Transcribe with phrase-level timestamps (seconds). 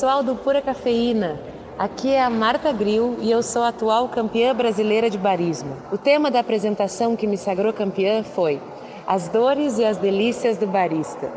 [0.00, 1.38] Pessoal do Pura Cafeína.
[1.78, 5.76] Aqui é a Marta Gril e eu sou a atual campeã brasileira de barismo.
[5.92, 8.62] O tema da apresentação que me sagrou campeã foi
[9.06, 11.30] As dores e as delícias do barista.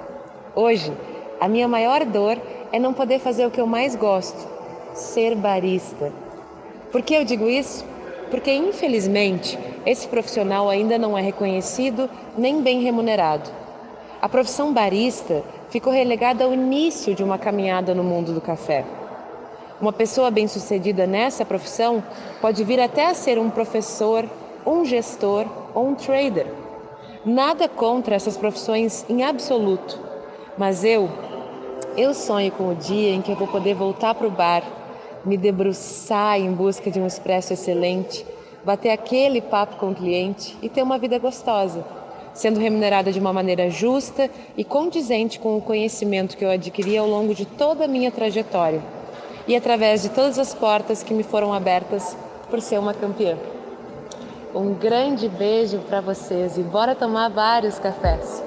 [0.55, 0.93] Hoje,
[1.41, 2.37] a minha maior dor
[2.71, 4.47] é não poder fazer o que eu mais gosto,
[4.93, 6.13] ser barista.
[6.89, 7.83] Por que eu digo isso?
[8.31, 13.49] Porque, infelizmente, esse profissional ainda não é reconhecido nem bem remunerado.
[14.21, 18.85] A profissão barista ficou relegada ao início de uma caminhada no mundo do café.
[19.81, 22.03] Uma pessoa bem-sucedida nessa profissão
[22.39, 24.23] pode vir até a ser um professor,
[24.67, 26.45] um gestor ou um trader.
[27.25, 29.99] Nada contra essas profissões em absoluto,
[30.59, 31.09] mas eu,
[31.97, 34.61] eu sonho com o dia em que eu vou poder voltar para o bar,
[35.25, 38.23] me debruçar em busca de um expresso excelente,
[38.63, 41.83] bater aquele papo com o cliente e ter uma vida gostosa,
[42.33, 47.07] sendo remunerada de uma maneira justa e condizente com o conhecimento que eu adquiri ao
[47.07, 48.81] longo de toda a minha trajetória
[49.47, 52.15] e através de todas as portas que me foram abertas
[52.49, 53.37] por ser uma campeã.
[54.53, 58.43] Um grande beijo para vocês e bora tomar vários cafés.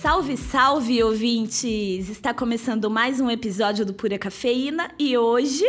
[0.00, 2.10] Salve, salve, ouvintes!
[2.10, 5.64] Está começando mais um episódio do Pura Cafeína e hoje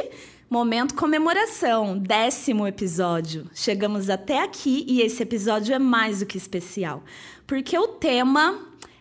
[0.53, 3.49] Momento comemoração, décimo episódio.
[3.55, 7.03] Chegamos até aqui e esse episódio é mais do que especial,
[7.47, 8.59] porque o tema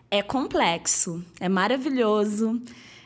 [0.09, 2.59] é complexo, é maravilhoso.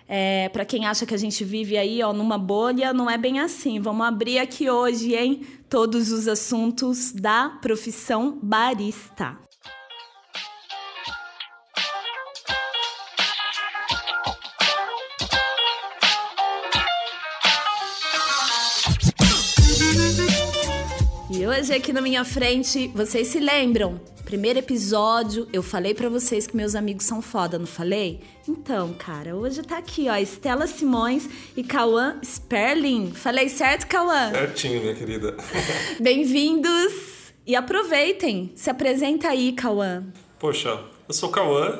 [0.08, 3.42] É, para quem acha que a gente vive aí ó, numa bolha, não é bem
[3.42, 3.81] assim.
[3.81, 5.42] Vamos abrir aqui hoje, hein?
[5.70, 9.38] Todos os assuntos da profissão barista.
[21.48, 24.02] E hoje aqui na minha frente, vocês se lembram?
[24.26, 28.20] Primeiro episódio, eu falei para vocês que meus amigos são foda, não falei?
[28.46, 33.12] Então, cara, hoje tá aqui, ó, Estela Simões e Cauã Sperling.
[33.12, 34.30] Falei certo, Cauã?
[34.32, 35.38] Certinho, minha querida.
[36.02, 38.52] Bem-vindos e aproveitem.
[38.54, 40.04] Se apresenta aí, Cauã.
[40.38, 41.80] Poxa, eu sou o Cauã,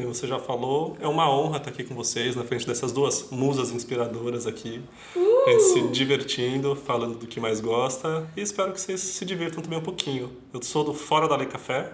[0.00, 3.28] como você já falou, é uma honra estar aqui com vocês, na frente dessas duas
[3.30, 4.80] musas inspiradoras aqui.
[5.14, 5.48] Uh!
[5.48, 9.62] A gente se divertindo, falando do que mais gosta e espero que vocês se divirtam
[9.62, 10.32] também um pouquinho.
[10.52, 11.92] Eu sou do Fora da Lei Café,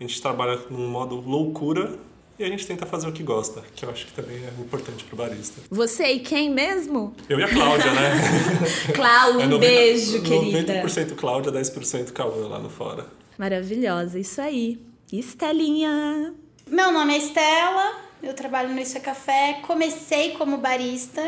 [0.00, 1.96] a gente trabalha num modo loucura
[2.38, 5.04] e a gente tenta fazer o que gosta, que eu acho que também é importante
[5.04, 5.60] pro barista.
[5.70, 7.14] Você e quem mesmo?
[7.28, 8.14] Eu e a Cláudia, né?
[8.94, 10.82] Cláudia, um é 90, beijo, querida.
[10.82, 13.06] 90% Cláudia, 10% Cauã lá no Fora.
[13.38, 14.80] Maravilhosa, isso aí.
[15.12, 16.41] Estelinha!
[16.72, 19.60] Meu nome é Estela, eu trabalho no Isso é Café.
[19.66, 21.20] Comecei como barista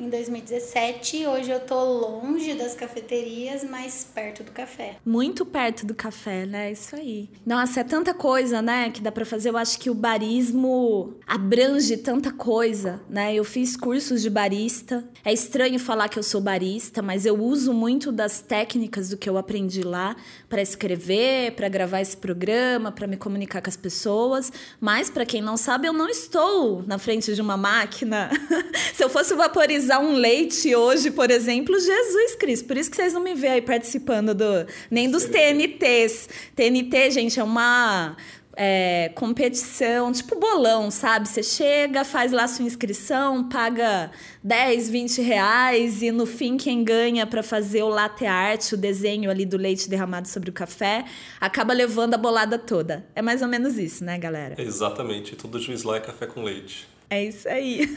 [0.00, 1.26] em 2017.
[1.26, 4.96] Hoje eu tô longe das cafeterias, mas perto do café.
[5.04, 6.72] Muito perto do café, né?
[6.72, 7.28] Isso aí.
[7.44, 9.50] Nossa, é tanta coisa, né, que dá para fazer.
[9.50, 13.34] Eu acho que o barismo abrange tanta coisa, né?
[13.34, 15.04] Eu fiz cursos de barista.
[15.22, 19.28] É estranho falar que eu sou barista, mas eu uso muito das técnicas do que
[19.28, 20.16] eu aprendi lá
[20.48, 24.50] para escrever, para gravar esse programa, para me comunicar com as pessoas.
[24.80, 28.30] Mas para quem não sabe, eu não estou na frente de uma máquina.
[28.94, 32.66] Se eu fosse vaporizar usar um leite hoje, por exemplo, Jesus Cristo.
[32.66, 34.44] Por isso que vocês não me veem aí participando do
[34.88, 36.28] nem dos TNTs.
[36.54, 38.16] TNT, gente, é uma
[38.56, 41.28] é, competição, tipo bolão, sabe?
[41.28, 44.12] Você chega, faz lá sua inscrição, paga
[44.44, 49.28] 10, 20 reais e no fim quem ganha para fazer o latte art, o desenho
[49.28, 51.04] ali do leite derramado sobre o café,
[51.40, 53.04] acaba levando a bolada toda.
[53.12, 54.54] É mais ou menos isso, né, galera?
[54.56, 55.34] Exatamente.
[55.34, 56.86] Tudo juiz lá é café com leite.
[57.10, 57.92] É isso aí.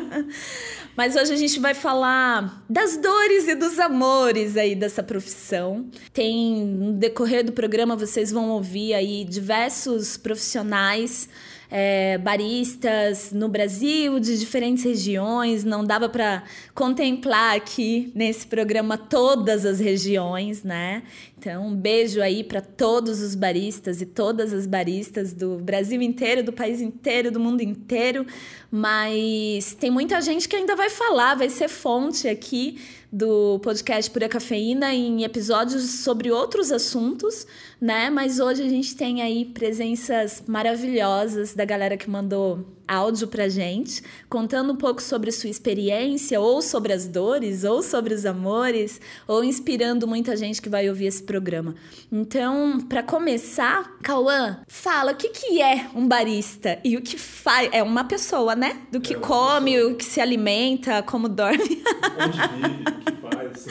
[0.96, 5.90] Mas hoje a gente vai falar das dores e dos amores aí dessa profissão.
[6.10, 11.28] Tem no decorrer do programa vocês vão ouvir aí diversos profissionais
[11.70, 15.64] é, baristas no Brasil, de diferentes regiões.
[15.64, 16.42] Não dava para
[16.74, 21.02] contemplar aqui nesse programa todas as regiões, né?
[21.38, 26.42] Então, um beijo aí para todos os baristas e todas as baristas do Brasil inteiro,
[26.42, 28.26] do país inteiro, do mundo inteiro.
[28.70, 32.78] Mas tem muita gente que ainda vai falar, vai ser fonte aqui
[33.12, 37.46] do podcast Pura Cafeína em episódios sobre outros assuntos,
[37.80, 38.08] né?
[38.08, 44.02] Mas hoje a gente tem aí presenças maravilhosas da galera que mandou áudio pra gente,
[44.28, 49.44] contando um pouco sobre sua experiência, ou sobre as dores, ou sobre os amores, ou
[49.44, 51.76] inspirando muita gente que vai ouvir esse programa.
[52.10, 57.70] Então, para começar, Cauã, fala o que, que é um barista e o que faz.
[57.72, 58.78] É uma pessoa, né?
[58.90, 59.92] Do que é come, pessoa.
[59.92, 61.60] o que se alimenta, como dorme.
[62.18, 63.66] Onde vive, o que faz.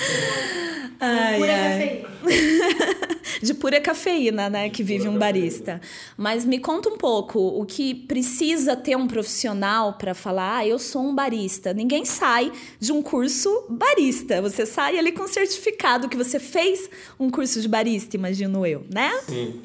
[1.01, 2.05] Ai, ai.
[3.41, 5.81] de pura cafeína, né, que vive um barista.
[6.17, 10.79] Mas me conta um pouco o que precisa ter um profissional para falar, ah, eu
[10.79, 11.73] sou um barista.
[11.73, 14.41] Ninguém sai de um curso barista.
[14.41, 16.89] Você sai ali com certificado que você fez
[17.19, 19.11] um curso de barista, imagino eu, né?
[19.27, 19.61] Sim.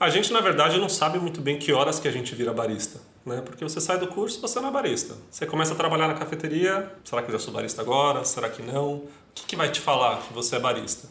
[0.00, 3.00] A gente, na verdade, não sabe muito bem que horas que a gente vira barista.
[3.24, 3.40] Né?
[3.44, 5.14] Porque você sai do curso, você não é barista.
[5.30, 8.24] Você começa a trabalhar na cafeteria, será que eu já sou barista agora?
[8.24, 8.94] Será que não?
[8.94, 11.08] O que, que vai te falar que você é barista?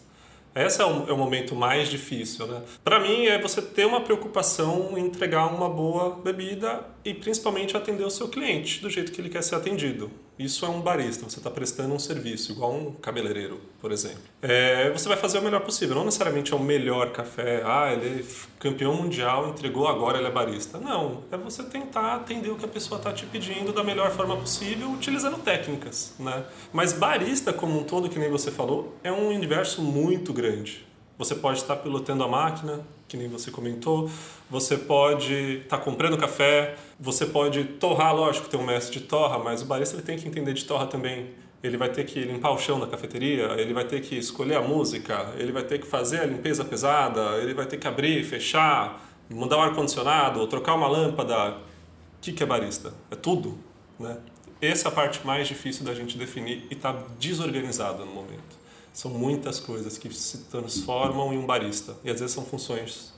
[0.56, 2.62] Esse é o, é o momento mais difícil, né?
[2.82, 8.06] Para mim é você ter uma preocupação em entregar uma boa bebida e principalmente atender
[8.06, 10.10] o seu cliente do jeito que ele quer ser atendido.
[10.38, 14.20] Isso é um barista, você está prestando um serviço, igual um cabeleireiro, por exemplo.
[14.42, 18.20] É, você vai fazer o melhor possível, não necessariamente é o melhor café, ah, ele
[18.20, 18.24] é
[18.60, 20.78] campeão mundial, entregou agora, ele é barista.
[20.78, 24.36] Não, é você tentar atender o que a pessoa está te pedindo da melhor forma
[24.36, 26.44] possível, utilizando técnicas, né?
[26.74, 30.86] Mas barista como um todo, que nem você falou, é um universo muito grande.
[31.18, 34.10] Você pode estar pilotando a máquina, que nem você comentou.
[34.50, 39.40] Você pode estar tá comprando café, você pode torrar, lógico, tem um mestre de torra,
[39.40, 41.32] mas o barista ele tem que entender de torra também.
[41.64, 44.62] Ele vai ter que limpar o chão da cafeteria, ele vai ter que escolher a
[44.62, 49.02] música, ele vai ter que fazer a limpeza pesada, ele vai ter que abrir, fechar,
[49.30, 51.52] mudar o ar-condicionado, trocar uma lâmpada.
[51.52, 52.94] O que, que é barista?
[53.10, 53.58] É tudo,
[54.00, 54.18] né?
[54.62, 58.65] Essa é a parte mais difícil da gente definir e está desorganizada no momento.
[58.96, 61.98] São muitas coisas que se transformam em um barista.
[62.02, 63.14] E às vezes são funções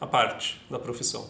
[0.00, 1.28] à parte da profissão.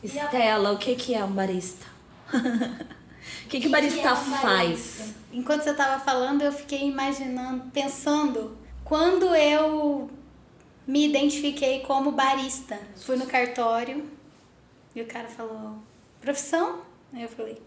[0.00, 1.84] Estela, o que, que é um barista?
[2.32, 4.42] o que, que, o barista que é um faz?
[4.44, 5.14] Barista?
[5.32, 10.08] Enquanto você estava falando, eu fiquei imaginando, pensando, quando eu
[10.86, 12.78] me identifiquei como barista.
[12.94, 14.08] Fui no cartório
[14.94, 15.78] e o cara falou:
[16.20, 16.82] profissão?
[17.12, 17.60] Aí eu falei: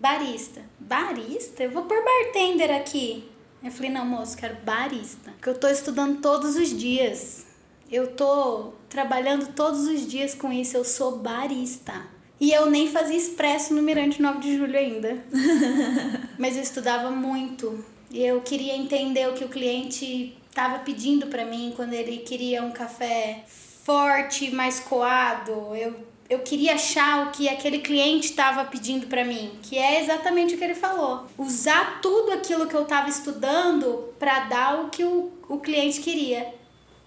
[0.00, 0.62] barista.
[0.80, 1.62] Barista?
[1.62, 3.30] Eu vou por bartender aqui.
[3.62, 5.30] Eu falei, não, moço, quero barista.
[5.32, 7.46] Porque eu tô estudando todos os dias.
[7.90, 10.76] Eu tô trabalhando todos os dias com isso.
[10.76, 11.94] Eu sou barista.
[12.40, 15.24] E eu nem fazia expresso no Mirante 9 de Julho ainda.
[16.36, 17.84] Mas eu estudava muito.
[18.10, 22.62] E eu queria entender o que o cliente estava pedindo para mim quando ele queria
[22.62, 25.74] um café forte, mais coado.
[25.74, 30.54] Eu eu queria achar o que aquele cliente estava pedindo para mim, que é exatamente
[30.54, 31.26] o que ele falou.
[31.36, 36.54] Usar tudo aquilo que eu estava estudando para dar o que o, o cliente queria.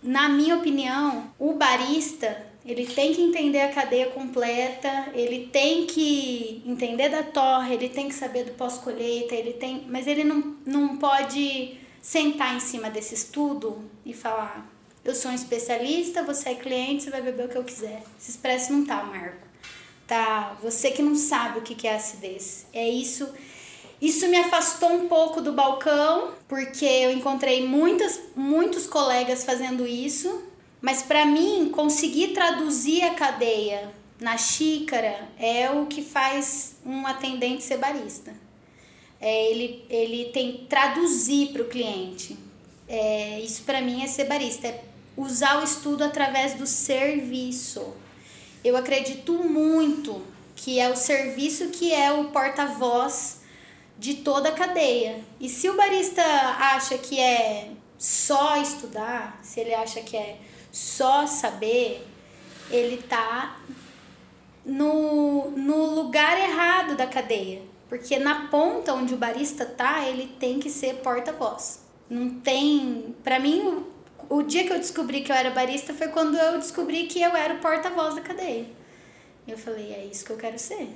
[0.04, 6.62] Na minha opinião, o barista ele tem que entender a cadeia completa, ele tem que
[6.66, 10.98] entender da torre, ele tem que saber do pós-colheita, ele tem, mas ele não, não
[10.98, 14.75] pode sentar em cima desse estudo e falar
[15.06, 18.02] eu sou um especialista, você é cliente, você vai beber o que eu quiser.
[18.20, 19.46] Esse expresso não tá, Marco.
[20.08, 22.66] Tá, você que não sabe o que é acidez.
[22.74, 23.30] É isso.
[24.02, 30.44] Isso me afastou um pouco do balcão, porque eu encontrei muitas, muitos colegas fazendo isso,
[30.82, 37.64] mas para mim conseguir traduzir a cadeia na xícara é o que faz um atendente
[37.64, 38.34] ser barista.
[39.22, 42.38] É, ele, ele tem traduzir para o cliente.
[42.88, 44.84] É, isso para mim é ser barista, é
[45.18, 47.94] usar o estudo através do serviço.
[48.64, 50.22] Eu acredito muito
[50.56, 53.42] que é o serviço que é o porta-voz
[53.98, 55.24] de toda a cadeia.
[55.40, 60.38] E se o barista acha que é só estudar, se ele acha que é
[60.72, 62.06] só saber,
[62.70, 63.60] ele tá
[64.66, 67.62] no, no lugar errado da cadeia.
[67.88, 71.82] Porque na ponta onde o barista tá, ele tem que ser porta-voz.
[72.10, 73.16] Não tem.
[73.24, 73.86] Para mim,
[74.30, 77.36] o dia que eu descobri que eu era barista foi quando eu descobri que eu
[77.36, 78.66] era o porta-voz da cadeia.
[79.48, 80.90] Eu falei, é isso que eu quero ser.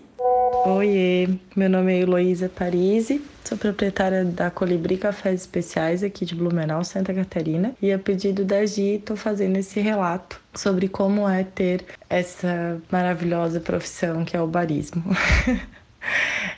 [0.65, 6.83] Oiê, meu nome é Heloísa Parisi, sou proprietária da Colibri Cafés Especiais aqui de Blumenau,
[6.83, 7.75] Santa Catarina.
[7.79, 13.59] E a pedido da Gi, estou fazendo esse relato sobre como é ter essa maravilhosa
[13.59, 15.03] profissão que é o barismo.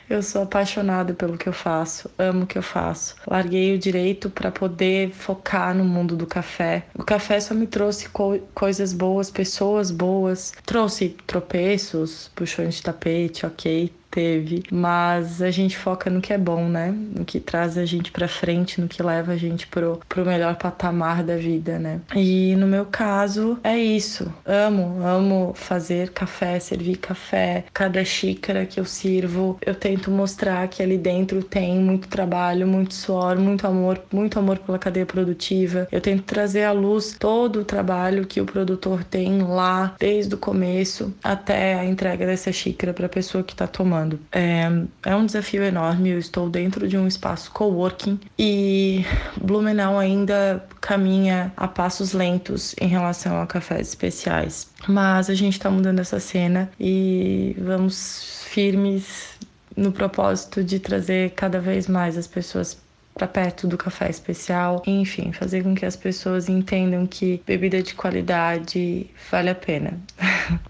[0.08, 3.16] Eu sou apaixonada pelo que eu faço, amo o que eu faço.
[3.26, 6.86] Larguei o direito para poder focar no mundo do café.
[6.94, 13.46] O café só me trouxe co coisas boas, pessoas boas, trouxe tropeços, puxões de tapete,
[13.46, 16.92] ok, teve, mas a gente foca no que é bom, né?
[16.92, 20.56] No que traz a gente para frente, no que leva a gente pro, pro melhor
[20.56, 22.00] patamar da vida, né?
[22.14, 24.32] E no meu caso é isso.
[24.44, 27.64] Amo, amo fazer café, servir café.
[27.72, 32.92] Cada xícara que eu sirvo, eu tento mostrar que ali dentro tem muito trabalho, muito
[32.92, 35.88] suor, muito amor, muito amor pela cadeia produtiva.
[35.90, 40.38] Eu tento trazer à luz todo o trabalho que o produtor tem lá, desde o
[40.38, 44.01] começo até a entrega dessa xícara para a pessoa que está tomando.
[44.32, 44.68] É,
[45.04, 46.10] é um desafio enorme.
[46.10, 49.04] Eu estou dentro de um espaço coworking e
[49.40, 54.70] Blumenau ainda caminha a passos lentos em relação a cafés especiais.
[54.88, 59.38] Mas a gente está mudando essa cena e vamos firmes
[59.76, 62.78] no propósito de trazer cada vez mais as pessoas
[63.14, 67.94] para perto do café especial, enfim, fazer com que as pessoas entendam que bebida de
[67.94, 70.00] qualidade vale a pena.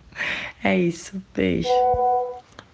[0.63, 1.69] é isso, beijo.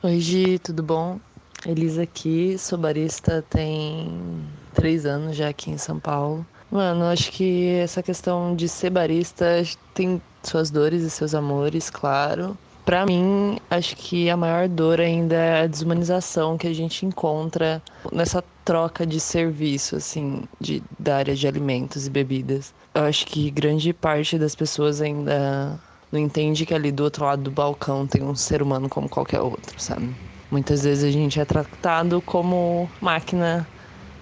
[0.01, 1.19] Oi, Gi, tudo bom?
[1.67, 6.47] Elisa aqui, sou barista tem três anos já aqui em São Paulo.
[6.71, 9.45] Mano, acho que essa questão de ser barista
[9.93, 12.57] tem suas dores e seus amores, claro.
[12.85, 17.83] Para mim, acho que a maior dor ainda é a desumanização que a gente encontra
[18.13, 22.73] nessa troca de serviço, assim, de, da área de alimentos e bebidas.
[22.95, 27.43] Eu acho que grande parte das pessoas ainda não entende que ali do outro lado
[27.43, 30.15] do balcão tem um ser humano como qualquer outro, sabe?
[30.51, 33.69] Muitas vezes a gente é tratado como máquina,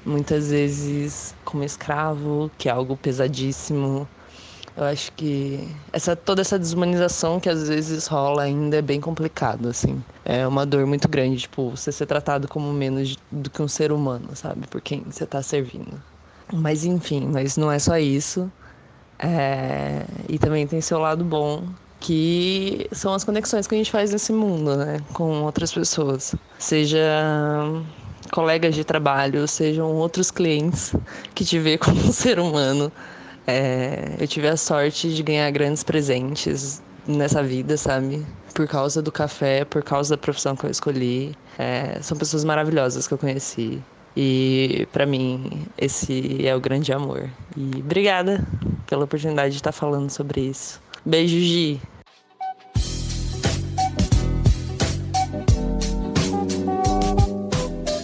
[0.04, 4.08] muitas vezes como escravo, que é algo pesadíssimo.
[4.76, 9.68] Eu acho que essa toda essa desumanização que às vezes rola ainda é bem complicado,
[9.68, 10.02] assim.
[10.24, 13.90] É uma dor muito grande, tipo, você ser tratado como menos do que um ser
[13.90, 14.66] humano, sabe?
[14.66, 16.02] Por quem você tá servindo.
[16.52, 18.50] Mas enfim, mas não é só isso.
[19.18, 20.04] É...
[20.28, 21.64] E também tem seu lado bom,
[22.00, 24.98] que são as conexões que a gente faz nesse mundo, né?
[25.12, 26.34] Com outras pessoas.
[26.58, 27.00] Seja
[28.32, 30.94] colegas de trabalho, sejam outros clientes
[31.34, 32.92] que te vê como um ser humano
[33.46, 38.26] é, eu tive a sorte de ganhar grandes presentes nessa vida, sabe?
[38.52, 41.36] Por causa do café, por causa da profissão que eu escolhi.
[41.56, 43.80] É, são pessoas maravilhosas que eu conheci.
[44.16, 47.28] E para mim, esse é o grande amor.
[47.54, 48.46] E obrigada
[48.86, 50.80] pela oportunidade de estar falando sobre isso.
[51.04, 51.80] Beijo, Gi.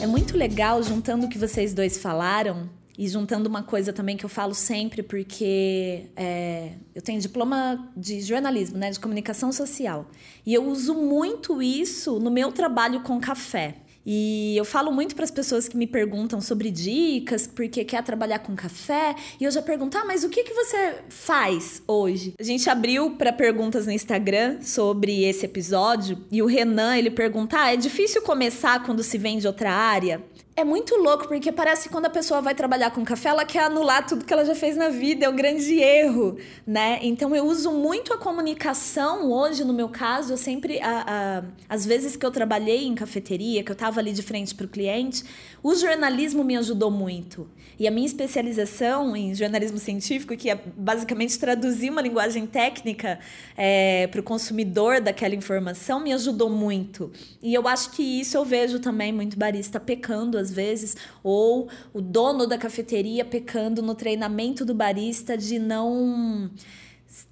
[0.02, 4.25] É muito legal, juntando o que vocês dois falaram, e juntando uma coisa também que
[4.25, 10.07] eu falo sempre, porque é, eu tenho diploma de jornalismo, né, de comunicação social.
[10.45, 13.76] E eu uso muito isso no meu trabalho com café.
[14.04, 18.40] E eu falo muito para as pessoas que me perguntam sobre dicas, porque quer trabalhar
[18.40, 22.35] com café, e eu já pergunto: "Ah, mas o que que você faz hoje?".
[22.38, 27.56] A gente abriu para perguntas no Instagram sobre esse episódio, e o Renan, ele pergunta:
[27.61, 30.23] "Ah, é difícil começar quando se vem de outra área?".
[30.54, 33.64] É muito louco, porque parece que quando a pessoa vai trabalhar com café, ela quer
[33.64, 36.99] anular tudo que ela já fez na vida, é um grande erro, né?
[37.00, 41.87] Então eu uso muito a comunicação hoje, no meu caso, eu sempre, a, a, às
[41.87, 45.25] vezes que eu trabalhei em cafeteria, que eu estava ali de frente para o cliente,
[45.62, 47.49] o jornalismo me ajudou muito.
[47.83, 53.19] E a minha especialização em jornalismo científico, que é basicamente traduzir uma linguagem técnica
[53.57, 57.11] é, para o consumidor daquela informação, me ajudou muito.
[57.43, 62.01] E eu acho que isso eu vejo também muito barista pecando às vezes, ou o
[62.01, 66.53] dono da cafeteria pecando no treinamento do barista de não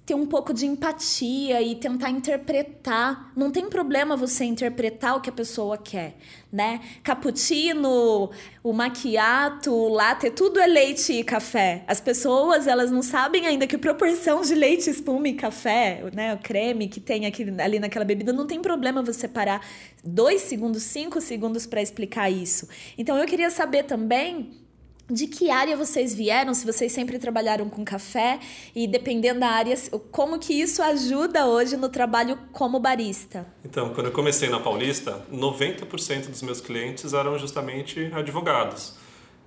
[0.05, 3.31] ter um pouco de empatia e tentar interpretar.
[3.35, 6.17] Não tem problema você interpretar o que a pessoa quer,
[6.51, 6.81] né?
[7.01, 8.29] Cappuccino,
[8.63, 11.83] o macchiato, o latte, tudo é leite e café.
[11.87, 16.35] As pessoas, elas não sabem ainda que proporção de leite, espuma e café, né?
[16.35, 19.65] O creme que tem aqui, ali naquela bebida, não tem problema você parar
[20.03, 22.67] dois segundos, cinco segundos para explicar isso.
[22.97, 24.60] Então eu queria saber também
[25.11, 28.39] de que área vocês vieram, se vocês sempre trabalharam com café
[28.73, 29.75] e dependendo da área,
[30.11, 33.45] como que isso ajuda hoje no trabalho como barista?
[33.63, 38.95] Então, quando eu comecei na Paulista, 90% dos meus clientes eram justamente advogados.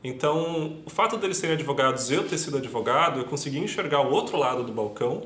[0.03, 4.13] Então, o fato deles serem advogados e eu ter sido advogado, eu consegui enxergar o
[4.13, 5.23] outro lado do balcão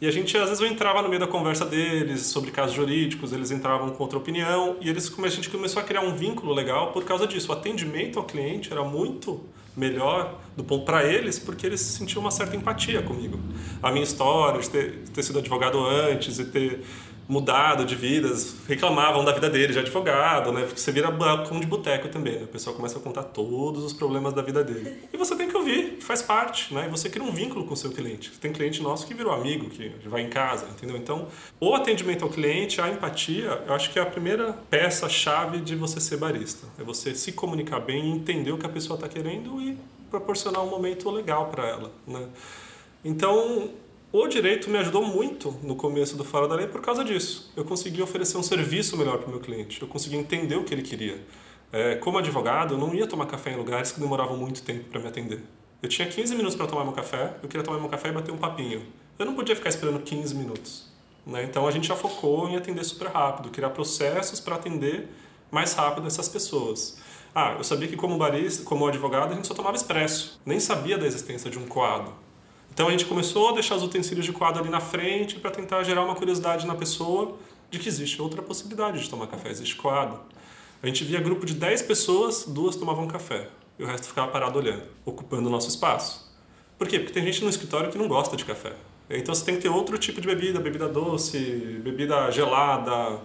[0.00, 3.32] e a gente, às vezes, eu entrava no meio da conversa deles sobre casos jurídicos,
[3.32, 6.92] eles entravam com outra opinião e eles, a gente começou a criar um vínculo legal
[6.92, 7.50] por causa disso.
[7.50, 9.40] O atendimento ao cliente era muito
[9.78, 13.38] melhor do ponto para eles porque eles sentiam uma certa empatia comigo.
[13.80, 16.84] A minha história de ter, ter sido advogado antes e ter
[17.28, 20.66] mudado de vidas, reclamavam da vida dele de advogado, né?
[20.74, 22.44] Você vira balcão de boteco também, né?
[22.44, 25.02] O pessoal começa a contar todos os problemas da vida dele.
[25.12, 26.86] E você tem que ouvir, faz parte, né?
[26.86, 28.32] E você cria um vínculo com o seu cliente.
[28.40, 30.96] Tem cliente nosso que virou amigo, que vai em casa, entendeu?
[30.96, 31.28] Então,
[31.60, 36.00] o atendimento ao cliente, a empatia, eu acho que é a primeira peça-chave de você
[36.00, 36.66] ser barista.
[36.78, 39.76] É você se comunicar bem, entender o que a pessoa está querendo e
[40.10, 42.26] proporcionar um momento legal para ela, né?
[43.04, 43.70] Então,
[44.10, 47.52] o direito me ajudou muito no começo do Fora da Lei por causa disso.
[47.54, 50.72] Eu consegui oferecer um serviço melhor para o meu cliente, eu consegui entender o que
[50.72, 51.22] ele queria.
[51.70, 54.98] É, como advogado, eu não ia tomar café em lugares que demoravam muito tempo para
[54.98, 55.42] me atender.
[55.82, 58.32] Eu tinha 15 minutos para tomar meu café, eu queria tomar meu café e bater
[58.32, 58.82] um papinho.
[59.18, 60.88] Eu não podia ficar esperando 15 minutos.
[61.26, 61.44] Né?
[61.44, 65.08] Então a gente já focou em atender super rápido, criar processos para atender
[65.50, 66.98] mais rápido essas pessoas.
[67.34, 70.40] Ah, eu sabia que como barista, como advogado, a gente só tomava expresso.
[70.46, 72.12] Nem sabia da existência de um coado.
[72.78, 75.82] Então a gente começou a deixar os utensílios de coado ali na frente para tentar
[75.82, 77.36] gerar uma curiosidade na pessoa
[77.68, 80.20] de que existe outra possibilidade de tomar café, existe coado.
[80.80, 83.48] A gente via grupo de 10 pessoas, duas tomavam café
[83.80, 86.32] e o resto ficava parado olhando, ocupando o nosso espaço.
[86.78, 87.00] Por quê?
[87.00, 88.74] Porque tem gente no escritório que não gosta de café.
[89.10, 93.18] Então você tem que ter outro tipo de bebida, bebida doce, bebida gelada,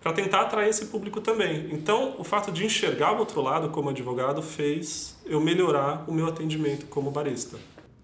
[0.00, 1.68] para tentar atrair esse público também.
[1.70, 6.26] Então, o fato de enxergar o outro lado como advogado fez eu melhorar o meu
[6.26, 7.58] atendimento como barista.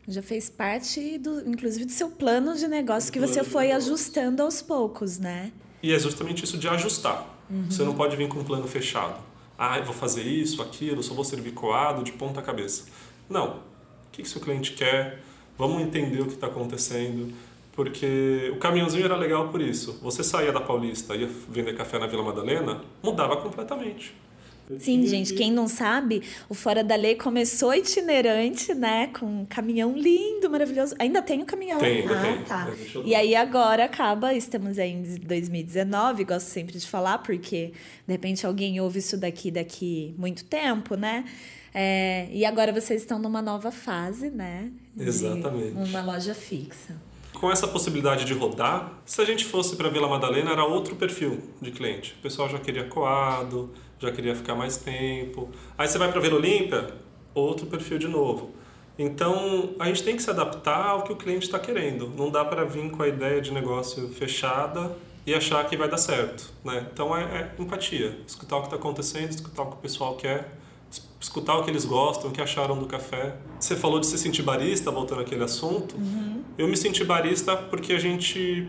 [0.06, 4.60] Já fez parte, do, inclusive, do seu plano de negócio que você foi ajustando aos
[4.60, 5.52] poucos, né?
[5.82, 7.26] E é justamente isso de ajustar.
[7.48, 7.70] Uhum.
[7.70, 9.20] Você não pode vir com um plano fechado.
[9.56, 12.86] Ah, eu vou fazer isso, aquilo, só vou servir coado de ponta cabeça.
[13.28, 13.58] Não.
[13.58, 13.60] O
[14.10, 15.22] que, que seu cliente quer?
[15.56, 17.32] Vamos entender o que está acontecendo
[17.72, 19.98] porque o caminhãozinho era legal por isso.
[20.02, 24.14] Você saía da Paulista e ia vender café na Vila Madalena, mudava completamente.
[24.78, 29.08] Sim, gente, quem não sabe, o Fora da Lei começou itinerante, né?
[29.08, 30.94] Com um caminhão lindo, maravilhoso.
[30.98, 31.78] Ainda tem o caminhão?
[31.78, 32.44] Tem, ainda ah, tem.
[32.44, 32.70] Tá.
[32.70, 37.72] É, e aí agora acaba, estamos aí em 2019, gosto sempre de falar, porque
[38.06, 41.24] de repente alguém ouve isso daqui daqui muito tempo, né?
[41.74, 44.70] É, e agora vocês estão numa nova fase, né?
[44.98, 45.72] Exatamente.
[45.76, 46.94] Uma loja fixa
[47.42, 51.42] com essa possibilidade de rodar, se a gente fosse para Vila Madalena, era outro perfil
[51.60, 52.14] de cliente.
[52.16, 53.68] O pessoal já queria coado,
[53.98, 55.50] já queria ficar mais tempo.
[55.76, 56.94] Aí você vai para Vila Olímpia,
[57.34, 58.52] outro perfil de novo.
[58.96, 62.06] Então, a gente tem que se adaptar ao que o cliente está querendo.
[62.16, 64.96] Não dá para vir com a ideia de negócio fechada
[65.26, 66.48] e achar que vai dar certo.
[66.64, 66.86] Né?
[66.92, 68.20] Então, é, é empatia.
[68.24, 70.61] Escutar o que está acontecendo, escutar o que o pessoal quer
[71.20, 73.36] escutar o que eles gostam, o que acharam do café.
[73.58, 75.96] Você falou de se sentir barista, voltando àquele assunto.
[75.96, 76.42] Uhum.
[76.58, 78.68] Eu me senti barista porque a gente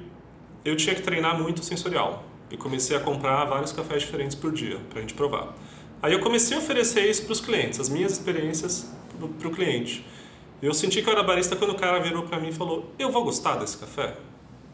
[0.64, 4.80] eu tinha que treinar muito sensorial e comecei a comprar vários cafés diferentes por dia
[4.90, 5.54] para a gente provar.
[6.02, 8.92] Aí eu comecei a oferecer isso para os clientes, as minhas experiências
[9.40, 10.06] para o cliente.
[10.62, 13.12] Eu senti que eu era barista quando o cara virou para mim e falou: Eu
[13.12, 14.16] vou gostar desse café?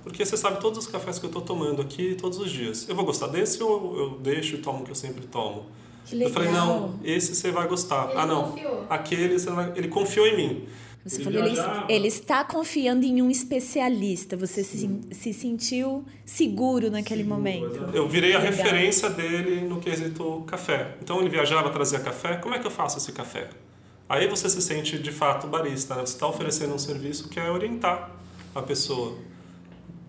[0.03, 2.87] Porque você sabe todos os cafés que eu estou tomando aqui todos os dias.
[2.87, 5.65] Eu vou gostar desse ou eu deixo e tomo o que eu sempre tomo?
[6.09, 6.29] Que legal.
[6.29, 8.09] Eu falei, não, esse você vai gostar.
[8.09, 8.51] Ele ah, não.
[8.51, 8.85] Confiou.
[8.89, 9.73] Aquele, vai...
[9.75, 10.67] ele confiou em mim.
[11.05, 14.35] Você ele falou, ele, ele, está confiando em um especialista.
[14.35, 17.89] Você se, se, sentiu seguro naquele seguro, momento.
[17.93, 20.95] Eu virei a referência dele no quesito café.
[21.01, 22.35] Então ele viajava, trazia café.
[22.37, 23.49] Como é que eu faço esse café?
[24.09, 25.95] Aí você se sente de fato barista.
[25.95, 26.01] Né?
[26.01, 28.11] Você está oferecendo um serviço que é orientar
[28.53, 29.15] a pessoa.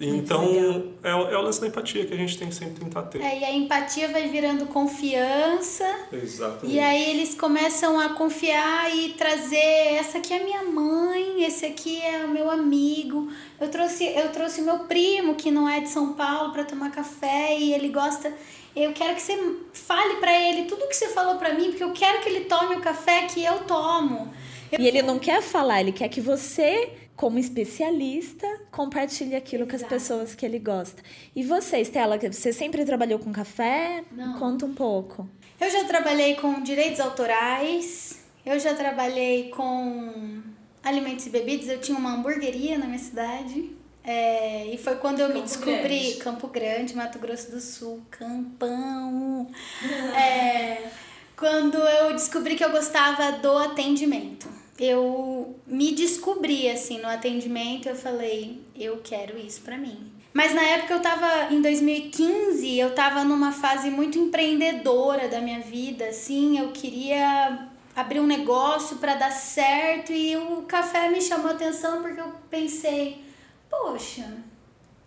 [0.01, 3.21] Então, é, é o lance da empatia que a gente tem que sempre tentar ter.
[3.21, 5.85] É, e a empatia vai virando confiança.
[6.11, 6.75] Exatamente.
[6.75, 9.59] E aí eles começam a confiar e trazer:
[9.99, 13.31] essa aqui é minha mãe, esse aqui é o meu amigo.
[13.61, 17.59] Eu trouxe, eu trouxe meu primo, que não é de São Paulo, para tomar café
[17.59, 18.33] e ele gosta.
[18.75, 19.37] Eu quero que você
[19.75, 22.77] fale para ele tudo que você falou para mim, porque eu quero que ele tome
[22.77, 24.33] o café que eu tomo.
[24.73, 24.81] Eu...
[24.81, 26.89] E ele não quer falar, ele quer que você
[27.21, 29.79] como especialista, compartilhe aquilo Exato.
[29.79, 31.03] com as pessoas que ele gosta.
[31.37, 34.03] E você, Estela, você sempre trabalhou com café?
[34.11, 34.39] Não.
[34.39, 35.29] Conta um pouco.
[35.61, 40.41] Eu já trabalhei com direitos autorais, eu já trabalhei com
[40.83, 43.71] alimentos e bebidas, eu tinha uma hamburgueria na minha cidade.
[44.03, 46.15] É, e foi quando eu Campo me descobri Grande.
[46.15, 49.47] Campo Grande, Mato Grosso do Sul, Campão.
[50.17, 50.89] é,
[51.37, 57.95] quando eu descobri que eu gostava do atendimento eu me descobri assim no atendimento, eu
[57.95, 60.11] falei, eu quero isso para mim.
[60.33, 65.61] Mas na época eu tava em 2015, eu tava numa fase muito empreendedora da minha
[65.61, 71.51] vida, assim, eu queria abrir um negócio para dar certo e o café me chamou
[71.51, 73.23] atenção porque eu pensei,
[73.69, 74.33] poxa,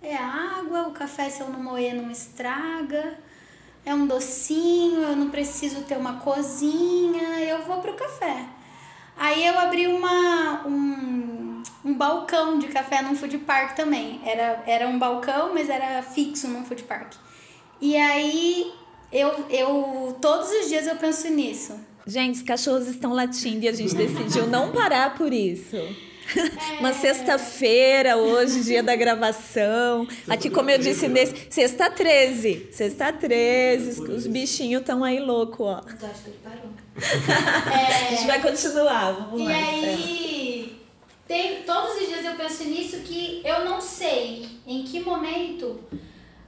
[0.03, 3.17] é água, o café se eu não moer não estraga,
[3.83, 8.52] é um docinho, eu não preciso ter uma cozinha, eu vou pro café.
[9.17, 14.21] Aí eu abri uma, um, um balcão de café num food park também.
[14.25, 17.13] Era, era um balcão, mas era fixo num food park.
[17.79, 18.71] E aí
[19.11, 21.79] eu, eu todos os dias eu penso nisso.
[22.05, 25.75] Gente, os cachorros estão latindo e a gente decidiu não parar por isso.
[25.77, 26.13] É.
[26.79, 30.07] Uma sexta-feira, hoje, dia da gravação.
[30.27, 31.47] Aqui, como eu disse, nesse.
[31.49, 32.69] Sexta 13.
[32.71, 34.01] Sexta 13.
[34.01, 35.81] Os bichinhos estão aí loucos, ó.
[35.85, 36.62] Acho que ele parou.
[37.71, 38.07] É...
[38.07, 39.51] A gente vai continuar, vamos e lá.
[39.51, 40.81] E aí,
[41.27, 45.79] tem, todos os dias eu penso nisso que eu não sei em que momento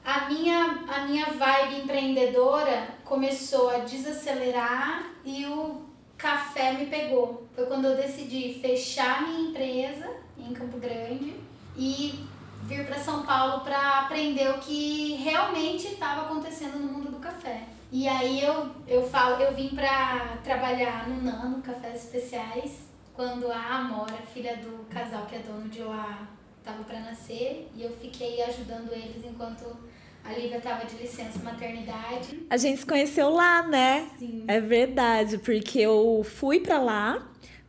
[0.03, 5.81] a minha, a minha vibe empreendedora começou a desacelerar e o
[6.17, 7.47] café me pegou.
[7.55, 11.35] Foi quando eu decidi fechar minha empresa em Campo Grande
[11.75, 12.23] e
[12.63, 17.63] vir para São Paulo para aprender o que realmente estava acontecendo no mundo do café.
[17.95, 23.57] E aí eu, eu falo, eu vim pra trabalhar no Nano, Cafés Especiais, quando a
[23.57, 26.27] Amora, filha do casal que é dono de lá,
[26.61, 29.77] tava para nascer, e eu fiquei ajudando eles enquanto
[30.25, 32.45] a Lívia tava de licença maternidade.
[32.49, 34.09] A gente se conheceu lá, né?
[34.19, 34.43] Sim.
[34.45, 37.25] É verdade, porque eu fui para lá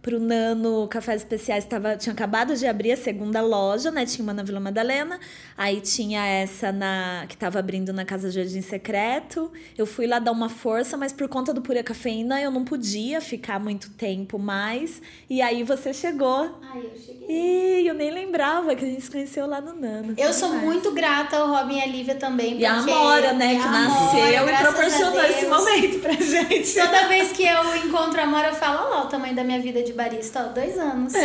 [0.06, 4.06] pro Nano Cafés Especiais tava, tinha acabado de abrir a segunda loja, né?
[4.06, 5.18] Tinha uma na Vila Madalena,
[5.58, 9.50] aí tinha essa na que tava abrindo na Casa Jardim Secreto.
[9.76, 13.20] Eu fui lá dar uma força, mas por conta do pura cafeína eu não podia
[13.20, 15.02] ficar muito tempo mais.
[15.28, 16.56] E aí você chegou.
[16.62, 17.26] Ai, eu cheguei.
[17.28, 20.14] E eu nem lembrava que a gente se conheceu lá no Nano.
[20.16, 20.66] Eu sou Demais.
[20.66, 22.60] muito grata ao Robin e a Lívia também.
[22.60, 26.74] E a Amora, né, que Amora, nasceu e proporcionou esse momento pra gente.
[26.74, 29.60] Toda vez que eu encontro a Amora, eu falo, olha lá o tamanho da minha
[29.60, 31.12] vida de barista, ó, dois anos.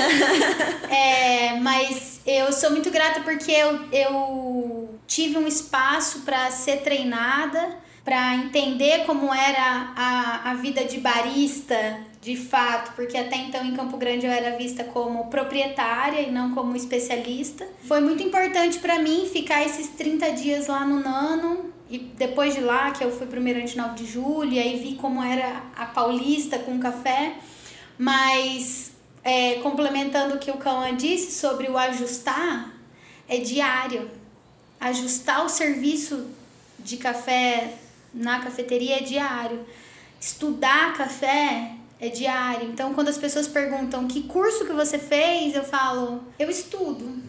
[0.89, 7.77] É, mas eu sou muito grata porque eu, eu tive um espaço para ser treinada,
[8.03, 13.73] para entender como era a, a vida de barista de fato, porque até então em
[13.73, 17.67] Campo Grande eu era vista como proprietária e não como especialista.
[17.87, 22.61] Foi muito importante para mim ficar esses 30 dias lá no Nano e depois de
[22.61, 25.85] lá, que eu fui pro Mirante 9 de Julho, e aí vi como era a
[25.87, 27.33] paulista com café,
[28.01, 32.73] mas é, complementando o que o Cauã disse sobre o ajustar,
[33.29, 34.09] é diário.
[34.79, 36.25] Ajustar o serviço
[36.79, 37.75] de café
[38.11, 39.63] na cafeteria é diário.
[40.19, 42.67] Estudar café é diário.
[42.69, 47.21] Então, quando as pessoas perguntam que curso que você fez, eu falo, eu estudo.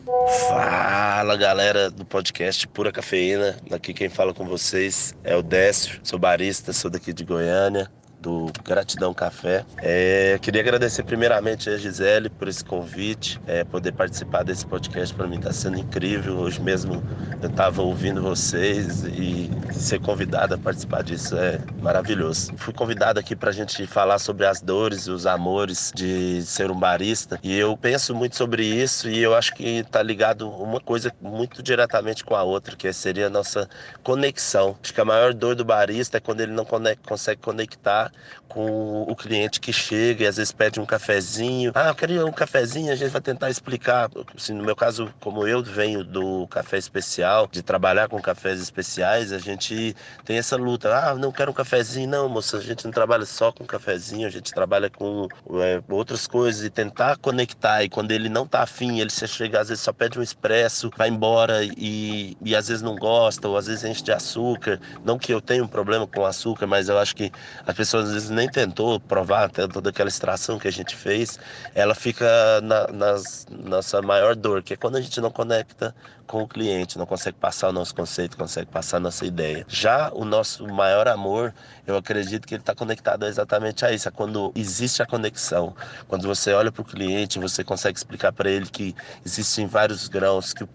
[0.49, 3.59] Fala galera do podcast Pura Cafeína.
[3.71, 7.93] Aqui quem fala com vocês é o Décio, sou barista, sou daqui de Goiânia.
[8.23, 9.65] Do Gratidão Café.
[9.79, 15.27] É, queria agradecer primeiramente a Gisele por esse convite, é, poder participar desse podcast para
[15.27, 16.39] mim está sendo incrível.
[16.39, 17.03] Hoje mesmo
[17.43, 22.53] eu estava ouvindo vocês e ser convidado a participar disso é maravilhoso.
[22.57, 26.71] Fui convidado aqui para a gente falar sobre as dores e os amores de ser
[26.71, 30.81] um barista e eu penso muito sobre isso e eu acho que está ligado uma
[30.81, 33.69] coisa muito diretamente com a outra, que seria a nossa
[34.05, 34.77] conexão.
[34.81, 38.12] Acho que a maior dor do barista é quando ele não consegue conectar
[38.49, 41.73] com o cliente que chega e às vezes pede um cafezinho.
[41.75, 44.11] Ah, eu queria um cafezinho, a gente vai tentar explicar.
[44.37, 49.33] Assim, no meu caso, como eu venho do café especial, de trabalhar com cafés especiais,
[49.33, 50.95] a gente tem essa luta.
[50.95, 54.31] Ah, não quero um cafezinho, não, moça, a gente não trabalha só com cafezinho, a
[54.31, 55.29] gente trabalha com
[55.61, 57.83] é, outras coisas e tentar conectar.
[57.83, 60.91] E quando ele não tá afim, ele se chega, às vezes só pede um expresso,
[60.97, 64.81] vai embora e, e às vezes não gosta, ou às vezes enche de açúcar.
[65.05, 67.33] Não que eu tenha um problema com açúcar, mas eu acho que
[67.67, 71.39] as pessoas às vezes nem tentou provar até toda aquela extração que a gente fez,
[71.75, 72.27] ela fica
[72.63, 75.95] na nas, nossa maior dor, que é quando a gente não conecta
[76.27, 79.65] com o cliente, não consegue passar o nosso conceito, consegue passar a nossa ideia.
[79.69, 81.55] Já o nosso maior amor,
[81.87, 85.75] eu acredito que ele está conectado exatamente a isso, a quando existe a conexão.
[86.09, 90.53] Quando você olha para o cliente, você consegue explicar para ele que existem vários grãos,
[90.53, 90.69] que o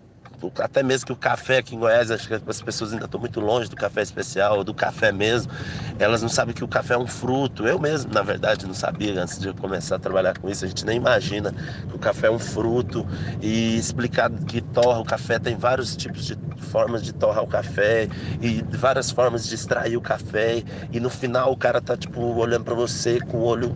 [0.60, 3.40] até mesmo que o café aqui em Goiás, acho que as pessoas ainda estão muito
[3.40, 5.52] longe do café especial, do café mesmo.
[5.98, 7.68] Elas não sabem que o café é um fruto.
[7.68, 10.66] Eu mesmo, na verdade, não sabia antes de começar a trabalhar com isso.
[10.66, 11.54] A gente nem imagina
[11.88, 13.06] que o café é um fruto
[13.42, 18.08] e explicar que torra o café tem vários tipos de formas de torrar o café
[18.42, 20.64] e várias formas de extrair o café.
[20.92, 23.76] E no final o cara tá tipo olhando para você com o olho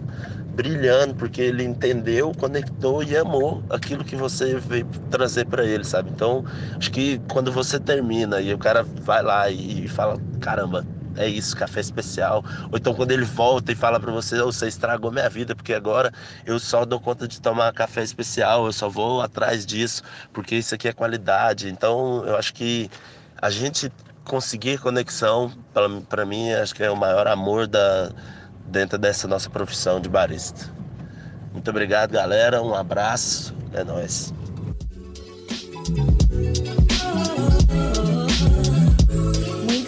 [0.54, 6.10] brilhando porque ele entendeu, conectou e amou aquilo que você veio trazer para ele, sabe?
[6.10, 6.44] Então,
[6.78, 10.86] acho que quando você termina e o cara vai lá e fala, caramba,
[11.16, 12.44] é isso, café especial.
[12.72, 15.74] Ou então quando ele volta e fala para você, oh, você estragou minha vida, porque
[15.74, 16.12] agora
[16.46, 20.76] eu só dou conta de tomar café especial, eu só vou atrás disso, porque isso
[20.76, 21.70] aqui é qualidade.
[21.70, 22.90] Então, eu acho que
[23.42, 23.92] a gente
[24.24, 25.52] conseguir conexão,
[26.08, 28.12] para mim, acho que é o maior amor da
[28.72, 30.72] dentro dessa nossa profissão de barista.
[31.52, 32.62] Muito obrigado, galera.
[32.64, 33.54] Um abraço.
[33.74, 34.34] É nóis.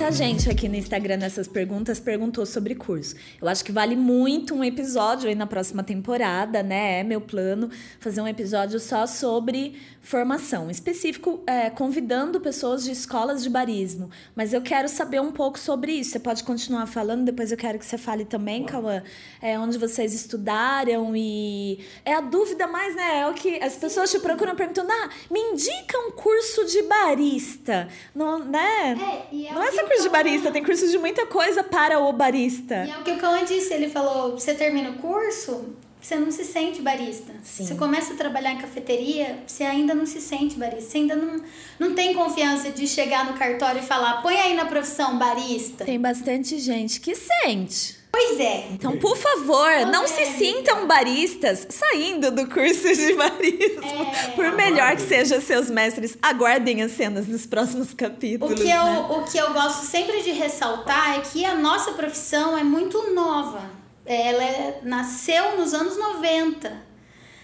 [0.03, 3.15] Muita gente aqui no Instagram nessas perguntas perguntou sobre curso.
[3.41, 6.99] Eu acho que vale muito um episódio aí na próxima temporada, né?
[6.99, 7.69] É meu plano
[8.01, 14.11] fazer um episódio só sobre formação, específico, é, convidando pessoas de escolas de barismo.
[14.35, 16.11] Mas eu quero saber um pouco sobre isso.
[16.11, 19.01] Você pode continuar falando, depois eu quero que você fale também, Cauã,
[19.41, 21.79] é, onde vocês estudaram e.
[22.03, 23.21] É a dúvida mais, né?
[23.21, 27.87] É o que as pessoas te procuram perguntando: ah, me indica um curso de barista.
[28.13, 28.97] Não, né?
[28.99, 31.99] É, e é Não é só curso de barista, tem curso de muita coisa para
[31.99, 32.85] o barista.
[32.85, 36.29] E é o que o Cauã disse, ele falou, você termina o curso, você não
[36.31, 37.31] se sente barista.
[37.43, 37.65] Sim.
[37.65, 40.89] Você começa a trabalhar em cafeteria, você ainda não se sente barista.
[40.91, 41.41] Você ainda não,
[41.79, 45.85] não tem confiança de chegar no cartório e falar, põe aí na profissão barista.
[45.85, 48.03] Tem bastante gente que sente.
[48.11, 48.67] Pois é.
[48.71, 53.83] Então, por favor, não se sintam baristas saindo do curso de barismo.
[53.83, 54.29] É.
[54.35, 58.53] Por melhor que sejam seus mestres, aguardem as cenas dos próximos O capítulos.
[58.61, 59.07] que, eu, né?
[59.09, 63.82] o que eu gosto sempre de ressaltar é que a nossa profissão é muito nova.
[64.05, 66.81] Ela é- nasceu nos anos 90.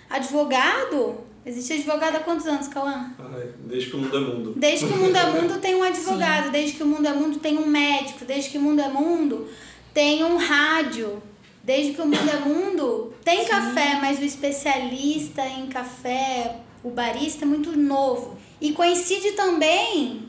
[0.10, 3.12] Advogado, existe advogado há quantos anos, Cauã?
[3.18, 4.54] Ai, desde que o mundo é mundo.
[4.56, 7.40] Desde que o mundo é mundo tem um advogado, desde que o mundo é mundo
[7.40, 9.48] tem um médico, desde que o mundo é mundo
[9.94, 11.22] tem um rádio,
[11.64, 17.46] desde que o mundo é mundo tem café, mas o especialista em café, o barista
[17.46, 18.38] é muito novo.
[18.60, 20.29] E coincide também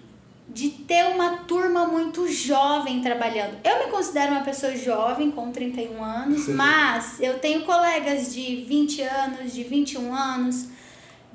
[0.52, 3.56] de ter uma turma muito jovem trabalhando.
[3.62, 9.02] Eu me considero uma pessoa jovem, com 31 anos, mas eu tenho colegas de 20
[9.02, 10.66] anos, de 21 anos,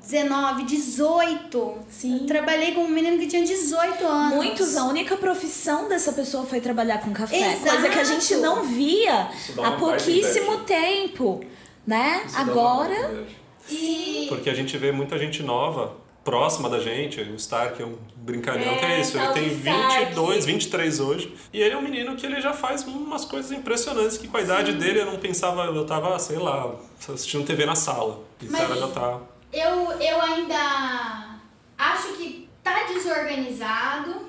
[0.00, 1.78] 19, 18.
[1.88, 2.18] Sim.
[2.20, 4.34] Eu trabalhei com um menino que tinha 18 anos.
[4.34, 7.54] Muitos, a única profissão dessa pessoa foi trabalhar com café.
[7.54, 7.70] Exato.
[7.70, 9.30] Coisa que a gente não via
[9.64, 11.42] há pouquíssimo tempo,
[11.86, 12.22] né?
[12.26, 13.26] Isso Agora.
[13.68, 17.96] E Porque a gente vê muita gente nova próxima da gente, o Stark é um
[18.16, 20.04] brincalhão É, que é isso, ele salve, tem Stark.
[20.06, 24.18] 22, 23 hoje, e ele é um menino que ele já faz umas coisas impressionantes
[24.18, 27.76] que com a idade dele eu não pensava, eu tava, sei lá, assistindo TV na
[27.76, 29.20] sala, e o cara já tá...
[29.52, 31.38] eu, eu ainda
[31.78, 34.26] acho que tá desorganizado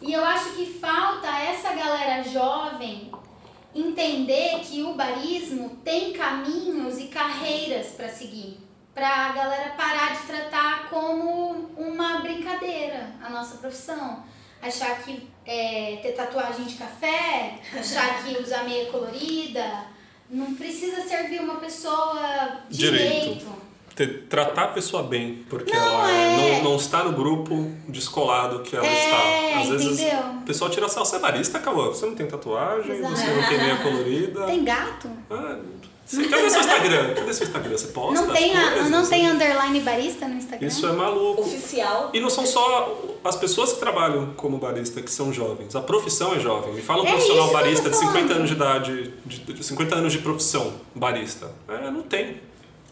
[0.00, 3.10] e eu acho que falta essa galera jovem
[3.74, 8.63] entender que o barismo tem caminhos e carreiras para seguir.
[8.94, 14.22] Pra galera parar de tratar como uma brincadeira a nossa profissão.
[14.62, 19.64] Achar que é, ter tatuagem de café, achar que usar meia colorida,
[20.30, 23.10] não precisa servir uma pessoa Direito.
[23.34, 23.64] direito.
[23.94, 26.36] ter- tratar a pessoa bem, porque Não, ela é.
[26.62, 27.54] não, não está no grupo
[27.88, 29.04] descolado que ela É,
[29.52, 29.60] está.
[29.60, 30.20] Às vezes entendeu?
[30.30, 31.92] o pessoal tira sal, você é barista, acabou.
[31.94, 33.14] Você não tem tatuagem, Exato.
[33.16, 34.46] você não tem meia colorida.
[34.46, 35.10] Tem gato?
[35.30, 35.58] Ah,
[36.06, 37.14] você- cadê seu Instagram?
[37.14, 37.76] Cadê seu Instagram?
[37.78, 38.90] Você posta Não tem, a- coisas?
[38.90, 40.66] não tem underline barista no Instagram?
[40.68, 41.40] Isso é maluco.
[41.42, 42.10] oficial.
[42.12, 45.74] E não são só as pessoas que trabalham como barista que são jovens.
[45.74, 46.74] A profissão é jovem.
[46.74, 48.36] Me fala um É profissional barista de 50 falando.
[48.36, 51.50] anos de idade, de, de 50 anos de profissão barista.
[51.68, 52.40] É, não tem.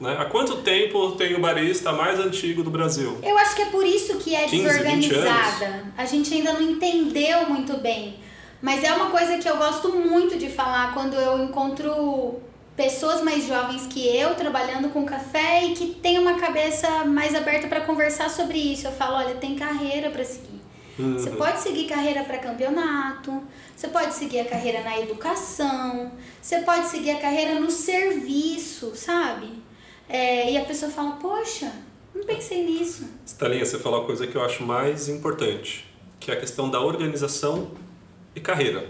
[0.01, 0.16] Né?
[0.18, 3.18] Há quanto tempo tem o barista mais antigo do Brasil?
[3.22, 5.85] Eu acho que é por isso que é 15, 20 desorganizada.
[5.96, 8.16] A gente ainda não entendeu muito bem.
[8.61, 12.40] Mas é uma coisa que eu gosto muito de falar quando eu encontro
[12.76, 17.68] pessoas mais jovens que eu trabalhando com café e que têm uma cabeça mais aberta
[17.68, 18.87] para conversar sobre isso.
[18.87, 20.62] Eu falo, olha, tem carreira para seguir.
[20.98, 23.42] Você pode seguir carreira para campeonato,
[23.74, 29.48] você pode seguir a carreira na educação, você pode seguir a carreira no serviço, sabe?
[30.06, 31.72] É, e a pessoa fala, poxa,
[32.14, 33.08] não pensei nisso.
[33.24, 36.80] Stalinha, você falou a coisa que eu acho mais importante, que é a questão da
[36.80, 37.70] organização
[38.37, 38.87] e carreira.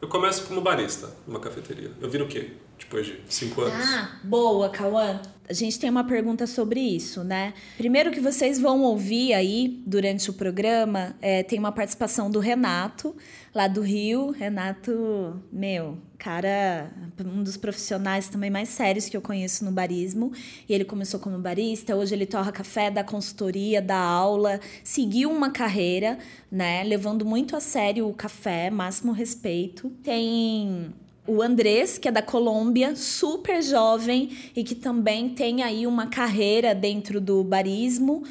[0.00, 1.92] Eu começo como barista numa cafeteria.
[2.00, 2.52] Eu viro o quê?
[2.78, 3.86] Depois de cinco anos?
[3.86, 5.20] Ah, boa, Cauã.
[5.46, 7.52] A gente tem uma pergunta sobre isso, né?
[7.76, 13.14] Primeiro que vocês vão ouvir aí durante o programa, é, tem uma participação do Renato,
[13.54, 14.30] lá do Rio.
[14.30, 20.32] Renato, meu, cara, um dos profissionais também mais sérios que eu conheço no barismo.
[20.66, 25.50] E ele começou como barista, hoje ele torra café, dá consultoria, dá aula, seguiu uma
[25.50, 26.18] carreira,
[26.50, 26.82] né?
[26.84, 29.90] Levando muito a sério o café, máximo respeito.
[30.02, 30.90] Tem
[31.26, 36.74] o Andrés, que é da Colômbia, super jovem e que também tem aí uma carreira
[36.74, 38.22] dentro do barismo.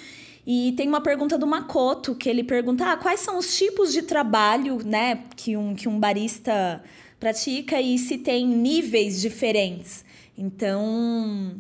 [0.46, 4.02] E tem uma pergunta do Makoto, que ele pergunta: ah, quais são os tipos de
[4.02, 6.84] trabalho né, que, um, que um barista
[7.20, 10.04] pratica e se tem níveis diferentes.
[10.38, 11.56] Então,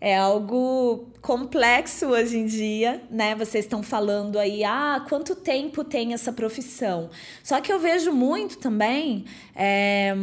[0.00, 3.34] é algo complexo hoje em dia, né?
[3.34, 7.10] Vocês estão falando aí, ah, quanto tempo tem essa profissão?
[7.42, 9.24] Só que eu vejo muito também
[9.56, 10.14] é,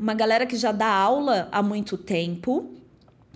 [0.00, 2.70] uma galera que já dá aula há muito tempo.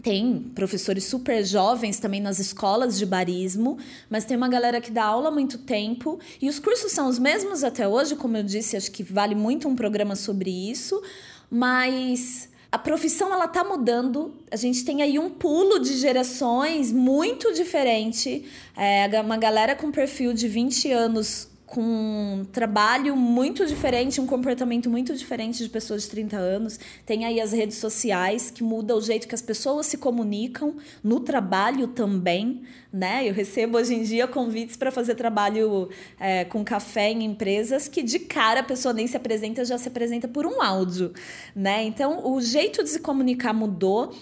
[0.02, 3.78] Tem professores super jovens também nas escolas de barismo,
[4.10, 7.18] mas tem uma galera que dá aula há muito tempo e os cursos são os
[7.20, 11.00] mesmos até hoje, como eu disse, acho que vale muito um programa sobre isso,
[11.48, 14.32] mas a profissão ela tá mudando.
[14.50, 18.46] A gente tem aí um pulo de gerações muito diferente.
[18.74, 24.90] É, uma galera com perfil de 20 anos com um trabalho muito diferente, um comportamento
[24.90, 26.78] muito diferente de pessoas de 30 anos.
[27.06, 31.18] Tem aí as redes sociais que muda o jeito que as pessoas se comunicam no
[31.18, 32.60] trabalho também,
[32.92, 33.26] né?
[33.26, 35.88] Eu recebo hoje em dia convites para fazer trabalho
[36.20, 39.88] é, com café em empresas que de cara a pessoa nem se apresenta, já se
[39.88, 41.14] apresenta por um áudio,
[41.56, 41.82] né?
[41.84, 44.14] Então o jeito de se comunicar mudou.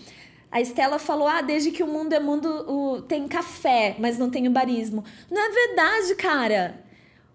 [0.53, 4.31] A Estela falou: ah, desde que o mundo é mundo, o, tem café, mas não
[4.31, 5.03] tem o barismo.
[5.29, 6.90] Não é verdade, cara.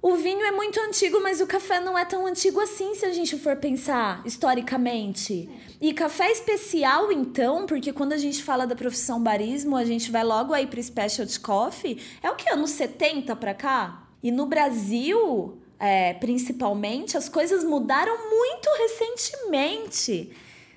[0.05, 3.11] O vinho é muito antigo, mas o café não é tão antigo assim, se a
[3.11, 5.49] gente for pensar historicamente.
[5.81, 10.23] E café especial, então, porque quando a gente fala da profissão barismo, a gente vai
[10.23, 11.99] logo aí para specialty coffee.
[12.21, 12.47] É o que?
[12.47, 14.07] Anos 70 para cá?
[14.21, 20.29] E no Brasil, é, principalmente, as coisas mudaram muito recentemente.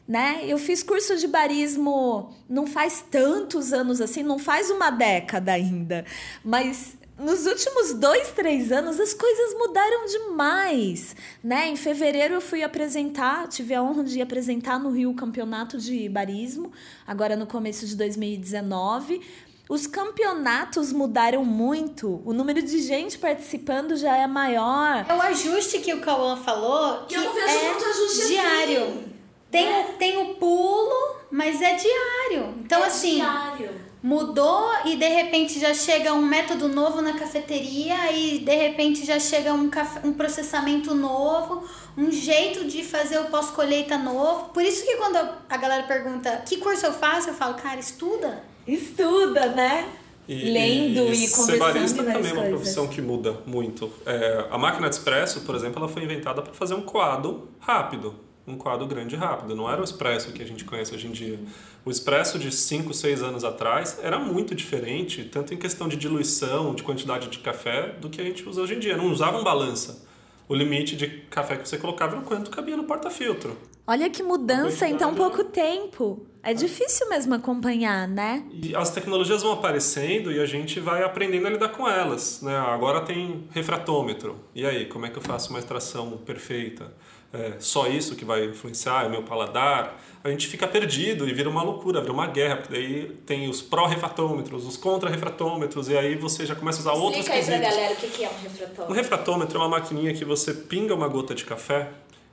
[0.09, 0.41] Né?
[0.45, 6.07] Eu fiz curso de barismo não faz tantos anos assim, não faz uma década ainda,
[6.43, 11.69] mas nos últimos dois, três anos as coisas mudaram demais, né?
[11.69, 16.09] Em fevereiro eu fui apresentar, tive a honra de apresentar no Rio o campeonato de
[16.09, 16.73] barismo,
[17.07, 19.21] agora no começo de 2019.
[19.69, 25.05] Os campeonatos mudaram muito, o número de gente participando já é maior.
[25.07, 28.29] É o ajuste que o Cauã falou, que eu não vejo é muito ajuste assim.
[28.29, 28.83] diário.
[28.85, 29.13] Assim.
[29.51, 29.83] Tem, é.
[29.99, 32.55] tem o pulo, mas é diário.
[32.61, 33.17] Então, é assim.
[33.17, 39.05] Diário mudou e de repente já chega um método novo na cafeteria e de repente
[39.05, 41.65] já chega um, café, um processamento novo,
[41.97, 44.51] um jeito de fazer o pós-colheita novo.
[44.51, 45.17] Por isso que quando
[45.49, 48.45] a galera pergunta que curso eu faço, eu falo, cara, estuda.
[48.67, 49.89] Estuda, né?
[50.29, 51.47] E, Lendo e, e conversando.
[51.47, 53.91] Ser barista também é uma profissão que muda muito.
[54.05, 58.28] É, a máquina de expresso, por exemplo, ela foi inventada para fazer um coado rápido
[58.49, 59.55] um quadro grande e rápido.
[59.55, 61.39] Não era o expresso que a gente conhece hoje em dia.
[61.85, 66.75] O expresso de 5, 6 anos atrás era muito diferente, tanto em questão de diluição,
[66.75, 68.97] de quantidade de café, do que a gente usa hoje em dia.
[68.97, 70.07] Não usava um balança.
[70.49, 73.57] O limite de café que você colocava era o quanto cabia no porta-filtro.
[73.87, 76.27] Olha que mudança em tão pouco tempo.
[76.43, 78.45] É difícil mesmo acompanhar, né?
[78.53, 82.41] E as tecnologias vão aparecendo e a gente vai aprendendo a lidar com elas.
[82.43, 82.57] Né?
[82.57, 84.37] Agora tem refratômetro.
[84.55, 86.93] E aí, como é que eu faço uma extração perfeita?
[87.33, 91.49] É só isso que vai influenciar, é meu paladar, a gente fica perdido e vira
[91.49, 96.45] uma loucura, vira uma guerra, porque daí tem os pró-refratômetros, os contra-refratômetros, e aí você
[96.47, 98.85] já começa a usar Explica outros Explica aí pra galera o que é um refratômetro.
[98.93, 101.91] Um refratômetro é uma maquininha que você pinga uma gota de café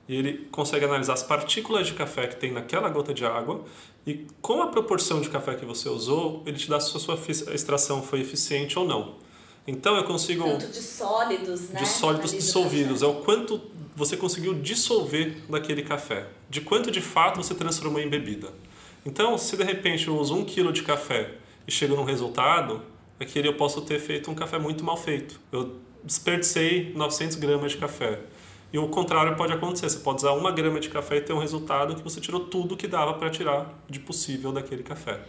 [0.08, 3.64] e ele consegue analisar as partículas de café que tem naquela gota de água
[4.06, 7.18] e com a proporção de café que você usou, ele te dá se a sua
[7.52, 9.16] extração foi eficiente ou não.
[9.66, 10.44] Então eu consigo...
[10.44, 11.80] Tanto de sólidos, né?
[11.80, 13.02] De sólidos dissolvidos.
[13.02, 13.60] É o quanto
[13.96, 18.48] você conseguiu dissolver daquele café, de quanto de fato você transformou em bebida.
[19.06, 21.32] Então, se de repente eu uso um quilo de café
[21.66, 22.82] e chego num resultado,
[23.18, 25.40] aquele eu posso ter feito um café muito mal feito.
[25.50, 28.20] Eu desperdicei 900 gramas de café.
[28.72, 29.88] E o contrário pode acontecer.
[29.88, 32.76] Você pode usar uma grama de café e ter um resultado que você tirou tudo
[32.76, 35.20] que dava para tirar de possível daquele café.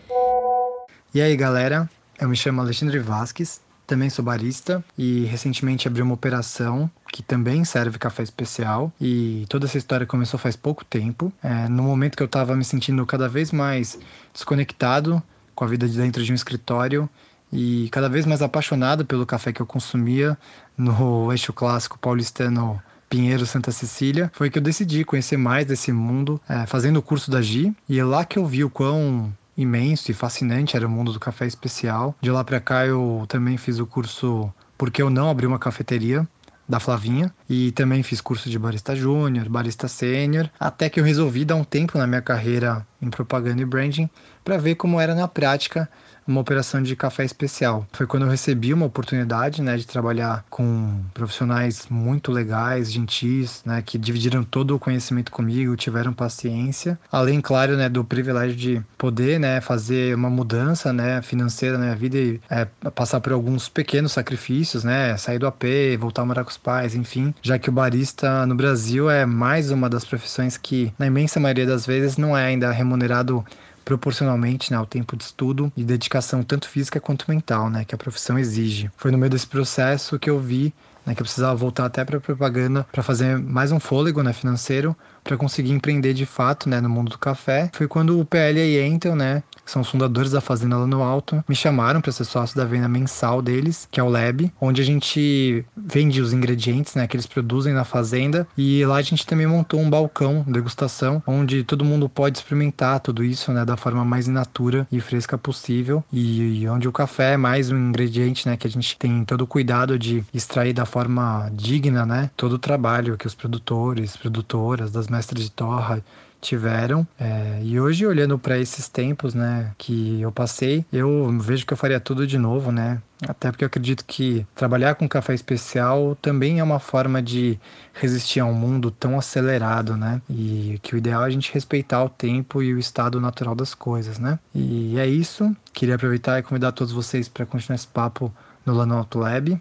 [1.13, 1.89] E aí, galera?
[2.19, 7.63] Eu me chamo Alexandre Vasques, também sou barista e recentemente abri uma operação que também
[7.63, 11.31] serve café especial e toda essa história começou faz pouco tempo.
[11.41, 13.97] É, no momento que eu estava me sentindo cada vez mais
[14.33, 15.23] desconectado
[15.55, 17.09] com a vida de dentro de um escritório
[17.51, 20.37] e cada vez mais apaixonado pelo café que eu consumia
[20.77, 26.41] no eixo clássico paulistano Pinheiro Santa Cecília, foi que eu decidi conhecer mais desse mundo,
[26.47, 30.11] é, fazendo o curso da GI, e é lá que eu vi o quão imenso
[30.11, 32.15] e fascinante era o mundo do café especial.
[32.21, 36.27] De lá para cá eu também fiz o curso Porque eu não abri uma cafeteria
[36.67, 41.45] da Flavinha e também fiz curso de barista júnior, barista sênior, até que eu resolvi
[41.45, 44.09] dar um tempo na minha carreira em propaganda e branding
[44.43, 45.89] para ver como era na prática
[46.27, 47.87] uma operação de café especial.
[47.93, 53.81] Foi quando eu recebi uma oportunidade, né, de trabalhar com profissionais muito legais, gentis, né,
[53.81, 59.39] que dividiram todo o conhecimento comigo, tiveram paciência, além, claro, né, do privilégio de poder,
[59.39, 64.11] né, fazer uma mudança, né, financeira na minha vida e é, passar por alguns pequenos
[64.11, 65.63] sacrifícios, né, sair do AP,
[65.99, 69.71] voltar a morar com os pais, enfim, já que o barista no Brasil é mais
[69.71, 73.45] uma das profissões que, na imensa maioria das vezes, não é ainda remunerado
[73.87, 77.97] proporcionalmente né, ao tempo de estudo e dedicação tanto física quanto mental né, que a
[77.97, 78.91] profissão exige.
[78.97, 80.73] Foi no meio desse processo que eu vi
[81.05, 84.93] né, que eu precisava voltar até para propaganda para fazer mais um fôlego né, financeiro
[85.23, 87.69] para conseguir empreender de fato né, no mundo do café.
[87.73, 90.87] Foi quando o PL e a Intel, né, que são os fundadores da Fazenda lá
[90.87, 94.49] no Alto, me chamaram para ser sócio da venda mensal deles, que é o Lab,
[94.61, 98.47] onde a gente vende os ingredientes né, que eles produzem na fazenda.
[98.57, 103.25] E lá a gente também montou um balcão degustação onde todo mundo pode experimentar tudo
[103.25, 106.01] isso né, da forma mais inatura e fresca possível.
[106.13, 109.41] E, e onde o café é mais um ingrediente né, que a gente tem todo
[109.41, 114.93] o cuidado de extrair da forma digna né, todo o trabalho que os produtores, produtoras
[114.93, 116.01] das mestres de torra
[116.41, 117.07] tiveram.
[117.19, 121.77] É, e hoje, olhando para esses tempos, né, que eu passei, eu vejo que eu
[121.77, 123.01] faria tudo de novo, né?
[123.27, 127.59] Até porque eu acredito que trabalhar com café especial também é uma forma de
[127.93, 130.21] resistir a um mundo tão acelerado, né?
[130.29, 133.73] E que o ideal é a gente respeitar o tempo e o estado natural das
[133.73, 134.37] coisas, né?
[134.53, 135.55] E é isso.
[135.73, 138.31] Queria aproveitar e convidar todos vocês para continuar esse papo
[138.65, 139.59] no Lanoto Lab.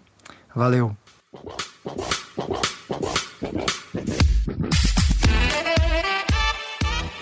[0.55, 0.95] Valeu!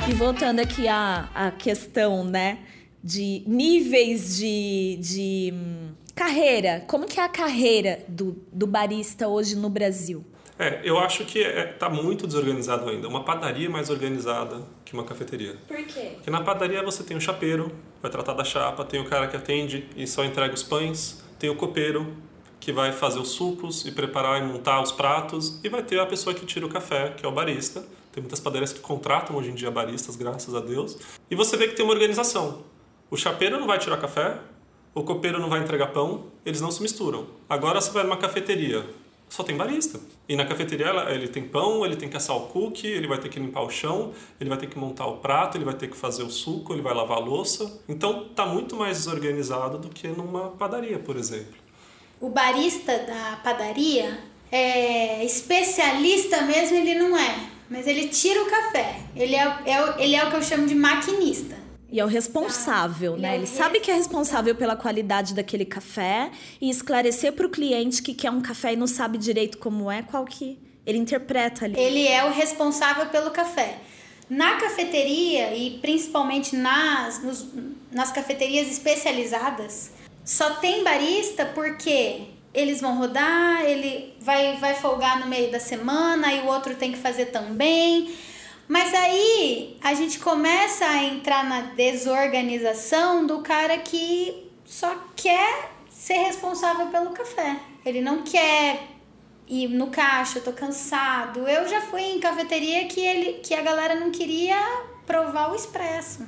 [0.08, 2.60] E voltando aqui à, à questão, né,
[3.03, 6.84] de níveis de, de hum, carreira.
[6.88, 10.24] Como que é a carreira do, do barista hoje no Brasil?
[10.60, 13.08] É, eu acho que é, tá muito desorganizado ainda.
[13.08, 15.56] Uma padaria é mais organizada que uma cafeteria.
[15.68, 16.12] Por quê?
[16.14, 19.36] Porque na padaria você tem o chapeiro, vai tratar da chapa, tem o cara que
[19.36, 22.16] atende e só entrega os pães, tem o copeiro,
[22.60, 26.06] que vai fazer os sucos e preparar e montar os pratos, e vai ter a
[26.06, 27.84] pessoa que tira o café, que é o barista.
[28.16, 30.97] Tem muitas padarias que contratam hoje em dia baristas, graças a Deus.
[31.30, 32.63] E você vê que tem uma organização.
[33.11, 34.39] O chapeiro não vai tirar café,
[34.93, 37.28] o copeiro não vai entregar pão, eles não se misturam.
[37.49, 38.86] Agora você vai numa cafeteria,
[39.28, 39.99] só tem barista.
[40.30, 43.28] E na cafeteria ele tem pão, ele tem que assar o cookie, ele vai ter
[43.28, 45.97] que limpar o chão, ele vai ter que montar o prato, ele vai ter que
[45.97, 47.82] fazer o suco, ele vai lavar a louça.
[47.86, 51.53] Então tá muito mais desorganizado do que numa padaria, por exemplo.
[52.22, 54.18] O barista da padaria
[54.49, 57.55] é especialista mesmo, ele não é.
[57.70, 58.99] Mas ele tira o café.
[59.16, 61.55] Ele é, é, ele é o que eu chamo de maquinista.
[61.91, 63.20] E é o responsável, tá.
[63.20, 63.36] né?
[63.36, 68.01] Ele, é sabe que é responsável pela qualidade daquele café e esclarecer para o cliente
[68.01, 71.80] que quer um café e não sabe direito como é, qual que ele interpreta ali.
[71.80, 73.78] Ele é o responsável pelo café.
[74.30, 77.47] Na cafeteria e principalmente nas, nos,
[77.91, 79.91] nas cafeterias especializadas,
[80.24, 82.24] só tem barista porque
[82.56, 86.91] eles vão rodar, ele vai, vai folgar no meio da semana e o outro tem
[86.91, 88.16] que fazer também.
[88.68, 96.16] Mas aí a gente começa a entrar na desorganização do cara que só quer ser
[96.16, 97.58] responsável pelo café.
[97.86, 98.88] Ele não quer
[99.47, 101.47] ir no caixa, eu tô cansado.
[101.47, 104.58] Eu já fui em cafeteria que ele que a galera não queria
[105.06, 106.26] provar o expresso.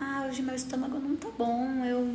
[0.00, 2.06] Ah, hoje meu estômago não tá bom, eu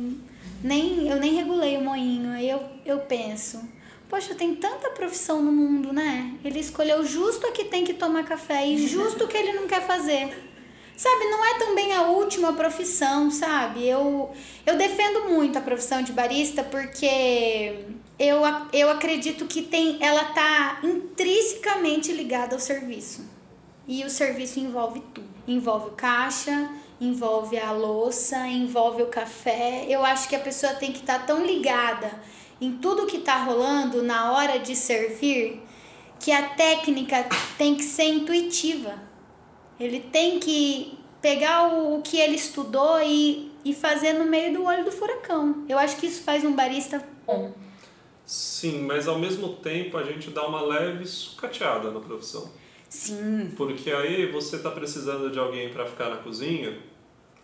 [0.64, 2.32] nem eu nem regulei o moinho.
[2.32, 3.60] Aí eu, eu penso,
[4.08, 6.34] Poxa, tem tanta profissão no mundo, né?
[6.44, 9.66] Ele escolheu justo a que tem que tomar café e justo o que ele não
[9.66, 10.52] quer fazer.
[10.96, 13.84] Sabe, não é também a última profissão, sabe?
[13.84, 14.30] Eu,
[14.64, 17.86] eu defendo muito a profissão de barista porque
[18.16, 18.42] eu,
[18.72, 23.28] eu acredito que tem, ela tá intrinsecamente ligada ao serviço.
[23.88, 25.26] E o serviço envolve tudo.
[25.48, 29.86] Envolve o caixa, envolve a louça, envolve o café.
[29.88, 32.10] Eu acho que a pessoa tem que estar tá tão ligada
[32.60, 35.60] em tudo que está rolando na hora de servir,
[36.20, 37.26] que a técnica
[37.58, 38.94] tem que ser intuitiva.
[39.78, 44.64] Ele tem que pegar o, o que ele estudou e, e fazer no meio do
[44.64, 45.64] olho do furacão.
[45.68, 47.52] Eu acho que isso faz um barista bom.
[48.24, 52.50] Sim, mas ao mesmo tempo a gente dá uma leve sucateada na profissão.
[52.94, 53.50] Sim.
[53.56, 56.78] Porque aí você está precisando de alguém para ficar na cozinha,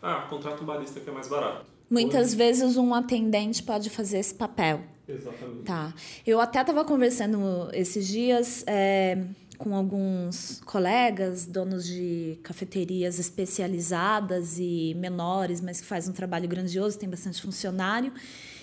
[0.01, 1.67] ah, contrata um barista que é mais barato.
[1.91, 4.81] Muitas vezes um atendente pode fazer esse papel.
[5.09, 5.65] Exatamente.
[5.65, 5.93] Tá.
[6.25, 9.19] Eu até estava conversando esses dias é,
[9.59, 16.97] com alguns colegas, donos de cafeterias especializadas e menores, mas que fazem um trabalho grandioso,
[16.97, 18.13] tem bastante funcionário.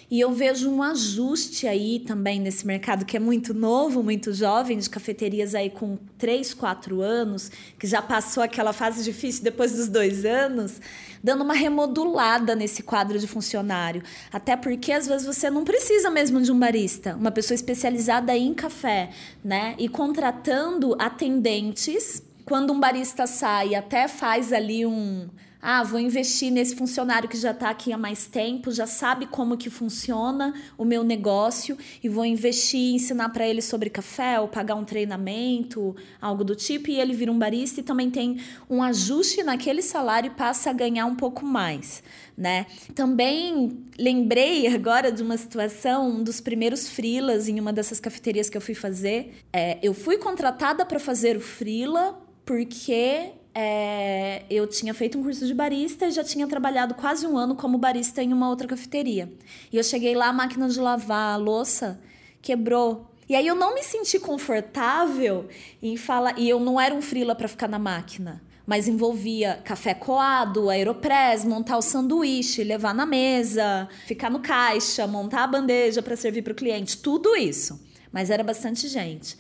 [0.10, 4.78] E eu vejo um ajuste aí também nesse mercado que é muito novo, muito jovem,
[4.78, 9.90] de cafeterias aí com 3, 4 anos, que já passou aquela fase difícil depois dos
[9.90, 10.80] dois anos,
[11.22, 14.02] dando uma remodulada nesse quadro de funcionário.
[14.32, 18.54] Até porque às vezes você não precisa mesmo de um barista, uma pessoa especializada em
[18.54, 19.10] café,
[19.44, 19.76] né?
[19.78, 22.24] E contratando atendentes.
[22.46, 25.28] Quando um barista sai, até faz ali um
[25.70, 29.58] ah, vou investir nesse funcionário que já está aqui há mais tempo, já sabe como
[29.58, 34.76] que funciona o meu negócio e vou investir, ensinar para ele sobre café ou pagar
[34.76, 38.40] um treinamento, algo do tipo, e ele vira um barista e também tem
[38.70, 42.02] um ajuste naquele salário e passa a ganhar um pouco mais,
[42.38, 42.66] né?
[42.96, 48.56] Também lembrei agora de uma situação, um dos primeiros frilas em uma dessas cafeterias que
[48.56, 49.34] eu fui fazer.
[49.52, 55.48] É, eu fui contratada para fazer o frila porque é, eu tinha feito um curso
[55.48, 59.34] de barista e já tinha trabalhado quase um ano como barista em uma outra cafeteria.
[59.74, 62.00] E eu cheguei lá, a máquina de lavar a louça
[62.40, 63.10] quebrou.
[63.28, 65.48] E aí eu não me senti confortável
[65.82, 66.38] em falar.
[66.38, 68.44] E eu não era um frila para ficar na máquina.
[68.64, 75.46] Mas envolvia café coado, aeropress, montar o sanduíche, levar na mesa, ficar no caixa, montar
[75.46, 77.84] a bandeja para servir para o cliente, tudo isso.
[78.12, 79.36] Mas era bastante gente.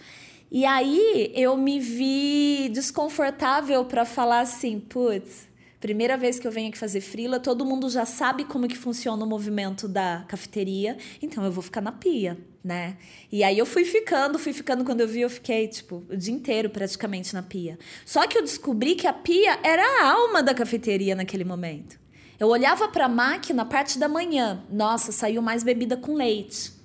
[0.49, 5.45] E aí eu me vi desconfortável para falar assim, putz,
[5.79, 9.23] primeira vez que eu venho aqui fazer frila, todo mundo já sabe como que funciona
[9.23, 12.95] o movimento da cafeteria, então eu vou ficar na pia, né?
[13.29, 16.33] E aí eu fui ficando, fui ficando, quando eu vi eu fiquei, tipo, o dia
[16.33, 17.77] inteiro praticamente na pia.
[18.05, 21.99] Só que eu descobri que a pia era a alma da cafeteria naquele momento.
[22.39, 26.76] Eu olhava para a máquina parte da manhã, nossa, saiu mais bebida com leite.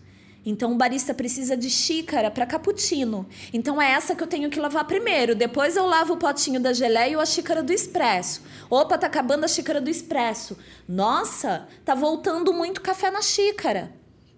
[0.44, 3.26] Então o barista precisa de xícara para cappuccino.
[3.52, 5.34] Então é essa que eu tenho que lavar primeiro.
[5.34, 8.42] Depois eu lavo o potinho da geleia ou a xícara do expresso.
[8.68, 10.58] Opa, tá acabando a xícara do expresso.
[10.88, 13.92] Nossa, tá voltando muito café na xícara.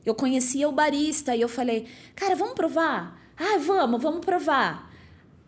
[0.05, 4.93] Eu conhecia o barista e eu falei: "Cara, vamos provar?" "Ah, vamos, vamos provar."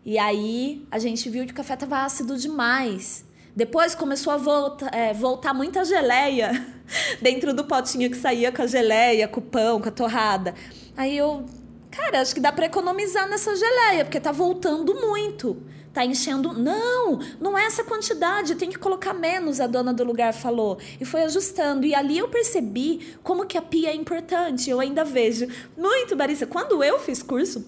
[0.03, 3.26] E aí a gente viu que o café tava ácido demais.
[3.57, 6.51] Depois começou a volta, é, voltar muita geleia
[7.19, 10.53] dentro do potinho que saía com a geleia, com o pão, com a torrada.
[10.95, 11.43] Aí eu,
[11.89, 15.57] cara, acho que dá para economizar nessa geleia, porque tá voltando muito.
[15.91, 16.53] Tá enchendo.
[16.53, 20.77] Não, não é essa quantidade, tem que colocar menos, a dona do lugar falou.
[21.01, 21.83] E foi ajustando.
[21.83, 24.69] E ali eu percebi como que a pia é importante.
[24.69, 26.45] Eu ainda vejo muito, Barissa.
[26.45, 27.65] Quando eu fiz curso,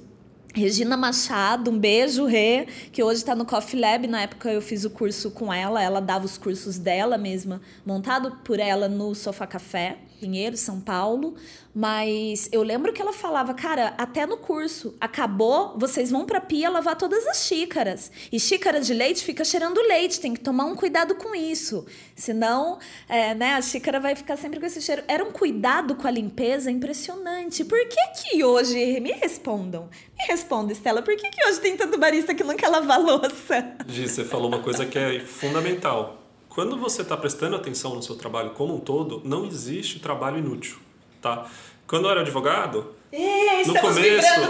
[0.54, 4.08] Regina Machado, um beijo, Rê, que hoje está no Coffee Lab.
[4.08, 8.32] Na época eu fiz o curso com ela, ela dava os cursos dela mesma, montado
[8.44, 9.98] por ela no Sofá Café.
[10.20, 11.36] Pinheiro, São Paulo,
[11.74, 16.70] mas eu lembro que ela falava, cara, até no curso, acabou, vocês vão pra pia
[16.70, 18.12] lavar todas as xícaras.
[18.32, 21.86] E xícara de leite fica cheirando leite, tem que tomar um cuidado com isso.
[22.16, 25.04] Senão, é, né, a xícara vai ficar sempre com esse cheiro.
[25.08, 27.64] Era um cuidado com a limpeza impressionante.
[27.64, 31.98] Por que que hoje, me respondam, me responda, Estela, por que que hoje tem tanto
[31.98, 33.76] barista que não quer lavar louça?
[33.88, 36.19] Gi, você falou uma coisa que é fundamental
[36.60, 40.76] quando você está prestando atenção no seu trabalho como um todo, não existe trabalho inútil,
[41.22, 41.50] tá?
[41.88, 44.50] Quando eu era advogado, Ei, no começo, uh,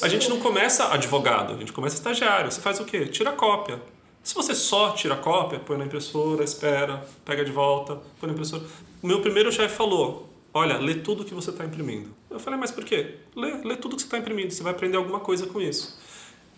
[0.00, 2.50] a gente não começa advogado, a gente começa estagiário.
[2.50, 3.04] Você faz o quê?
[3.04, 3.82] Tira cópia.
[4.22, 8.62] Se você só tira cópia, põe na impressora, espera, pega de volta, põe na impressora.
[9.02, 12.08] O meu primeiro chefe falou: Olha, lê tudo que você está imprimindo.
[12.30, 13.16] Eu falei: Mas por quê?
[13.36, 16.02] Lê, lê tudo que você está imprimindo, você vai aprender alguma coisa com isso.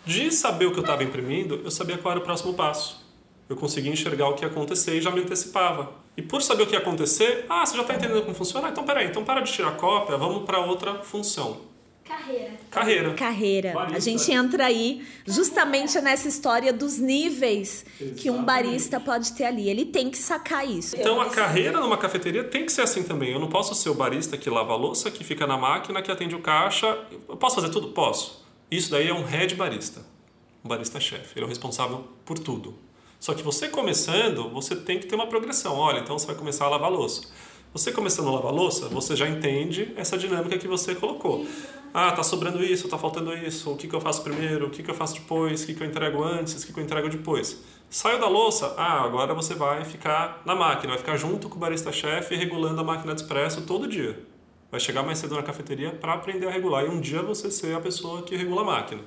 [0.06, 3.04] De saber o que eu estava imprimindo, eu sabia qual era o próximo passo.
[3.48, 5.90] Eu conseguia enxergar o que ia acontecer e já me antecipava.
[6.16, 8.68] E por saber o que ia acontecer, ah, você já está entendendo como funciona?
[8.68, 11.60] Ah, então peraí, então para de tirar cópia, vamos para outra função.
[12.04, 12.52] Carreira.
[12.70, 13.14] Carreira.
[13.14, 13.72] Carreira.
[13.72, 13.96] Barista.
[13.96, 18.22] A gente entra aí justamente nessa história dos níveis Exatamente.
[18.22, 19.68] que um barista pode ter ali.
[19.68, 20.96] Ele tem que sacar isso.
[20.96, 23.32] Então a carreira numa cafeteria tem que ser assim também.
[23.32, 26.10] Eu não posso ser o barista que lava a louça, que fica na máquina, que
[26.10, 26.96] atende o caixa.
[27.28, 27.88] Eu posso fazer tudo?
[27.88, 28.45] Posso.
[28.68, 30.04] Isso daí é um head barista,
[30.64, 31.34] um barista-chefe.
[31.36, 32.74] Ele é o responsável por tudo.
[33.20, 35.76] Só que você começando, você tem que ter uma progressão.
[35.76, 37.28] Olha, então você vai começar a lavar louça.
[37.72, 41.46] Você começando a lavar louça, você já entende essa dinâmica que você colocou.
[41.94, 43.70] Ah, tá sobrando isso, tá faltando isso.
[43.70, 44.66] O que, que eu faço primeiro?
[44.66, 45.62] O que, que eu faço depois?
[45.62, 46.62] O que, que eu entrego antes?
[46.62, 47.62] O que, que eu entrego depois?
[47.88, 51.58] Saiu da louça, ah, agora você vai ficar na máquina, vai ficar junto com o
[51.58, 54.35] barista-chefe regulando a máquina de expresso todo dia
[54.70, 57.74] vai chegar mais cedo na cafeteria para aprender a regular e um dia você ser
[57.74, 59.02] a pessoa que regula a máquina.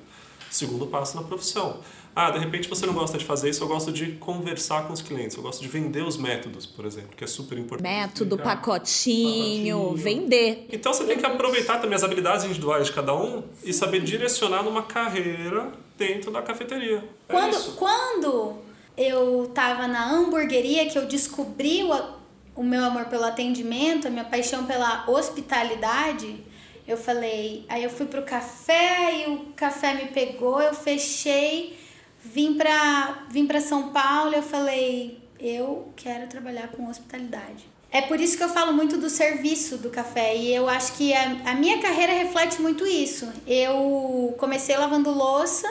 [0.49, 1.79] Segundo passo na profissão.
[2.15, 5.01] Ah, de repente você não gosta de fazer isso, eu gosto de conversar com os
[5.01, 7.87] clientes, eu gosto de vender os métodos, por exemplo, que é super importante.
[7.87, 10.65] Método, pacotinho, pacotinho, vender.
[10.71, 14.63] Então você tem que aproveitar também as habilidades individuais de cada um e saber direcionar
[14.63, 17.03] numa carreira dentro da cafeteria.
[17.27, 18.55] Quando, é quando
[18.97, 22.18] eu estava na hamburgueria que eu descobri o
[22.59, 26.43] o meu amor pelo atendimento, a minha paixão pela hospitalidade,
[26.85, 31.79] eu falei, aí eu fui pro café e o café me pegou, eu fechei,
[32.21, 37.65] vim pra, vim pra São Paulo, eu falei, eu quero trabalhar com hospitalidade.
[37.89, 41.13] É por isso que eu falo muito do serviço do café e eu acho que
[41.13, 43.31] a, a minha carreira reflete muito isso.
[43.47, 45.65] Eu comecei lavando louça,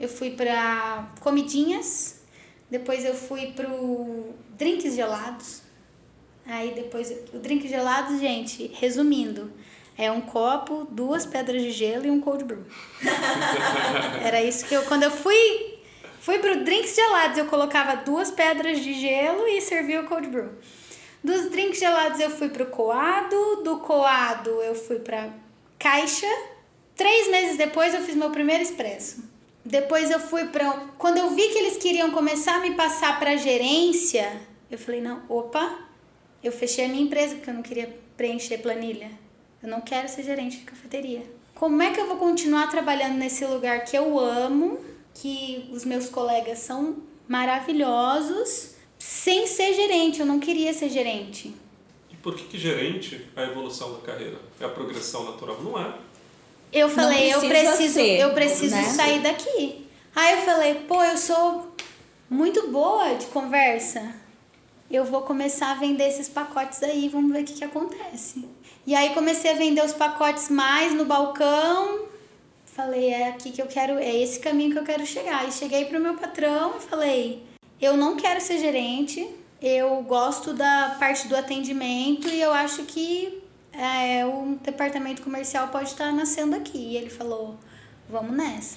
[0.00, 2.22] eu fui para comidinhas,
[2.68, 5.62] depois eu fui pro drinks gelados,
[6.46, 9.52] Aí depois, o drink gelado, gente, resumindo,
[9.96, 12.64] é um copo, duas pedras de gelo e um cold brew.
[14.24, 15.78] Era isso que eu, quando eu fui,
[16.20, 20.50] fui pro drinks gelados, eu colocava duas pedras de gelo e servia o cold brew.
[21.22, 25.30] Dos drinks gelados eu fui pro coado, do coado eu fui pra
[25.78, 26.26] caixa.
[26.96, 29.22] Três meses depois eu fiz meu primeiro expresso.
[29.64, 30.68] Depois eu fui para
[30.98, 35.22] quando eu vi que eles queriam começar a me passar para gerência, eu falei não,
[35.28, 35.78] opa,
[36.42, 39.10] eu fechei a minha empresa porque eu não queria preencher planilha.
[39.62, 41.22] Eu não quero ser gerente de cafeteria.
[41.54, 44.80] Como é que eu vou continuar trabalhando nesse lugar que eu amo,
[45.14, 46.96] que os meus colegas são
[47.28, 50.18] maravilhosos, sem ser gerente?
[50.18, 51.54] Eu não queria ser gerente.
[52.10, 54.38] E por que, que gerente é a evolução da carreira?
[54.60, 55.62] É a progressão natural?
[55.62, 55.94] Não é.
[56.72, 58.84] eu falei, eu preciso, ser, eu preciso né?
[58.84, 59.86] sair daqui.
[60.14, 61.72] Aí eu falei, pô, eu sou
[62.28, 64.21] muito boa de conversa.
[64.92, 68.46] Eu vou começar a vender esses pacotes aí, vamos ver o que, que acontece.
[68.86, 72.08] E aí comecei a vender os pacotes mais no balcão.
[72.66, 75.48] Falei, é aqui que eu quero, é esse caminho que eu quero chegar.
[75.48, 77.42] E cheguei pro meu patrão e falei,
[77.80, 79.26] eu não quero ser gerente,
[79.62, 85.88] eu gosto da parte do atendimento e eu acho que é, o departamento comercial pode
[85.88, 86.76] estar nascendo aqui.
[86.76, 87.56] E ele falou,
[88.10, 88.76] vamos nessa.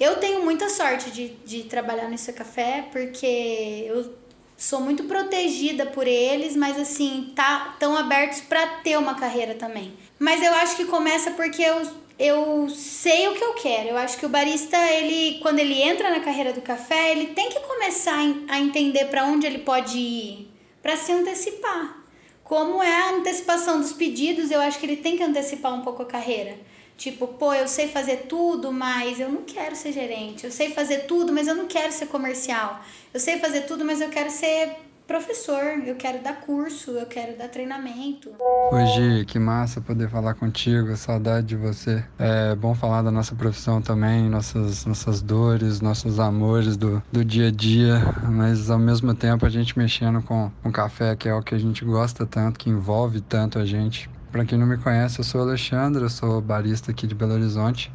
[0.00, 4.17] Eu tenho muita sorte de, de trabalhar nesse café, porque eu
[4.58, 9.92] sou muito protegida por eles, mas assim, tá tão abertos para ter uma carreira também.
[10.18, 11.80] Mas eu acho que começa porque eu,
[12.18, 13.90] eu sei o que eu quero.
[13.90, 17.48] Eu acho que o barista, ele quando ele entra na carreira do café, ele tem
[17.48, 20.50] que começar a entender para onde ele pode ir,
[20.82, 21.96] para se antecipar.
[22.42, 26.02] Como é a antecipação dos pedidos, eu acho que ele tem que antecipar um pouco
[26.02, 26.58] a carreira.
[26.96, 30.44] Tipo, pô, eu sei fazer tudo, mas eu não quero ser gerente.
[30.44, 32.82] Eu sei fazer tudo, mas eu não quero ser comercial.
[33.12, 35.62] Eu sei fazer tudo, mas eu quero ser professor.
[35.86, 38.30] Eu quero dar curso, eu quero dar treinamento.
[38.70, 42.04] Hoje, que massa poder falar contigo, saudade de você.
[42.18, 47.48] É bom falar da nossa profissão também, nossas, nossas dores, nossos amores do, do dia
[47.48, 51.42] a dia, mas ao mesmo tempo a gente mexendo com, com café, que é o
[51.42, 54.10] que a gente gosta tanto, que envolve tanto a gente.
[54.30, 57.90] Para quem não me conhece, eu sou Alexandre, eu sou barista aqui de Belo Horizonte.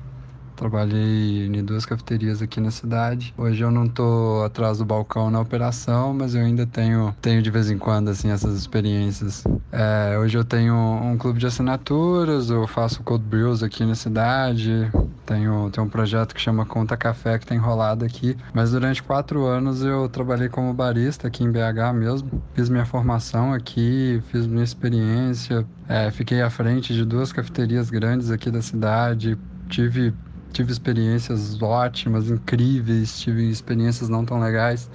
[0.64, 3.34] Trabalhei em duas cafeterias aqui na cidade.
[3.38, 7.51] Hoje eu não tô atrás do balcão na operação, mas eu ainda tenho, tenho de
[7.51, 9.43] vez em quando assim essas experiências.
[9.74, 14.89] É, hoje eu tenho um clube de assinaturas, eu faço cold brews aqui na cidade.
[15.26, 18.38] Tenho, tenho um projeto que chama Conta Café que tem rolado aqui.
[18.53, 22.41] Mas durante quatro anos eu trabalhei como barista aqui em BH mesmo.
[22.53, 25.66] Fiz minha formação aqui, fiz minha experiência.
[25.89, 29.38] É, fiquei à frente de duas cafeterias grandes aqui da cidade.
[29.68, 30.14] Tive
[30.54, 34.89] tive experiências ótimas, incríveis, tive experiências não tão legais,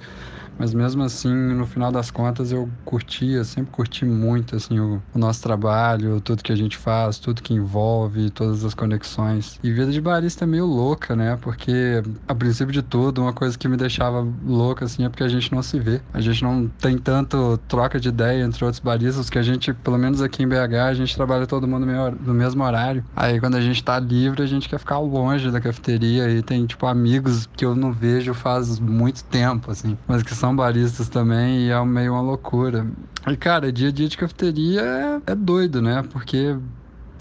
[0.59, 5.17] mas mesmo assim, no final das contas, eu curtia, sempre curti muito assim o, o,
[5.17, 9.57] nosso trabalho, tudo que a gente faz, tudo que envolve, todas as conexões.
[9.63, 11.37] E vida de barista é meio louca, né?
[11.41, 15.29] Porque a princípio de tudo, uma coisa que me deixava louca assim é porque a
[15.29, 16.01] gente não se vê.
[16.13, 19.97] A gente não tem tanto troca de ideia entre outros baristas que a gente, pelo
[19.97, 23.03] menos aqui em BH, a gente trabalha todo mundo no mesmo horário.
[23.15, 26.65] Aí quando a gente tá livre, a gente quer ficar longe da cafeteria e tem
[26.65, 31.07] tipo amigos que eu não vejo faz muito tempo assim, mas que são são baristas
[31.07, 32.87] também e é meio uma loucura.
[33.27, 36.03] E, cara, dia a dia de cafeteria é, é doido, né?
[36.11, 36.57] Porque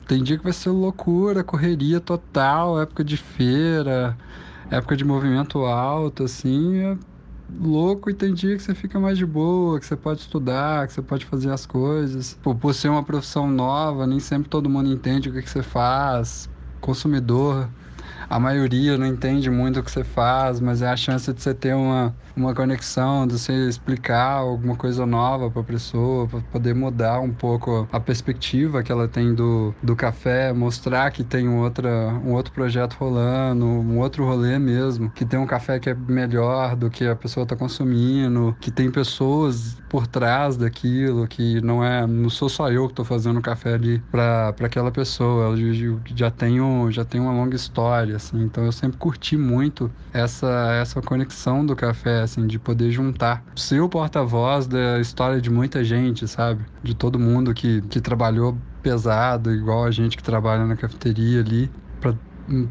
[0.07, 4.17] tem dia que vai ser loucura, correria total, época de feira,
[4.71, 6.97] época de movimento alto, assim, é
[7.61, 10.95] louco e tem dia que você fica mais de boa, que você pode estudar, que
[10.95, 12.39] você pode fazer as coisas.
[12.43, 16.49] Por, ser uma profissão nova, nem sempre todo mundo entende o que, que você faz.
[16.81, 17.69] Consumidor,
[18.29, 21.55] a maioria não entende muito o que você faz, mas é a chance de você
[21.55, 26.75] ter uma, uma conexão, de você explicar alguma coisa nova para a pessoa, para poder
[26.75, 31.89] mudar um pouco a perspectiva que ela tem do, do café, mostrar que tem outra,
[32.25, 36.77] um outro projeto rolando, um outro rolê mesmo, que tem um café que é melhor
[36.77, 42.07] do que a pessoa está consumindo, que tem pessoas por trás daquilo, que não é,
[42.07, 45.57] não sou só eu que estou fazendo café ali para aquela pessoa, ela
[46.15, 50.49] já tem, um, já tem uma longa história, assim, então eu sempre curti muito essa,
[50.81, 53.45] essa conexão do café, assim, de poder juntar.
[53.57, 56.65] Ser o porta-voz da história de muita gente, sabe?
[56.83, 61.71] De todo mundo que, que trabalhou pesado, igual a gente que trabalha na cafeteria ali,
[62.01, 62.15] para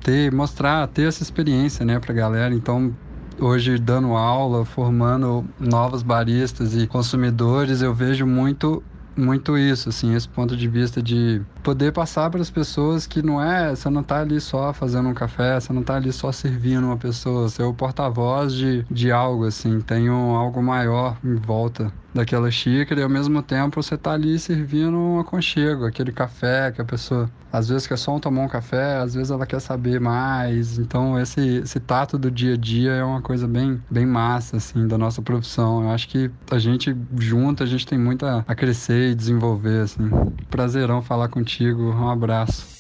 [0.04, 2.54] ter, mostrar, ter essa experiência, né, pra galera.
[2.54, 2.96] Então,
[3.40, 8.84] hoje dando aula, formando novos baristas e consumidores, eu vejo muito
[9.18, 13.42] muito isso, assim, esse ponto de vista de poder passar para as pessoas que não
[13.42, 16.86] é, você não está ali só fazendo um café, você não está ali só servindo
[16.86, 21.36] uma pessoa, você é o porta-voz de, de algo, assim, tem um, algo maior em
[21.36, 26.72] volta daquela xícara e ao mesmo tempo você tá ali servindo um aconchego, aquele café
[26.72, 30.00] que a pessoa às vezes quer só tomar um café, às vezes ela quer saber
[30.00, 30.78] mais.
[30.78, 34.88] Então esse, esse tato do dia a dia é uma coisa bem, bem massa assim
[34.88, 35.84] da nossa profissão.
[35.84, 39.84] Eu acho que a gente junto, a gente tem muito a, a crescer e desenvolver
[39.84, 40.10] assim.
[40.50, 41.92] Prazerão falar contigo.
[41.92, 42.78] Um abraço.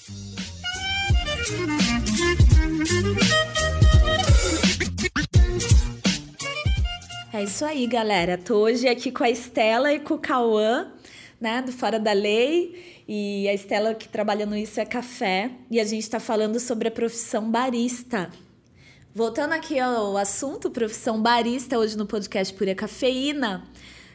[7.38, 8.35] É isso aí, galera.
[8.35, 10.91] Tô hoje aqui com a Estela e com o Cauã,
[11.39, 13.03] né, do Fora da Lei.
[13.07, 15.51] E a Estela que trabalha no Isso é Café.
[15.69, 18.31] E a gente está falando sobre a profissão barista.
[19.13, 23.63] Voltando aqui ao assunto, profissão barista, hoje no podcast Pura Cafeína.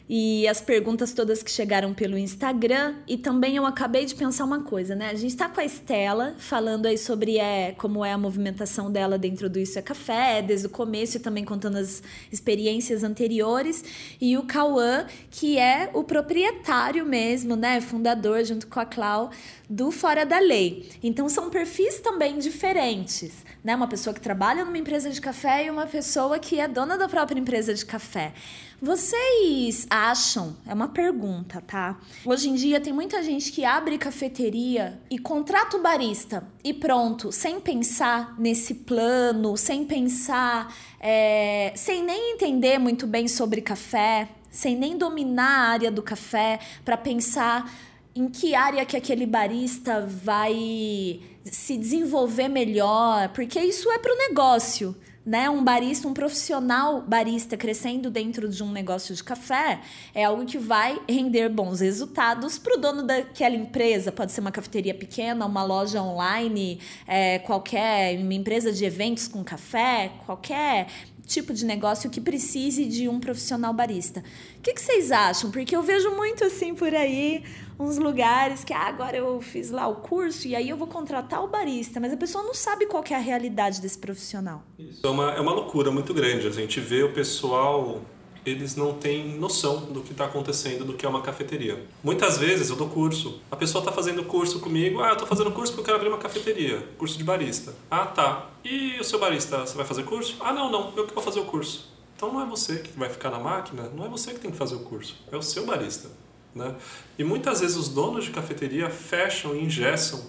[0.09, 2.97] E as perguntas todas que chegaram pelo Instagram.
[3.07, 5.11] E também eu acabei de pensar uma coisa, né?
[5.11, 9.17] A gente está com a Estela falando aí sobre é, como é a movimentação dela
[9.17, 13.85] dentro do Isso é Café, desde o começo e também contando as experiências anteriores.
[14.21, 17.81] E o Cauã, que é o proprietário mesmo, né?
[17.81, 19.31] Fundador, junto com a Clau,
[19.69, 20.91] do Fora da Lei.
[21.03, 23.75] Então são perfis também diferentes, né?
[23.75, 27.09] Uma pessoa que trabalha numa empresa de café e uma pessoa que é dona da
[27.09, 28.35] própria empresa de café.
[28.83, 32.01] Vocês acham, é uma pergunta, tá?
[32.26, 37.30] Hoje em dia tem muita gente que abre cafeteria e contrata o barista e pronto,
[37.30, 44.76] sem pensar nesse plano, sem pensar, é, sem nem entender muito bem sobre café, sem
[44.76, 47.72] nem dominar a área do café, para pensar
[48.16, 54.18] em que área que aquele barista vai se desenvolver melhor, porque isso é para o
[54.18, 59.81] negócio né, um barista, um profissional barista crescendo dentro de um negócio de café
[60.12, 64.11] é algo que vai render bons resultados para o dono daquela empresa.
[64.11, 69.45] Pode ser uma cafeteria pequena, uma loja online, é, qualquer uma empresa de eventos com
[69.45, 70.89] café, qualquer
[71.25, 74.23] tipo de negócio que precise de um profissional barista.
[74.59, 75.51] O que, que vocês acham?
[75.51, 77.45] Porque eu vejo muito assim por aí
[77.83, 81.43] uns lugares que ah, agora eu fiz lá o curso e aí eu vou contratar
[81.43, 84.62] o barista, mas a pessoa não sabe qual é a realidade desse profissional.
[84.78, 86.47] Isso é uma, é uma loucura muito grande.
[86.47, 88.01] A gente vê o pessoal,
[88.47, 91.85] eles não têm noção do que está acontecendo, do que é uma cafeteria.
[92.03, 95.51] Muitas vezes eu dou curso, a pessoa está fazendo curso comigo, ah, eu estou fazendo
[95.51, 97.74] curso porque eu quero abrir uma cafeteria, curso de barista.
[97.91, 98.51] Ah, tá.
[98.64, 100.37] E o seu barista, você vai fazer curso?
[100.41, 101.91] Ah, não, não, eu que vou fazer o curso.
[102.16, 104.57] Então não é você que vai ficar na máquina, não é você que tem que
[104.57, 106.09] fazer o curso, é o seu barista.
[106.55, 106.75] Né?
[107.19, 110.23] E muitas vezes os donos de cafeteria fecham e ingessam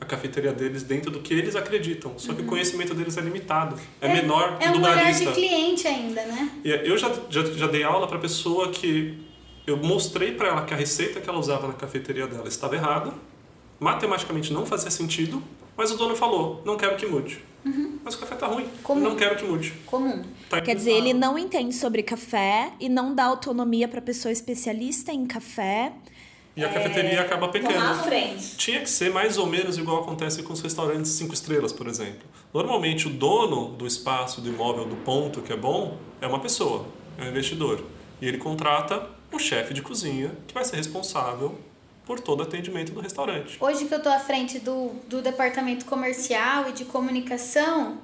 [0.00, 2.18] a cafeteria deles dentro do que eles acreditam.
[2.18, 2.46] Só que uhum.
[2.46, 5.24] o conhecimento deles é limitado, é, é menor é que do barista.
[5.24, 6.50] É um de cliente ainda, né?
[6.64, 9.18] E eu já, já, já dei aula para pessoa que
[9.66, 13.12] eu mostrei para ela que a receita que ela usava na cafeteria dela estava errada,
[13.78, 15.42] matematicamente não fazia sentido,
[15.76, 17.42] mas o dono falou, não quero que mude.
[17.64, 17.98] Uhum.
[18.02, 18.68] Mas o café tá ruim.
[18.82, 19.00] Comum.
[19.00, 19.72] Não quero que mude.
[19.86, 20.22] Comum.
[20.48, 25.12] Tá Quer dizer, ele não entende sobre café e não dá autonomia para pessoa especialista
[25.12, 25.92] em café.
[26.56, 26.72] E a é...
[26.72, 27.78] cafeteria acaba pecando.
[27.78, 28.56] À frente.
[28.56, 32.28] Tinha que ser mais ou menos igual acontece com os restaurantes cinco estrelas, por exemplo.
[32.52, 36.86] Normalmente o dono do espaço, do imóvel, do ponto que é bom, é uma pessoa,
[37.18, 37.84] é um investidor.
[38.20, 41.56] E ele contrata um chefe de cozinha que vai ser responsável
[42.10, 43.56] por todo o atendimento do restaurante.
[43.60, 47.98] Hoje que eu estou à frente do, do departamento comercial e de comunicação,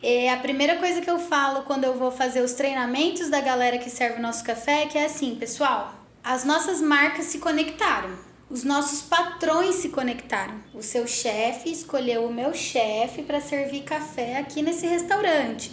[0.00, 3.78] é a primeira coisa que eu falo quando eu vou fazer os treinamentos da galera
[3.78, 8.10] que serve o nosso café é que é assim, pessoal, as nossas marcas se conectaram.
[8.48, 10.54] Os nossos patrões se conectaram.
[10.72, 15.72] O seu chefe escolheu o meu chefe para servir café aqui nesse restaurante.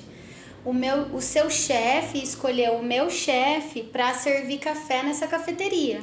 [0.65, 6.01] O, meu, o seu chefe escolheu o meu chefe para servir café nessa cafeteria.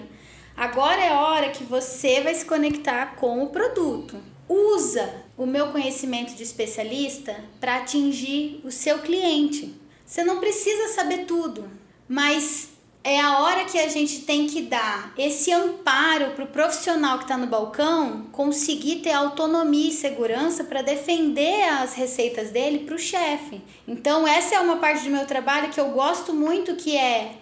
[0.56, 4.16] Agora é hora que você vai se conectar com o produto.
[4.48, 9.78] Usa o meu conhecimento de especialista para atingir o seu cliente.
[10.06, 11.68] Você não precisa saber tudo,
[12.08, 12.70] mas
[13.04, 17.24] é a hora que a gente tem que dar esse amparo para o profissional que
[17.24, 22.98] está no balcão conseguir ter autonomia e segurança para defender as receitas dele para o
[22.98, 23.60] chefe.
[23.86, 27.34] Então, essa é uma parte do meu trabalho que eu gosto muito, que é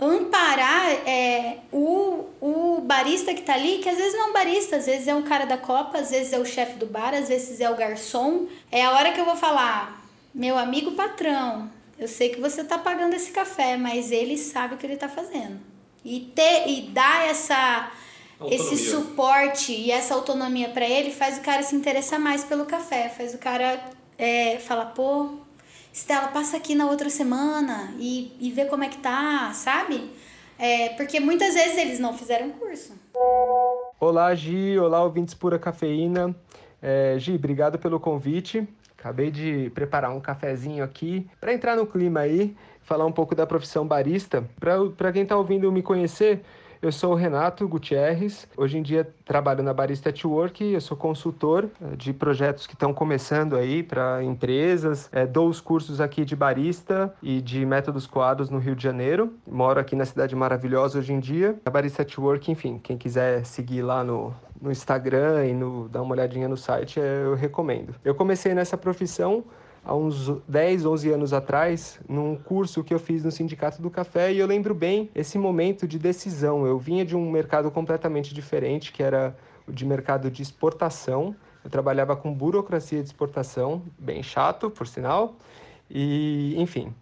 [0.00, 4.76] amparar é, o, o barista que tá ali, que às vezes não é um barista,
[4.76, 7.28] às vezes é um cara da copa, às vezes é o chefe do bar, às
[7.28, 8.46] vezes é o garçom.
[8.72, 10.02] É a hora que eu vou falar,
[10.34, 14.78] meu amigo patrão, eu sei que você tá pagando esse café, mas ele sabe o
[14.78, 15.60] que ele tá fazendo.
[16.02, 17.90] E ter e dar essa
[18.38, 18.56] autonomia.
[18.56, 23.10] esse suporte e essa autonomia para ele faz o cara se interessar mais pelo café,
[23.10, 23.78] faz o cara
[24.16, 25.28] é, falar, pô,
[25.92, 30.10] Estela, passa aqui na outra semana e, e vê como é que tá, sabe?
[30.56, 32.92] É, porque muitas vezes eles não fizeram curso.
[33.98, 34.78] Olá, Gi.
[34.78, 36.34] Olá, ouvintes Pura Cafeína.
[36.80, 38.68] É, Gi, obrigado pelo convite.
[38.96, 43.46] Acabei de preparar um cafezinho aqui para entrar no clima aí, falar um pouco da
[43.46, 44.44] profissão barista.
[44.96, 46.44] Para quem está ouvindo me conhecer,
[46.82, 48.48] eu sou o Renato Gutierrez.
[48.56, 50.64] Hoje em dia trabalho na Barista at Work.
[50.64, 55.08] Eu sou consultor eh, de projetos que estão começando aí para empresas.
[55.12, 59.34] É, dou os cursos aqui de barista e de métodos coados no Rio de Janeiro.
[59.46, 61.54] Moro aqui na cidade maravilhosa hoje em dia.
[61.66, 66.00] A Barista at Work, enfim, quem quiser seguir lá no, no Instagram e no, dar
[66.00, 67.94] uma olhadinha no site, eh, eu recomendo.
[68.02, 69.44] Eu comecei nessa profissão
[69.90, 74.32] há uns 10, 11 anos atrás, num curso que eu fiz no Sindicato do Café,
[74.32, 76.64] e eu lembro bem esse momento de decisão.
[76.64, 79.36] Eu vinha de um mercado completamente diferente, que era
[79.66, 81.34] o de mercado de exportação.
[81.64, 85.34] Eu trabalhava com burocracia de exportação, bem chato, por sinal.
[85.90, 86.94] E, enfim,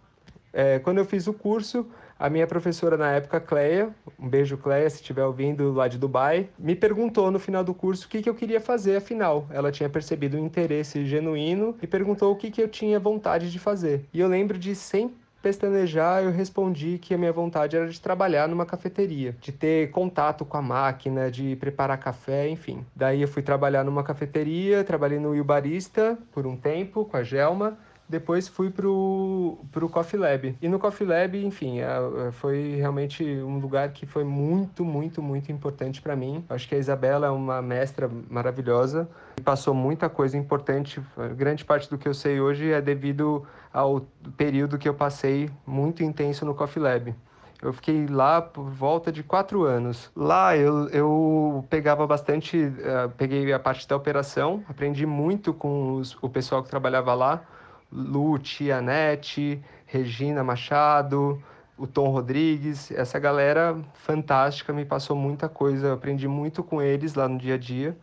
[0.51, 1.85] é, quando eu fiz o curso,
[2.19, 6.49] a minha professora na época, Cleia, um beijo Cleia, se estiver ouvindo lá de Dubai,
[6.59, 9.47] me perguntou no final do curso o que, que eu queria fazer afinal.
[9.49, 13.57] Ela tinha percebido um interesse genuíno e perguntou o que, que eu tinha vontade de
[13.57, 14.05] fazer.
[14.13, 18.49] E eu lembro de sempre pestanejar, eu respondi que a minha vontade era de trabalhar
[18.49, 22.85] numa cafeteria, de ter contato com a máquina, de preparar café, enfim.
[22.93, 27.77] Daí eu fui trabalhar numa cafeteria, trabalhei no Barista por um tempo com a Gelma
[28.09, 30.57] depois fui pro, pro Coffee Lab.
[30.59, 31.85] E no Coffee Lab, enfim, é,
[32.27, 36.43] é, foi realmente um lugar que foi muito, muito, muito importante para mim.
[36.49, 39.07] Acho que a Isabela é uma mestra maravilhosa
[39.37, 40.99] e passou muita coisa importante.
[41.37, 44.01] Grande parte do que eu sei hoje é devido ao
[44.35, 47.13] período que eu passei muito intenso no Coffee Lab.
[47.61, 50.09] Eu fiquei lá por volta de quatro anos.
[50.15, 56.17] Lá eu, eu pegava bastante, uh, peguei a parte da operação, aprendi muito com os,
[56.21, 57.43] o pessoal que trabalhava lá
[57.91, 61.41] Lute, Anete, Regina Machado,
[61.77, 67.15] o Tom Rodrigues, essa galera fantástica, me passou muita coisa, eu aprendi muito com eles
[67.15, 67.97] lá no dia a dia.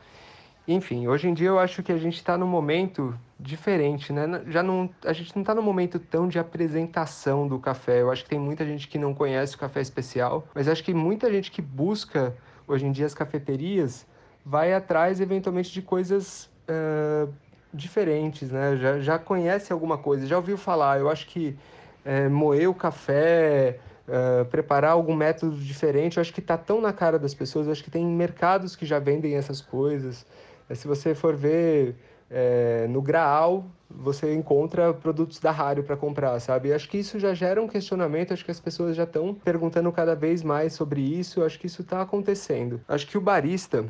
[0.67, 4.43] Enfim, hoje em dia eu acho que a gente está num momento diferente, né?
[4.49, 8.03] Já não, a gente não está num momento tão de apresentação do café.
[8.03, 10.93] Eu acho que tem muita gente que não conhece o café especial, mas acho que
[10.93, 12.35] muita gente que busca
[12.67, 14.07] hoje em dia as cafeterias
[14.45, 17.33] vai atrás eventualmente de coisas uh,
[17.77, 18.77] diferentes, né?
[18.77, 20.99] Já, já conhece alguma coisa, já ouviu falar.
[20.99, 21.57] Eu acho que
[22.05, 26.93] é, moer o café, é, preparar algum método diferente, eu acho que está tão na
[26.93, 27.67] cara das pessoas.
[27.67, 30.27] Eu acho que tem mercados que já vendem essas coisas.
[30.69, 31.97] É, se você for ver
[32.31, 36.73] é, no Graal, você encontra produtos da Rário para comprar, sabe?
[36.73, 40.15] Acho que isso já gera um questionamento, acho que as pessoas já estão perguntando cada
[40.15, 42.81] vez mais sobre isso, acho que isso está acontecendo.
[42.89, 43.85] Acho que o barista,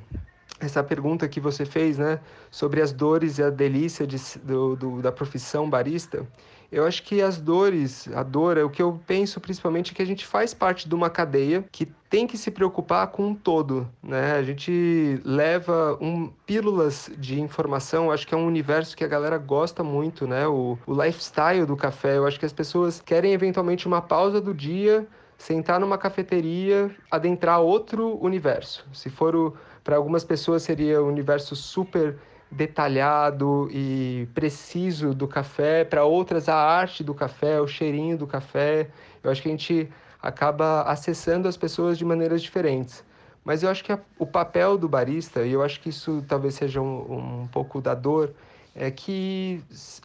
[0.58, 2.18] essa pergunta que você fez, né,
[2.50, 6.26] sobre as dores e a delícia de, do, do, da profissão barista,
[6.70, 10.02] eu acho que as dores, a dor, é o que eu penso principalmente é que
[10.02, 13.88] a gente faz parte de uma cadeia que tem que se preocupar com um todo,
[14.02, 14.32] né?
[14.32, 19.38] A gente leva um, pílulas de informação, acho que é um universo que a galera
[19.38, 20.46] gosta muito, né?
[20.46, 24.52] O, o lifestyle do café, eu acho que as pessoas querem eventualmente uma pausa do
[24.52, 25.06] dia,
[25.38, 28.86] sentar numa cafeteria, adentrar outro universo.
[28.92, 29.54] Se for o
[29.86, 32.18] para algumas pessoas seria um universo super
[32.50, 38.88] detalhado e preciso do café, para outras a arte do café, o cheirinho do café.
[39.22, 39.88] Eu acho que a gente
[40.20, 43.04] acaba acessando as pessoas de maneiras diferentes.
[43.44, 46.54] Mas eu acho que a, o papel do barista, e eu acho que isso talvez
[46.54, 48.34] seja um, um pouco da dor,
[48.74, 49.62] é que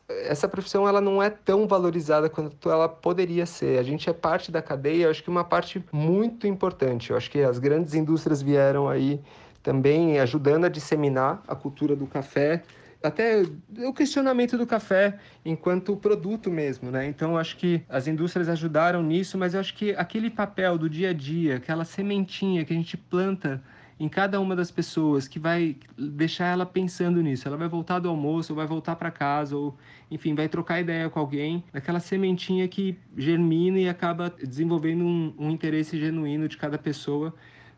[0.08, 3.80] essa profissão ela não é tão valorizada quanto ela poderia ser.
[3.80, 7.10] A gente é parte da cadeia, eu acho que uma parte muito importante.
[7.10, 9.20] Eu acho que as grandes indústrias vieram aí
[9.64, 12.64] também ajudando a disseminar a cultura do café,
[13.04, 13.44] até
[13.86, 17.08] o questionamento do café enquanto produto mesmo, né?
[17.08, 21.10] Então acho que as indústrias ajudaram nisso, mas eu acho que aquele papel do dia
[21.10, 23.62] a dia, aquela sementinha que a gente planta
[24.00, 27.48] em cada uma das pessoas que vai deixar ela pensando nisso.
[27.48, 29.78] Ela vai voltar do almoço, ou vai voltar para casa, ou
[30.10, 31.64] enfim, vai trocar ideia com alguém.
[31.72, 37.32] Aquela sementinha que germina e acaba desenvolvendo um, um interesse genuíno de cada pessoa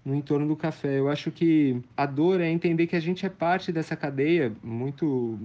[0.05, 0.99] no entorno do café.
[0.99, 5.39] Eu acho que a dor é entender que a gente é parte dessa cadeia, muito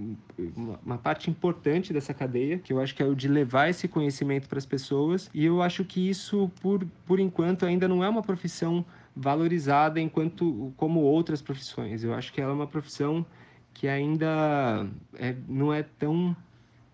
[0.85, 4.49] uma parte importante dessa cadeia, que eu acho que é o de levar esse conhecimento
[4.49, 5.29] para as pessoas.
[5.33, 8.85] E eu acho que isso, por, por enquanto, ainda não é uma profissão
[9.15, 12.03] valorizada enquanto como outras profissões.
[12.03, 13.25] Eu acho que ela é uma profissão
[13.73, 14.87] que ainda
[15.17, 16.35] é, não é tão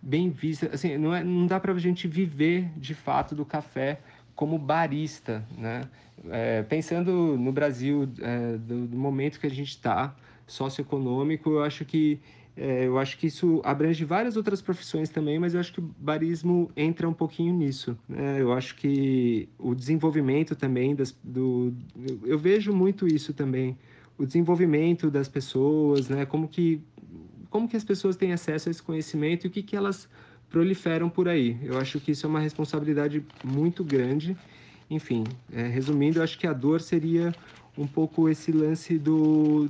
[0.01, 3.99] bem vista, assim, não, é, não dá para a gente viver de fato do café
[4.35, 5.87] como barista, né?
[6.29, 10.15] É, pensando no Brasil, é, do, do, momento que a gente está,
[10.47, 12.19] socioeconômico, eu acho que
[12.57, 15.91] é, eu acho que isso abrange várias outras profissões também, mas eu acho que o
[15.97, 17.97] barismo entra um pouquinho nisso.
[18.07, 18.41] Né?
[18.41, 21.73] Eu acho que o desenvolvimento também das, do,
[22.23, 23.77] eu vejo muito isso também,
[24.17, 26.25] o desenvolvimento das pessoas, né?
[26.25, 26.81] Como que
[27.49, 30.09] como que as pessoas têm acesso a esse conhecimento e o que que elas
[30.49, 31.57] proliferam por aí.
[31.63, 34.35] Eu acho que isso é uma responsabilidade muito grande.
[34.89, 37.33] Enfim, é, resumindo, eu acho que a dor seria
[37.77, 39.67] um pouco esse lance do,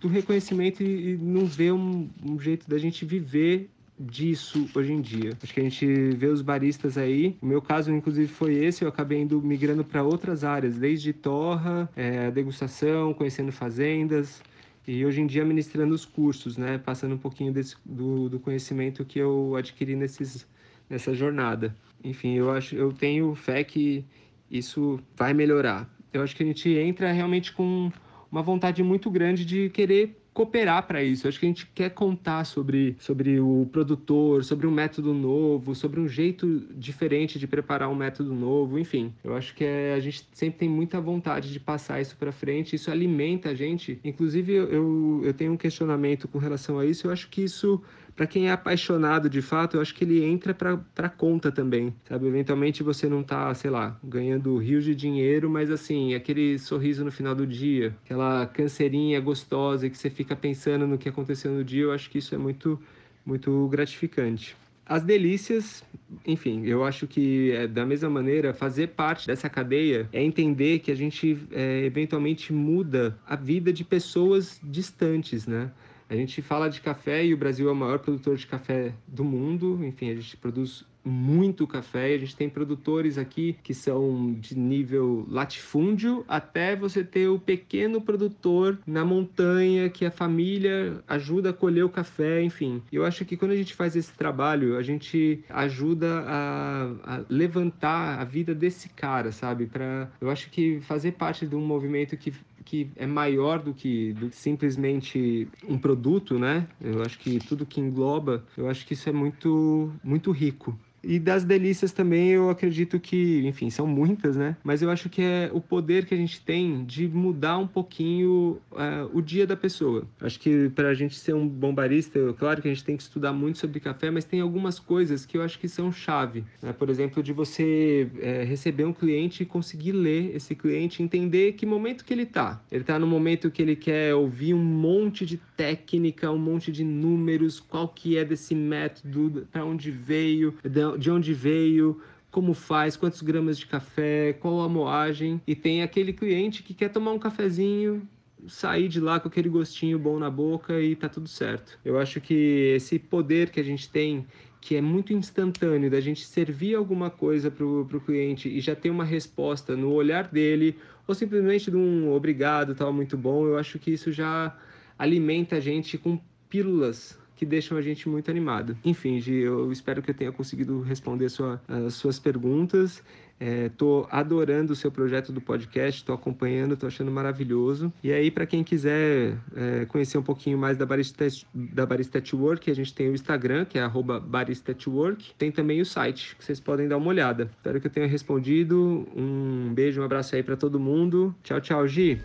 [0.00, 3.68] do reconhecimento e, e não ver um, um jeito da gente viver
[3.98, 5.36] disso hoje em dia.
[5.42, 7.36] Acho que a gente vê os baristas aí.
[7.42, 8.84] O meu caso, inclusive, foi esse.
[8.84, 14.40] Eu acabei indo migrando para outras áreas, desde torra, é, degustação, conhecendo fazendas,
[14.88, 19.04] e hoje em dia ministrando os cursos, né, passando um pouquinho desse, do, do conhecimento
[19.04, 20.48] que eu adquiri nesses,
[20.88, 21.76] nessa jornada.
[22.02, 24.02] Enfim, eu acho, eu tenho fé que
[24.50, 25.86] isso vai melhorar.
[26.10, 27.92] Eu acho que a gente entra realmente com
[28.32, 31.26] uma vontade muito grande de querer cooperar para isso.
[31.26, 35.98] Acho que a gente quer contar sobre, sobre o produtor, sobre um método novo, sobre
[35.98, 39.12] um jeito diferente de preparar um método novo, enfim.
[39.24, 42.76] Eu acho que é, a gente sempre tem muita vontade de passar isso para frente,
[42.76, 43.98] isso alimenta a gente.
[44.04, 47.82] Inclusive, eu, eu tenho um questionamento com relação a isso, eu acho que isso
[48.18, 52.26] para quem é apaixonado de fato, eu acho que ele entra para conta também, sabe?
[52.26, 57.12] Eventualmente você não tá, sei lá, ganhando rios de dinheiro, mas assim, aquele sorriso no
[57.12, 61.84] final do dia, aquela canseirinha gostosa que você fica pensando no que aconteceu no dia,
[61.84, 62.76] eu acho que isso é muito,
[63.24, 64.56] muito gratificante.
[64.84, 65.84] As delícias,
[66.26, 70.90] enfim, eu acho que é, da mesma maneira, fazer parte dessa cadeia é entender que
[70.90, 75.70] a gente é, eventualmente muda a vida de pessoas distantes, né?
[76.08, 79.22] A gente fala de café e o Brasil é o maior produtor de café do
[79.22, 79.78] mundo.
[79.84, 82.14] Enfim, a gente produz muito café.
[82.14, 88.00] A gente tem produtores aqui que são de nível latifúndio até você ter o pequeno
[88.00, 92.82] produtor na montanha que a família ajuda a colher o café, enfim.
[92.92, 98.20] Eu acho que quando a gente faz esse trabalho, a gente ajuda a, a levantar
[98.20, 99.66] a vida desse cara, sabe?
[99.66, 102.32] Para eu acho que fazer parte de um movimento que
[102.68, 106.68] que é maior do que, do que simplesmente um produto, né?
[106.78, 110.78] Eu acho que tudo que engloba, eu acho que isso é muito, muito rico.
[111.02, 114.56] E das delícias também eu acredito que, enfim, são muitas, né?
[114.64, 118.58] Mas eu acho que é o poder que a gente tem de mudar um pouquinho
[118.72, 120.06] uh, o dia da pessoa.
[120.20, 123.02] Acho que para a gente ser um bom barista, claro que a gente tem que
[123.02, 126.44] estudar muito sobre café, mas tem algumas coisas que eu acho que são chave.
[126.62, 126.72] Né?
[126.72, 131.64] Por exemplo, de você é, receber um cliente e conseguir ler esse cliente, entender que
[131.64, 132.60] momento que ele está.
[132.70, 136.84] Ele está no momento que ele quer ouvir um monte de técnica, um monte de
[136.84, 140.78] números, qual que é desse método, para onde veio, de
[141.10, 145.40] onde veio, como faz, quantos gramas de café, qual a moagem.
[145.46, 148.06] E tem aquele cliente que quer tomar um cafezinho,
[148.46, 151.78] sair de lá com aquele gostinho bom na boca e tá tudo certo.
[151.84, 154.26] Eu acho que esse poder que a gente tem,
[154.60, 158.90] que é muito instantâneo, da gente servir alguma coisa para o cliente e já ter
[158.90, 160.76] uma resposta no olhar dele,
[161.06, 164.56] ou simplesmente de um obrigado, tal, muito bom, eu acho que isso já
[164.98, 168.76] alimenta a gente com pílulas que deixam a gente muito animado.
[168.84, 173.00] Enfim, Gi, eu espero que eu tenha conseguido responder sua, as suas perguntas.
[173.40, 177.92] Estou é, adorando o seu projeto do podcast, estou acompanhando, estou achando maravilhoso.
[178.02, 182.68] E aí, para quem quiser é, conhecer um pouquinho mais da Barista, da Barista Work,
[182.68, 183.88] a gente tem o Instagram, que é
[184.26, 185.32] @baristatwork.
[185.38, 187.48] Tem também o site, que vocês podem dar uma olhada.
[187.56, 189.06] Espero que eu tenha respondido.
[189.14, 191.32] Um beijo, um abraço aí para todo mundo.
[191.44, 192.20] Tchau, tchau, Gi.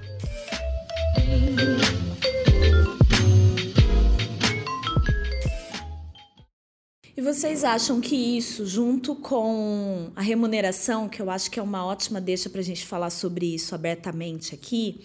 [7.24, 12.20] Vocês acham que isso, junto com a remuneração, que eu acho que é uma ótima
[12.20, 15.00] deixa para a gente falar sobre isso abertamente aqui,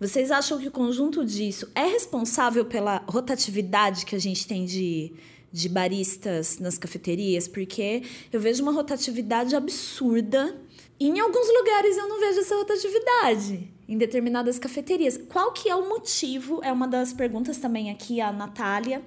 [0.00, 5.12] vocês acham que o conjunto disso é responsável pela rotatividade que a gente tem de,
[5.52, 7.46] de baristas nas cafeterias?
[7.46, 8.02] Porque
[8.32, 10.56] eu vejo uma rotatividade absurda.
[10.98, 15.20] E em alguns lugares eu não vejo essa rotatividade em determinadas cafeterias.
[15.28, 16.60] Qual que é o motivo?
[16.64, 19.02] É uma das perguntas também aqui a Natália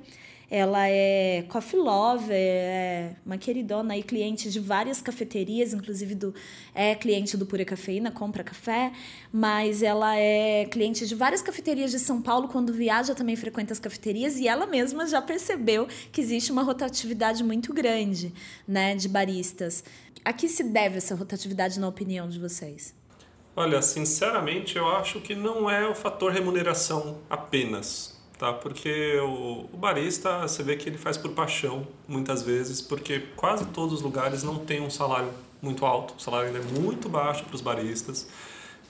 [0.52, 6.36] ela é coffee lover, é uma queridona e cliente de várias cafeterias, inclusive do
[6.76, 8.92] é cliente do Pura Cafeína, compra café,
[9.32, 13.80] mas ela é cliente de várias cafeterias de São Paulo, quando viaja também frequenta as
[13.80, 18.34] cafeterias e ela mesma já percebeu que existe uma rotatividade muito grande,
[18.68, 19.86] né, de baristas.
[20.26, 22.94] A que se deve essa rotatividade na opinião de vocês?
[23.56, 28.11] Olha, sinceramente, eu acho que não é o fator remuneração apenas
[28.42, 28.52] tá?
[28.52, 33.68] Porque o, o, barista, você vê que ele faz por paixão, muitas vezes, porque quase
[33.68, 35.30] todos os lugares não tem um salário
[35.62, 38.28] muito alto, o salário ainda é muito baixo para os baristas.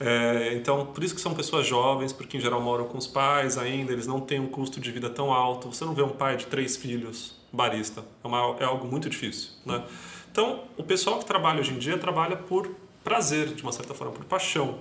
[0.00, 3.58] É, então, por isso que são pessoas jovens, porque em geral moram com os pais
[3.58, 5.68] ainda, eles não têm um custo de vida tão alto.
[5.68, 9.50] Você não vê um pai de três filhos barista, é, uma, é algo muito difícil,
[9.66, 9.84] né?
[10.30, 12.74] Então, o pessoal que trabalha hoje em dia trabalha por
[13.04, 14.78] prazer, de uma certa forma, por paixão.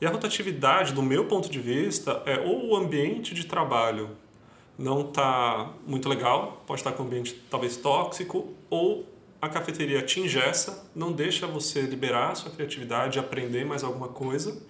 [0.00, 4.10] E a rotatividade, do meu ponto de vista, é ou o ambiente de trabalho
[4.78, 9.04] não está muito legal, pode estar com um ambiente talvez tóxico, ou
[9.42, 14.62] a cafeteria te ingessa, não deixa você liberar a sua criatividade, aprender mais alguma coisa.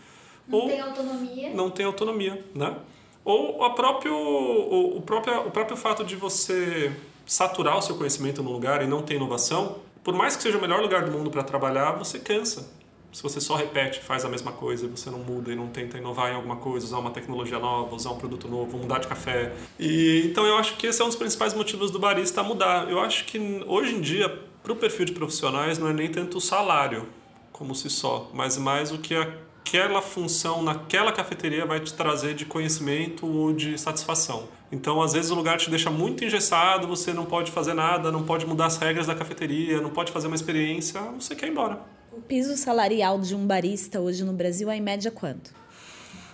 [0.48, 1.54] Não ou tem autonomia.
[1.54, 2.76] Não tem autonomia, né?
[3.24, 6.92] Ou a próprio, o, o, próprio, o próprio fato de você
[7.24, 10.60] saturar o seu conhecimento no lugar e não ter inovação, por mais que seja o
[10.60, 12.79] melhor lugar do mundo para trabalhar, você cansa
[13.12, 16.30] se você só repete, faz a mesma coisa, você não muda e não tenta inovar
[16.30, 19.52] em alguma coisa, usar uma tecnologia nova, usar um produto novo, mudar de café.
[19.78, 22.90] E então eu acho que esse é um dos principais motivos do barista mudar.
[22.90, 24.28] Eu acho que hoje em dia,
[24.62, 27.08] para o perfil de profissionais, não é nem tanto o salário
[27.52, 32.44] como se só, mas mais o que aquela função naquela cafeteria vai te trazer de
[32.44, 34.48] conhecimento ou de satisfação.
[34.72, 38.22] Então, às vezes, o lugar te deixa muito engessado, você não pode fazer nada, não
[38.22, 41.80] pode mudar as regras da cafeteria, não pode fazer uma experiência, você quer ir embora.
[42.20, 45.54] O piso salarial de um barista hoje no Brasil é em média quanto?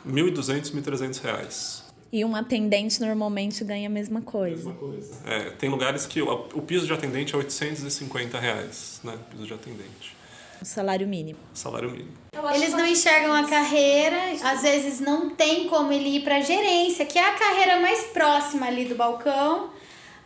[0.04, 1.84] R$ 1.200, 1.300 reais.
[2.12, 4.56] E um atendente normalmente ganha a mesma coisa.
[4.56, 5.14] Mesma coisa.
[5.24, 9.14] É, tem lugares que o, o piso de atendente é 850 reais, né?
[9.14, 10.16] O piso de atendente.
[10.60, 11.38] O salário mínimo.
[11.54, 12.14] Salário mínimo.
[12.52, 17.16] Eles não enxergam a carreira, às vezes não tem como ele ir para gerência, que
[17.16, 19.70] é a carreira mais próxima ali do balcão.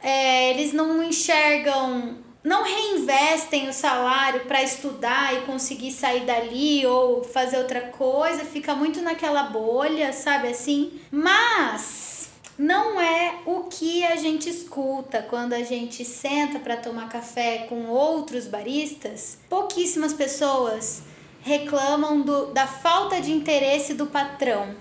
[0.02, 7.22] É, eles não enxergam, não reinvestem o salário para estudar e conseguir sair dali ou
[7.22, 10.98] fazer outra coisa, fica muito naquela bolha, sabe assim?
[11.10, 17.66] Mas não é o que a gente escuta quando a gente senta para tomar café
[17.68, 19.38] com outros baristas.
[19.48, 21.02] Pouquíssimas pessoas
[21.42, 24.74] reclamam do, da falta de interesse do patrão.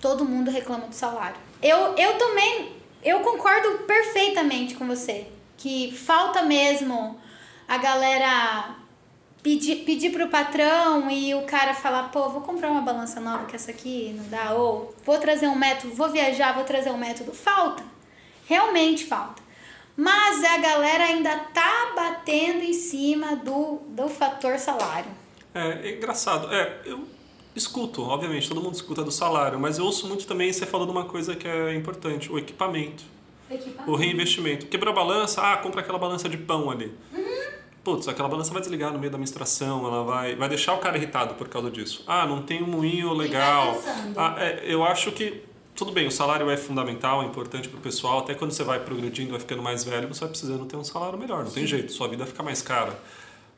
[0.00, 1.36] Todo mundo reclama do salário.
[1.62, 5.26] Eu, eu também, eu concordo perfeitamente com você
[5.58, 7.20] que falta mesmo
[7.66, 8.76] a galera
[9.42, 13.56] pedir, pedir pro patrão e o cara falar, pô, vou comprar uma balança nova que
[13.56, 17.32] essa aqui não dá, ou vou trazer um método, vou viajar, vou trazer um método.
[17.32, 17.82] Falta.
[18.46, 19.42] Realmente falta.
[19.96, 25.10] Mas a galera ainda tá batendo em cima do, do fator salário.
[25.52, 26.52] É, é engraçado.
[26.54, 27.04] É, eu
[27.54, 31.04] escuto, obviamente, todo mundo escuta do salário, mas eu ouço muito também você falando uma
[31.04, 33.17] coisa que é importante, o equipamento.
[33.86, 34.66] O reinvestimento.
[34.66, 36.92] Quebrou a balança, ah, compra aquela balança de pão ali.
[37.82, 40.96] Putz, aquela balança vai desligar no meio da administração, ela vai, vai deixar o cara
[40.98, 42.04] irritado por causa disso.
[42.06, 43.74] Ah, não tem um moinho legal.
[43.74, 44.18] pensando.
[44.18, 45.42] Ah, é, eu acho que,
[45.74, 49.30] tudo bem, o salário é fundamental, é importante pro pessoal, até quando você vai progredindo,
[49.30, 52.08] vai ficando mais velho, você vai precisando ter um salário melhor, não tem jeito, sua
[52.08, 52.98] vida fica mais cara.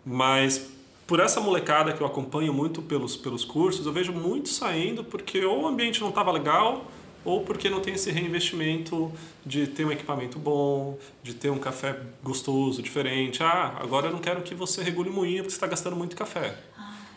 [0.05, 0.71] Mas
[1.11, 5.45] por essa molecada que eu acompanho muito pelos, pelos cursos, eu vejo muito saindo porque
[5.45, 6.85] ou o ambiente não estava legal,
[7.25, 9.13] ou porque não tem esse reinvestimento
[9.45, 13.43] de ter um equipamento bom, de ter um café gostoso, diferente.
[13.43, 16.17] Ah, agora eu não quero que você regule o moinho porque você está gastando muito
[16.17, 16.57] café.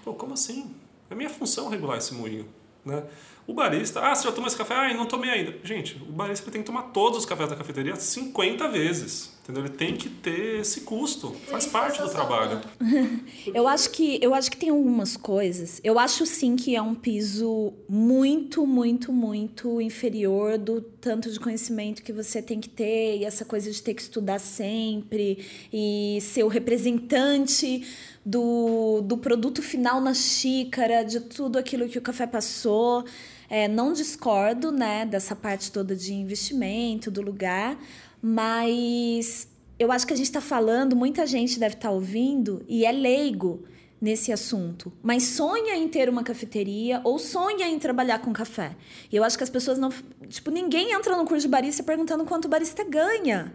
[0.04, 0.76] Pô, como assim?
[1.10, 2.47] É minha função regular esse moinho.
[2.86, 3.04] Né?
[3.47, 4.76] O barista, ah, você já tomou esse café?
[4.76, 5.56] Ah, não tomei ainda.
[5.64, 9.33] Gente, o barista tem que tomar todos os cafés da cafeteria 50 vezes.
[9.44, 9.66] Entendeu?
[9.66, 11.32] Ele tem que ter esse custo.
[11.48, 12.62] Faz parte do trabalho.
[13.54, 15.82] Eu acho que eu acho que tem algumas coisas.
[15.84, 22.02] Eu acho sim que é um piso muito, muito, muito inferior do tanto de conhecimento
[22.02, 26.44] que você tem que ter e essa coisa de ter que estudar sempre e ser
[26.44, 27.86] o representante
[28.26, 33.04] do, do produto final na xícara, de tudo aquilo que o café passou.
[33.50, 37.78] É, não discordo, né, dessa parte toda de investimento, do lugar,
[38.26, 42.92] mas eu acho que a gente está falando, muita gente deve estar ouvindo e é
[42.92, 43.66] leigo
[44.00, 48.78] nesse assunto, mas sonha em ter uma cafeteria ou sonha em trabalhar com café.
[49.12, 49.90] E eu acho que as pessoas não.
[50.28, 53.54] Tipo, ninguém entra no curso de barista perguntando quanto o barista ganha.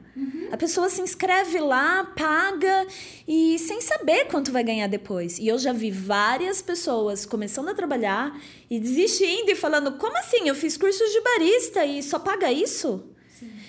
[0.53, 2.87] A pessoa se inscreve lá, paga
[3.27, 5.39] e sem saber quanto vai ganhar depois.
[5.39, 8.39] E eu já vi várias pessoas começando a trabalhar
[8.71, 10.47] e desistindo e falando: como assim?
[10.47, 13.05] Eu fiz cursos de barista e só paga isso?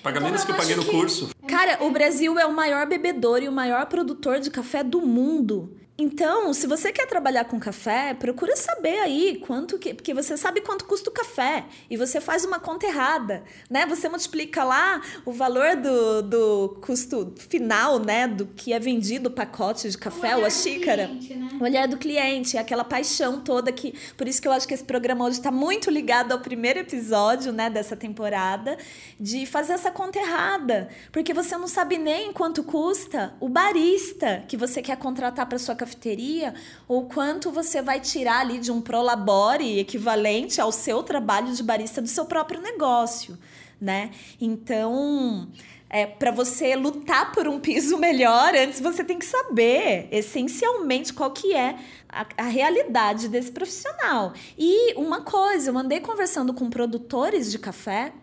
[0.03, 1.29] Paga Então, menos que eu paguei no que- curso.
[1.47, 5.75] Cara, o Brasil é o maior bebedor e o maior produtor de café do mundo.
[6.01, 9.93] Então, se você quer trabalhar com café, procura saber aí quanto que.
[9.93, 11.65] Porque você sabe quanto custa o café.
[11.89, 13.85] E você faz uma conta errada, né?
[13.85, 18.29] Você multiplica lá o valor do, do custo final, né?
[18.29, 21.07] Do que é vendido o pacote de café ou a xícara.
[21.07, 21.49] Cliente, né?
[21.59, 23.93] O olhar do cliente, aquela paixão toda que.
[24.15, 27.51] Por isso que eu acho que esse programa hoje está muito ligado ao primeiro episódio,
[27.51, 28.77] né, dessa temporada,
[29.19, 30.87] de fazer essa conta errada.
[31.11, 35.75] Porque você não sabe nem quanto custa o barista que você quer contratar para sua
[35.89, 36.53] cafeteria,
[36.87, 42.01] ou quanto você vai tirar ali de um prolabore equivalente ao seu trabalho de barista
[42.01, 43.37] do seu próprio negócio,
[43.79, 44.11] né?
[44.39, 45.49] Então.
[45.91, 51.31] É, para você lutar por um piso melhor, antes você tem que saber essencialmente qual
[51.31, 54.33] que é a, a realidade desse profissional.
[54.55, 58.13] E uma coisa, eu andei conversando com produtores de café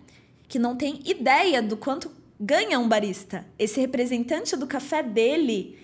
[0.47, 3.45] que não têm ideia do quanto ganha um barista.
[3.59, 5.77] Esse representante do café dele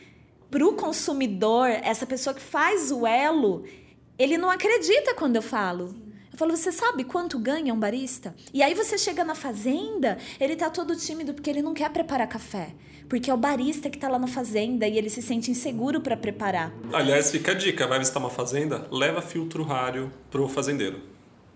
[0.52, 3.64] para o consumidor, essa pessoa que faz o elo,
[4.18, 5.94] ele não acredita quando eu falo.
[6.30, 8.34] Eu falo, você sabe quanto ganha um barista?
[8.52, 12.28] E aí você chega na fazenda, ele tá todo tímido porque ele não quer preparar
[12.28, 12.74] café.
[13.08, 16.18] Porque é o barista que tá lá na fazenda e ele se sente inseguro para
[16.18, 16.70] preparar.
[16.92, 21.00] Aliás, fica a dica, vai visitar uma fazenda, leva filtro rário pro fazendeiro.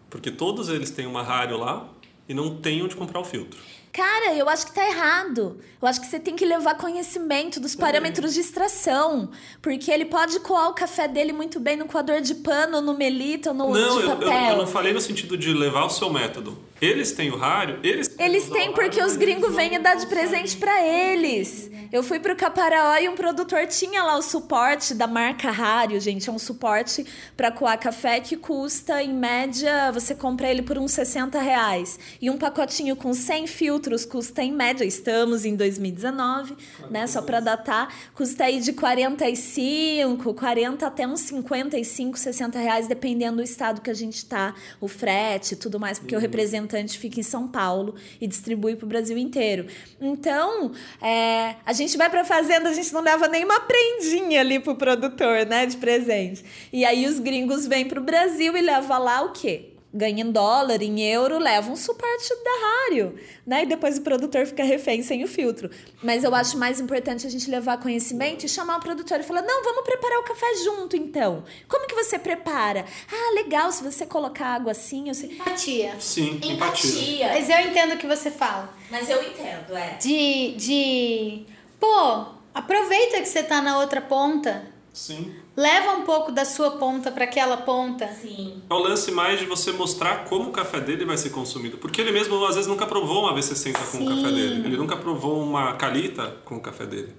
[0.08, 1.92] Porque todos eles têm uma rário lá
[2.26, 3.60] e não tem onde comprar o filtro.
[3.96, 5.58] Cara, eu acho que tá errado.
[5.80, 9.30] Eu acho que você tem que levar conhecimento dos parâmetros de extração.
[9.62, 13.54] Porque ele pode coar o café dele muito bem no coador de pano, no melito,
[13.54, 14.28] no Não, de eu, papel.
[14.28, 16.58] eu, eu não falei no sentido de levar o seu método.
[16.80, 20.56] Eles têm o rário, eles Eles têm porque os gringos vêm e dá de presente
[20.56, 21.70] pra eles.
[21.92, 26.28] Eu fui pro Caparaó e um produtor tinha lá o suporte da marca Rário, gente.
[26.28, 30.92] É um suporte pra coar café que custa, em média, você compra ele por uns
[30.92, 31.98] 60 reais.
[32.20, 36.56] E um pacotinho com 100 filtros custa, em média, estamos em 2019,
[36.90, 37.06] né?
[37.06, 43.42] Só pra datar, custa aí de 45, 40 até uns 55, 60 reais, dependendo do
[43.42, 46.18] estado que a gente tá, o frete e tudo mais, porque o
[46.66, 49.66] representante fica em São Paulo e distribui pro Brasil inteiro.
[50.00, 54.74] Então, é, a gente vai pra fazenda, a gente não leva nenhuma prendinha ali pro
[54.74, 56.44] produtor, né, de presente.
[56.72, 59.75] E aí os gringos vêm pro Brasil e levam lá o quê?
[59.96, 63.62] Ganha em dólar, em euro, leva um suporte da Rário, né?
[63.62, 65.70] E depois o produtor fica refém sem o filtro.
[66.02, 69.42] Mas eu acho mais importante a gente levar conhecimento e chamar o produtor e falar:
[69.42, 71.44] não, vamos preparar o café junto, então.
[71.68, 72.84] Como que você prepara?
[73.10, 75.32] Ah, legal, se você colocar água assim, eu sei.
[75.32, 75.94] Empatia.
[75.98, 77.28] Sim, empatia.
[77.28, 78.74] Mas eu entendo o que você fala.
[78.90, 79.94] Mas eu entendo, é.
[79.94, 80.54] De.
[80.56, 81.46] de
[81.80, 84.66] pô, aproveita que você tá na outra ponta.
[84.92, 85.45] Sim.
[85.56, 88.06] Leva um pouco da sua ponta para aquela ponta.
[88.08, 88.62] Sim.
[88.68, 91.78] É o lance mais de você mostrar como o café dele vai ser consumido.
[91.78, 94.66] Porque ele mesmo, às vezes, nunca provou uma V60 com o café dele.
[94.66, 97.14] Ele nunca provou uma calita com o café dele.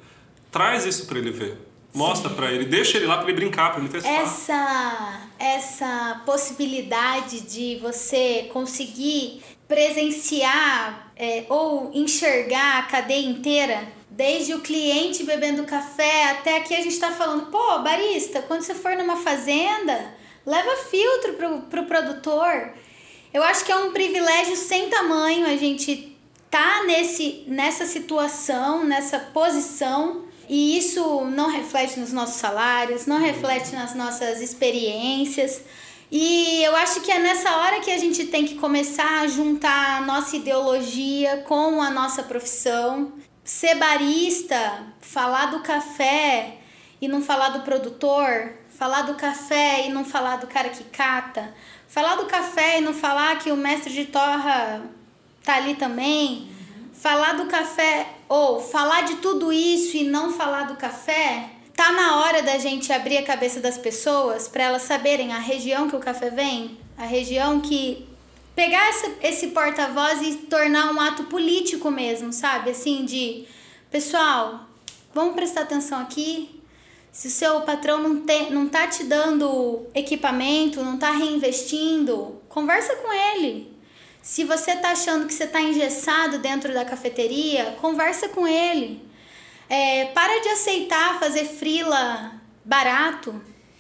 [0.52, 1.58] Traz isso para ele ver.
[1.94, 2.66] Mostra para ele.
[2.66, 4.10] Deixa ele lá para ele brincar, para ele testar.
[4.10, 14.62] Essa, essa possibilidade de você conseguir presenciar é, ou enxergar a cadeia inteira, desde o
[14.62, 19.18] cliente bebendo café até aqui a gente está falando, pô, barista, quando você for numa
[19.18, 20.14] fazenda,
[20.46, 22.74] leva filtro pro, pro produtor.
[23.34, 26.18] Eu acho que é um privilégio sem tamanho a gente
[26.50, 30.26] tá nesse, nessa situação, nessa posição.
[30.50, 35.62] E isso não reflete nos nossos salários, não reflete nas nossas experiências.
[36.10, 39.98] E eu acho que é nessa hora que a gente tem que começar a juntar
[39.98, 43.12] a nossa ideologia com a nossa profissão.
[43.48, 46.58] Ser barista, falar do café
[47.00, 51.56] e não falar do produtor, falar do café e não falar do cara que cata,
[51.88, 54.82] falar do café e não falar que o mestre de torra
[55.46, 56.52] tá ali também,
[56.92, 62.18] falar do café ou falar de tudo isso e não falar do café, tá na
[62.18, 66.02] hora da gente abrir a cabeça das pessoas para elas saberem a região que o
[66.02, 68.07] café vem, a região que
[68.58, 72.72] pegar essa, esse porta-voz e tornar um ato político mesmo, sabe?
[72.72, 73.46] Assim de
[73.92, 74.68] pessoal,
[75.14, 76.60] vamos prestar atenção aqui.
[77.12, 82.96] Se o seu patrão não, tem, não tá te dando equipamento, não tá reinvestindo, conversa
[82.96, 83.72] com ele.
[84.24, 89.08] Se você tá achando que você tá engessado dentro da cafeteria, conversa com ele.
[89.70, 93.40] É, para de aceitar fazer frila barato.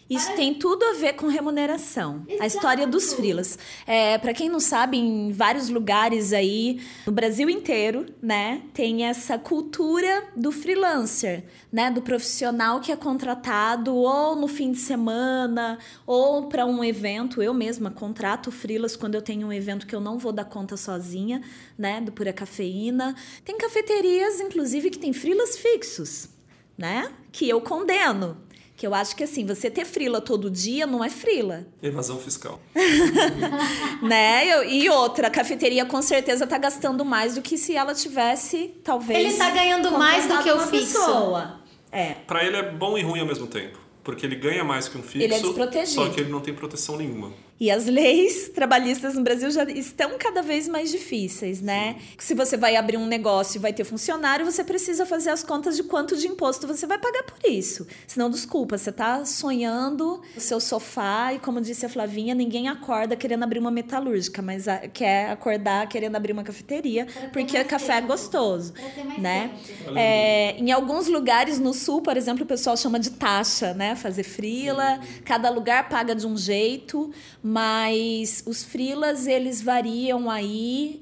[0.09, 2.25] Isso tem tudo a ver com remuneração.
[2.39, 3.59] A história dos frilas.
[3.85, 9.37] É, para quem não sabe, em vários lugares aí, no Brasil inteiro, né, tem essa
[9.37, 16.47] cultura do freelancer, né, do profissional que é contratado ou no fim de semana ou
[16.47, 17.41] para um evento.
[17.41, 20.77] Eu mesma contrato frilas quando eu tenho um evento que eu não vou dar conta
[20.77, 21.41] sozinha,
[21.77, 23.13] né, do pura cafeína.
[23.43, 26.29] Tem cafeterias, inclusive, que tem frilas fixos,
[26.77, 28.46] né, que eu condeno.
[28.77, 31.65] Que eu acho que assim, você ter frila todo dia não é frila.
[31.81, 32.59] Evasão fiscal.
[34.01, 34.45] né?
[34.47, 38.73] Eu- E outra, a cafeteria com certeza tá gastando mais do que se ela tivesse,
[38.83, 39.19] talvez.
[39.19, 40.93] Ele tá ganhando mais do que o fixo.
[40.99, 41.59] pessoa.
[41.91, 42.13] É.
[42.27, 43.79] Pra ele é bom e ruim ao mesmo tempo.
[44.03, 45.17] Porque ele ganha mais que um fixo.
[45.25, 46.03] Ele é desprotegido.
[46.05, 47.33] Só que ele não tem proteção nenhuma.
[47.59, 51.95] E as leis trabalhistas no Brasil já estão cada vez mais difíceis, né?
[52.17, 55.75] Se você vai abrir um negócio e vai ter funcionário, você precisa fazer as contas
[55.75, 57.87] de quanto de imposto você vai pagar por isso.
[58.05, 63.15] Senão, desculpa, você tá sonhando no seu sofá e, como disse a Flavinha, ninguém acorda
[63.15, 68.01] querendo abrir uma metalúrgica, mas a- quer acordar querendo abrir uma cafeteria, porque café é
[68.01, 68.73] gostoso,
[69.17, 69.51] né?
[69.95, 73.95] É, em alguns lugares no sul, por exemplo, o pessoal chama de taxa, né?
[73.95, 77.11] Fazer frila, cada lugar paga de um jeito,
[77.49, 81.01] mas os frilas eles variam aí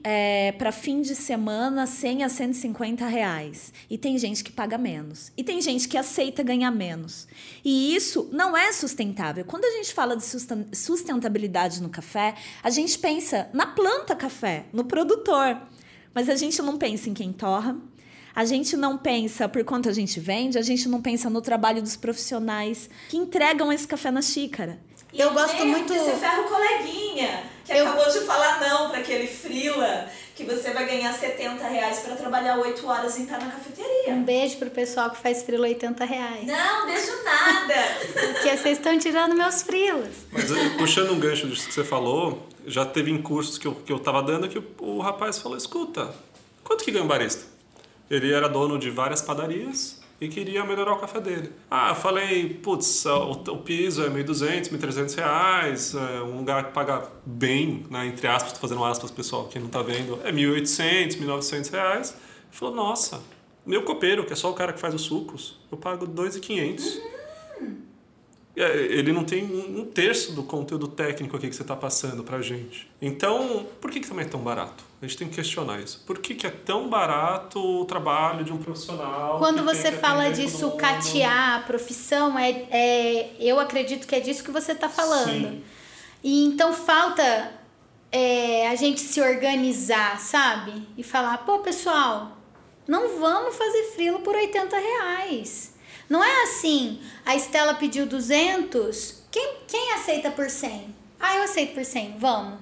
[0.60, 3.74] para fim de semana 100 a 150 reais.
[3.90, 5.32] E tem gente que paga menos.
[5.36, 7.28] E tem gente que aceita ganhar menos.
[7.64, 9.44] E isso não é sustentável.
[9.44, 10.24] Quando a gente fala de
[10.72, 15.60] sustentabilidade no café, a gente pensa na planta café, no produtor.
[16.14, 17.76] Mas a gente não pensa em quem torra,
[18.36, 21.82] a gente não pensa por quanto a gente vende, a gente não pensa no trabalho
[21.82, 24.80] dos profissionais que entregam esse café na xícara.
[25.22, 25.94] Eu gosto muito.
[25.94, 30.72] Você ferra o coleguinha que Eu- acabou de falar não para aquele frila que você
[30.72, 34.14] vai ganhar 70 reais para trabalhar 8 horas em pé na cafeteria.
[34.14, 36.46] Um beijo pro pessoal que faz frila 80 reais.
[36.46, 37.74] Não, beijo nada.
[38.34, 40.14] Porque vocês estão tirando meus frilas.
[40.32, 43.74] Mas eh, puxando um gancho disso que você falou, já teve em cursos que eu,
[43.76, 46.14] que eu tava dando que o, o rapaz falou, escuta,
[46.64, 47.44] quanto que ganha um barista?
[48.12, 51.52] Ele era dono de várias padarias e queria melhorar o café dele.
[51.70, 56.72] Ah, eu falei, putz, o, o piso é 1.200, 1.300 reais, é um lugar que
[56.72, 61.18] paga bem, né, entre aspas, tô fazendo aspas, pessoal, quem não tá vendo, é 1.800,
[61.20, 62.10] 1.900 reais.
[62.12, 62.20] Ele
[62.52, 63.22] falou, nossa,
[63.66, 66.98] meu copeiro, que é só o cara que faz os sucos, eu pago 2.500.
[66.98, 67.15] É,
[68.56, 72.90] Ele não tem um terço do conteúdo técnico aqui que você está passando para gente.
[73.02, 74.84] Então, por que, que também é tão barato?
[75.02, 76.02] A gente tem que questionar isso.
[76.06, 79.40] Por que, que é tão barato o trabalho de um profissional?
[79.40, 84.52] Quando você fala de sucatear a profissão, é, é, eu acredito que é disso que
[84.52, 85.50] você está falando.
[85.50, 85.64] Sim.
[86.24, 87.52] E então falta
[88.12, 90.88] é, a gente se organizar, sabe?
[90.98, 92.38] E falar, pô, pessoal,
[92.88, 95.75] não vamos fazer frilo por 80 reais.
[96.10, 100.94] Não é assim, a Estela pediu 200, quem, quem aceita por 100?
[101.20, 102.60] Ah, eu aceito por 100, vamos.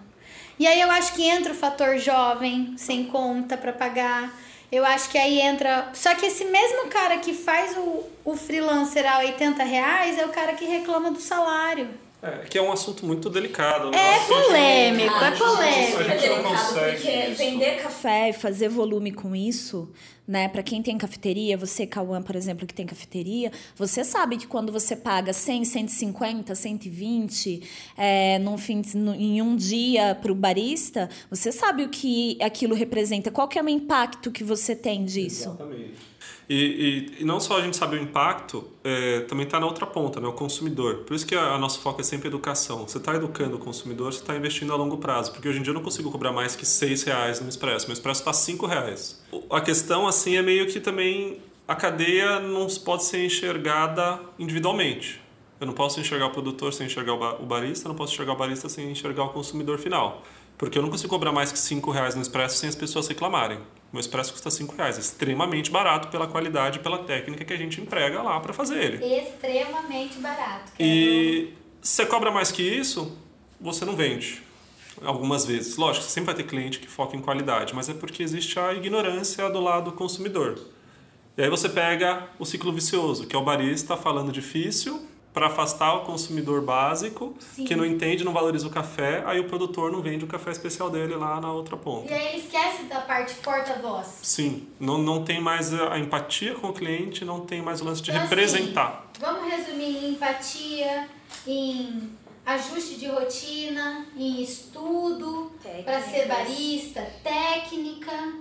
[0.60, 4.34] E aí eu acho que entra o fator jovem, sem conta para pagar.
[4.72, 5.90] Eu acho que aí entra.
[5.94, 10.30] Só que esse mesmo cara que faz o, o freelancer a 80 reais é o
[10.30, 11.90] cara que reclama do salário.
[12.22, 13.92] É, que é um assunto muito delicado.
[13.92, 13.98] né?
[13.98, 15.98] É Acho que a gente- polêmico, é gente- polêmico.
[15.98, 17.38] a É gente não delicado consegue porque isso.
[17.38, 19.90] vender café e fazer volume com isso,
[20.28, 20.48] né?
[20.48, 24.72] Para quem tem cafeteria, você, Cauã, por exemplo, que tem cafeteria, você sabe que quando
[24.72, 27.62] você paga 100, 150, 120
[27.98, 32.74] é, num fim, no- em um dia para o barista, você sabe o que aquilo
[32.76, 33.32] representa.
[33.32, 35.50] Qual que é o impacto que você tem disso?
[35.50, 36.13] Exatamente.
[36.50, 36.56] E,
[37.18, 40.20] e, e não só a gente sabe o impacto, é, também está na outra ponta,
[40.20, 40.28] né?
[40.28, 40.98] o consumidor.
[41.06, 42.88] Por isso que a, a nosso foco é sempre educação.
[42.88, 45.32] Você está educando o consumidor, você está investindo a longo prazo.
[45.32, 47.88] Porque hoje em dia eu não consigo cobrar mais que seis reais no Expresso.
[47.88, 49.24] Meu Expresso está cinco reais.
[49.50, 55.22] A questão assim é meio que também a cadeia não pode ser enxergada individualmente.
[55.60, 58.36] Eu não posso enxergar o produtor sem enxergar o barista, eu não posso enxergar o
[58.36, 60.22] barista sem enxergar o consumidor final.
[60.64, 63.60] Porque eu não consigo cobrar mais que 5 reais no Expresso sem as pessoas reclamarem.
[63.92, 67.58] Meu Expresso custa 5 reais, é extremamente barato pela qualidade e pela técnica que a
[67.58, 69.06] gente emprega lá para fazer ele.
[69.06, 70.72] Extremamente barato.
[70.80, 71.50] E
[71.82, 73.18] se você cobra mais que isso,
[73.60, 74.42] você não vende.
[75.04, 75.76] Algumas vezes.
[75.76, 78.74] Lógico, você sempre vai ter cliente que foca em qualidade, mas é porque existe a
[78.74, 80.58] ignorância do lado consumidor.
[81.38, 85.96] E aí você pega o ciclo vicioso, que é o barista falando difícil para afastar
[85.96, 87.66] o consumidor básico, Sim.
[87.66, 90.92] que não entende, não valoriza o café, aí o produtor não vende o café especial
[90.92, 92.12] dele lá na outra ponta.
[92.12, 94.20] E aí ele esquece da parte porta-voz.
[94.22, 98.02] Sim, não, não tem mais a empatia com o cliente, não tem mais o lance
[98.02, 99.12] de Então, assim, representar.
[99.20, 101.10] Vamos resumir em empatia,
[101.48, 102.12] em
[102.46, 105.52] ajuste de rotina, em estudo
[105.84, 108.34] para ser barista, técnica,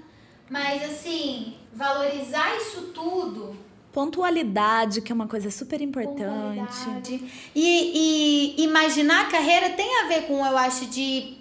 [0.50, 3.56] mas assim, valorizar isso tudo,
[3.92, 7.22] Pontualidade, que é uma coisa super importante.
[7.54, 11.36] E, e imaginar a carreira tem a ver com, eu acho, de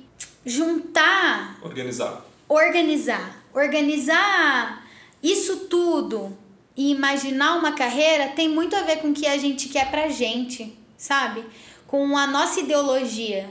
[0.45, 2.25] juntar Organizar.
[2.49, 3.43] organizar.
[3.53, 4.85] Organizar
[5.23, 6.37] isso tudo
[6.75, 10.09] e imaginar uma carreira tem muito a ver com o que a gente quer pra
[10.09, 11.45] gente, sabe?
[11.87, 13.49] Com a nossa ideologia.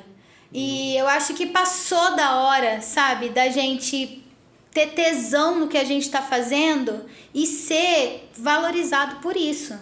[0.52, 3.28] E eu acho que passou da hora, sabe?
[3.28, 4.24] Da gente
[4.72, 9.74] ter tesão no que a gente tá fazendo e ser valorizado por isso.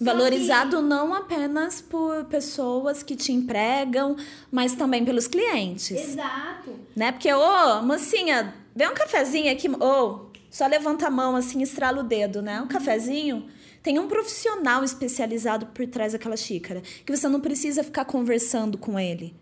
[0.00, 4.16] Valorizado não apenas por pessoas que te empregam,
[4.50, 5.90] mas também pelos que- clientes.
[5.90, 6.74] Exato.
[6.96, 7.12] Né?
[7.12, 9.68] Porque, ô, mocinha, vê um cafezinho aqui.
[9.68, 12.60] Ô, só levanta a mão assim, estrala o dedo, né?
[12.62, 13.46] Um cafezinho.
[13.82, 16.82] Tem um profissional especializado por trás daquela xícara.
[17.04, 19.34] Que você não precisa ficar conversando com ele.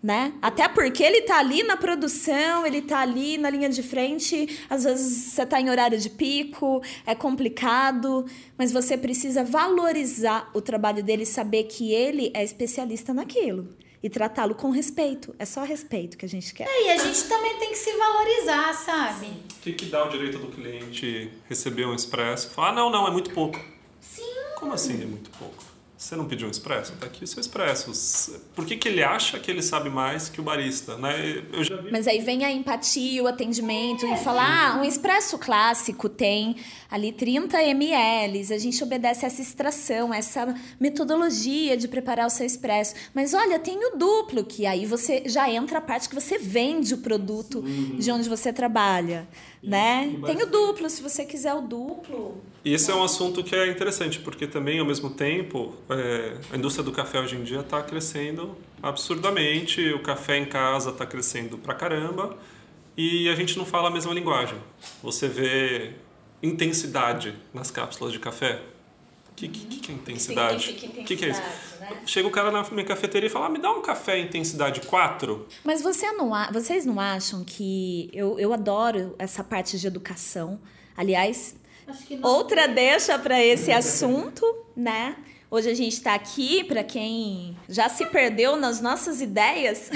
[0.00, 0.32] Né?
[0.40, 4.84] Até porque ele tá ali na produção, ele tá ali na linha de frente, às
[4.84, 8.24] vezes você tá em horário de pico, é complicado,
[8.56, 13.68] mas você precisa valorizar o trabalho dele e saber que ele é especialista naquilo
[14.02, 15.34] e tratá-lo com respeito.
[15.38, 16.66] É só respeito que a gente quer.
[16.66, 19.26] E a gente também tem que se valorizar, sabe?
[19.26, 22.50] O que, que dá o direito do cliente receber um expresso?
[22.50, 23.60] Falar, ah, não, não, é muito pouco.
[24.00, 24.22] Sim.
[24.56, 25.67] Como assim é muito pouco?
[25.98, 26.92] Você não pediu um expresso?
[26.92, 28.40] Tá aqui o seu expresso.
[28.54, 30.96] Por que, que ele acha que ele sabe mais que o barista?
[30.96, 31.42] Né?
[31.52, 35.36] Eu já vi Mas aí vem a empatia, o atendimento e falar, ah, um expresso
[35.36, 36.54] clássico tem
[36.88, 42.94] ali 30 ml, a gente obedece essa extração, essa metodologia de preparar o seu expresso.
[43.12, 46.94] Mas olha, tem o duplo, que aí você já entra a parte que você vende
[46.94, 49.26] o produto de onde você trabalha,
[49.62, 50.14] né?
[50.24, 52.40] Tem o duplo, se você quiser o duplo.
[52.64, 56.56] E esse é um assunto que é interessante, porque também, ao mesmo tempo, é, a
[56.56, 61.58] indústria do café hoje em dia está crescendo absurdamente, o café em casa está crescendo
[61.58, 62.36] pra caramba
[62.96, 64.58] e a gente não fala a mesma linguagem.
[65.02, 65.92] Você vê
[66.42, 68.60] intensidade nas cápsulas de café.
[69.38, 70.70] O que, que, que, é intensidade?
[70.70, 70.74] O
[71.04, 71.40] que, que, é isso?
[71.78, 71.96] Né?
[72.04, 75.46] Chega o cara na minha cafeteria e fala: ah, me dá um café intensidade 4.
[75.62, 78.10] Mas você não, vocês não acham que.
[78.12, 80.58] Eu, eu adoro essa parte de educação.
[80.96, 81.54] Aliás,
[82.20, 84.44] outra deixa para esse assunto,
[84.76, 85.14] né?
[85.50, 89.88] Hoje a gente está aqui para quem já se perdeu nas nossas ideias,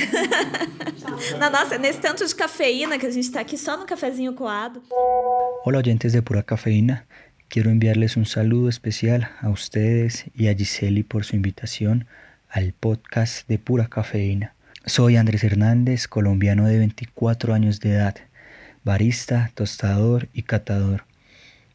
[1.38, 4.82] na nossa, nesse tanto de cafeína que a gente está aqui só no cafezinho coado.
[5.66, 7.06] Olá, oyentes de Pura Cafeína.
[7.52, 12.06] Quiero enviarles un saludo especial a ustedes y a Giseli por su invitación
[12.48, 14.54] al podcast de Pura Cafeína.
[14.86, 18.16] Soy Andrés Hernández, colombiano de 24 años de edad,
[18.84, 21.04] barista, tostador y catador.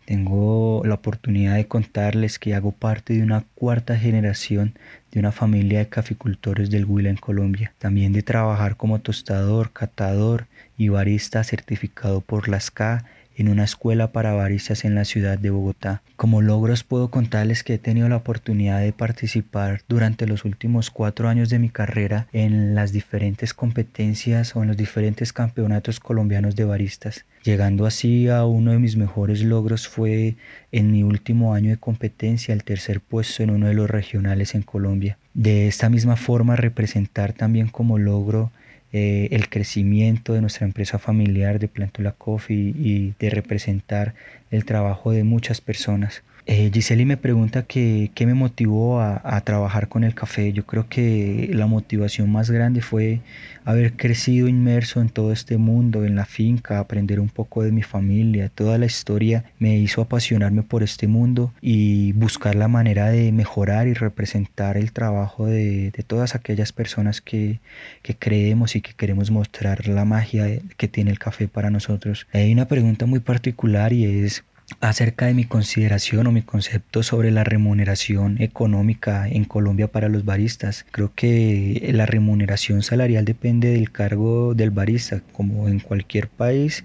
[0.06, 4.74] Tengo la oportunidad de contarles que hago parte de una cuarta generación
[5.12, 7.72] de una familia de caficultores del Huila en Colombia.
[7.78, 13.06] También de trabajar como tostador, catador y barista certificado por la SCA
[13.38, 16.02] en una escuela para baristas en la ciudad de Bogotá.
[16.16, 21.30] Como logros puedo contarles que he tenido la oportunidad de participar durante los últimos cuatro
[21.30, 26.66] años de mi carrera en las diferentes competencias o en los diferentes campeonatos colombianos de
[26.66, 27.26] baristas.
[27.44, 30.36] Llegando así a uno de mis mejores logros fue
[30.72, 34.64] en mi último año de competencia el tercer puesto en uno de los regionales en
[34.64, 35.18] Colombia.
[35.34, 38.52] De esta misma forma representar también como logro
[38.94, 44.16] eh, el crecimiento de nuestra empresa familiar de Plantula Coffee y de representar
[44.52, 46.24] el trabajo de muchas personas.
[46.50, 50.54] Eh, Giseli me pregunta qué me motivó a, a, trabajar con el café.
[50.54, 53.20] Yo creo que la motivación más grande fue
[53.66, 57.84] haber crecido inmerso en todo este mundo, en la finca, aprender un poco de mi
[57.84, 58.48] familia.
[58.48, 63.90] Toda la historia me hizo apasionarme por este mundo y buscar la manera de mejorar
[63.90, 67.60] y representar el trabajo de, de todas aquellas personas que,
[68.04, 70.48] que creemos y que queremos mostrar la magia
[70.78, 72.26] que tiene el café para nosotros.
[72.32, 74.46] Hay una pregunta muy particular y es
[74.82, 80.26] acerca de mi consideración o mi concepto sobre la remuneración económica en Colombia para los
[80.26, 80.86] baristas.
[80.92, 86.84] Creo que la remuneración salarial depende del cargo del barista, como en cualquier país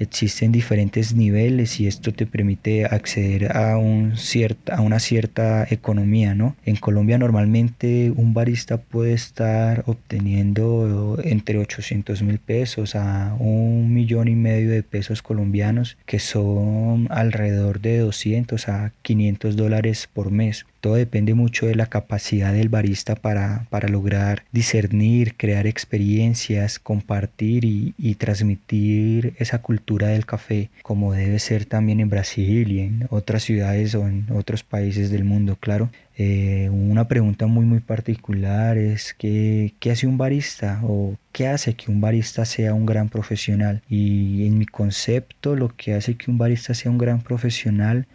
[0.00, 6.34] existen diferentes niveles y esto te permite acceder a, un cierta, a una cierta economía,
[6.34, 6.56] ¿no?
[6.64, 14.28] En Colombia normalmente un barista puede estar obteniendo entre 800 mil pesos a un millón
[14.28, 20.64] y medio de pesos colombianos, que son alrededor de 200 a 500 dólares por mes.
[20.80, 27.64] Todo depende mucho de la capacidad del barista para, para lograr discernir, crear experiencias, compartir
[27.64, 33.06] y, y, transmitir esa cultura del café como debe ser también en Brasil y en
[33.10, 35.90] otras ciudades o en otros países del mundo, claro.
[36.22, 41.74] Eh, una pregunta muy muy particular es ¿qué, qué hace un barista o qué hace
[41.74, 46.30] que un barista sea un gran profesional y en mi concepto lo que hace que
[46.30, 48.06] un barista sea un gran profesional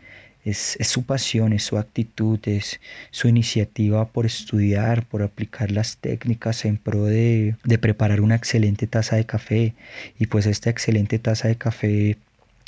[0.45, 2.79] es, su pasión, es su actitud, es
[3.11, 8.87] su iniciativa por estudiar, por aplicar las técnicas en pro de, de preparar una excelente
[8.87, 9.73] taza de café.
[10.19, 12.17] Y pues esta excelente taza de café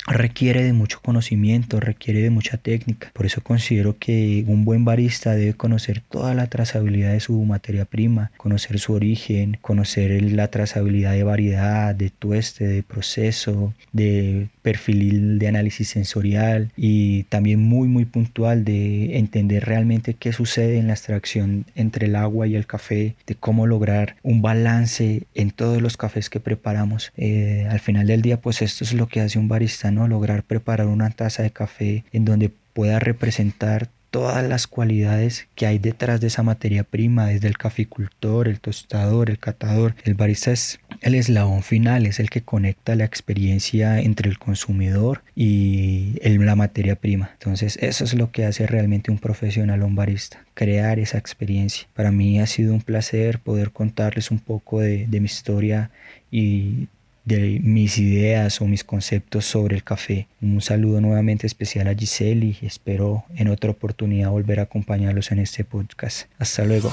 [0.06, 3.10] requiere de mucho conocimiento, requiere de mucha técnica.
[3.12, 7.84] Por eso considero que un buen barista debe conocer toda la trazabilidad de su materia
[7.84, 15.38] prima, conocer su origen, conocer la trazabilidad de variedad, de tueste, de proceso, de perfil
[15.38, 20.92] de análisis sensorial y también muy muy puntual de entender realmente qué sucede en la
[20.92, 25.96] extracción entre el agua y el café, de cómo lograr un balance en todos los
[25.96, 27.12] cafés que preparamos.
[27.16, 30.06] Eh, al final del día pues esto es lo que hace un barista, ¿no?
[30.06, 33.88] Lograr preparar una taza de café en donde pueda representar
[34.18, 39.30] todas las cualidades que hay detrás de esa materia prima, desde el caficultor, el tostador,
[39.30, 39.94] el catador.
[40.02, 45.22] El barista es el eslabón final, es el que conecta la experiencia entre el consumidor
[45.36, 47.30] y la materia prima.
[47.34, 51.86] Entonces eso es lo que hace realmente un profesional un barista, crear esa experiencia.
[51.94, 55.92] Para mí ha sido un placer poder contarles un poco de, de mi historia
[56.28, 56.88] y
[57.28, 60.26] de mis ideas o mis conceptos sobre el café.
[60.40, 65.40] Un saludo nuevamente especial a Giselle y espero en otra oportunidad volver a acompañarlos en
[65.40, 66.26] este podcast.
[66.38, 66.90] Hasta luego.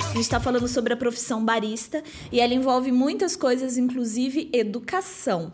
[0.00, 2.02] A gente está falando sobre a profissão barista
[2.32, 5.52] e ela envolve muitas coisas, inclusive educação.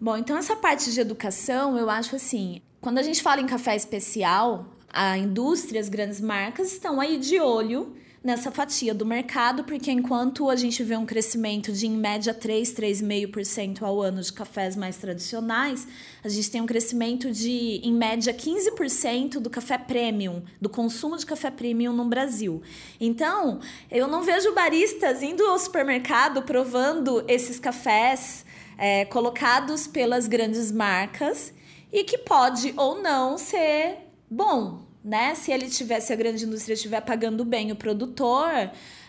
[0.00, 3.76] Bom, então essa parte de educação, eu acho assim, quando a gente fala em café
[3.76, 7.94] especial, a indústria, as grandes marcas estão aí de olho
[8.24, 12.74] nessa fatia do mercado, porque enquanto a gente vê um crescimento de em média 3,
[12.74, 15.86] 3,5% ao ano de cafés mais tradicionais,
[16.24, 21.26] a gente tem um crescimento de em média 15% do café premium, do consumo de
[21.26, 22.62] café premium no Brasil.
[22.98, 23.60] Então,
[23.90, 28.46] eu não vejo baristas indo ao supermercado provando esses cafés
[28.78, 31.52] é, colocados pelas grandes marcas
[31.92, 33.98] e que pode ou não ser
[34.28, 35.36] bom, né?
[35.36, 38.50] Se ele tivesse, a grande indústria estiver pagando bem o produtor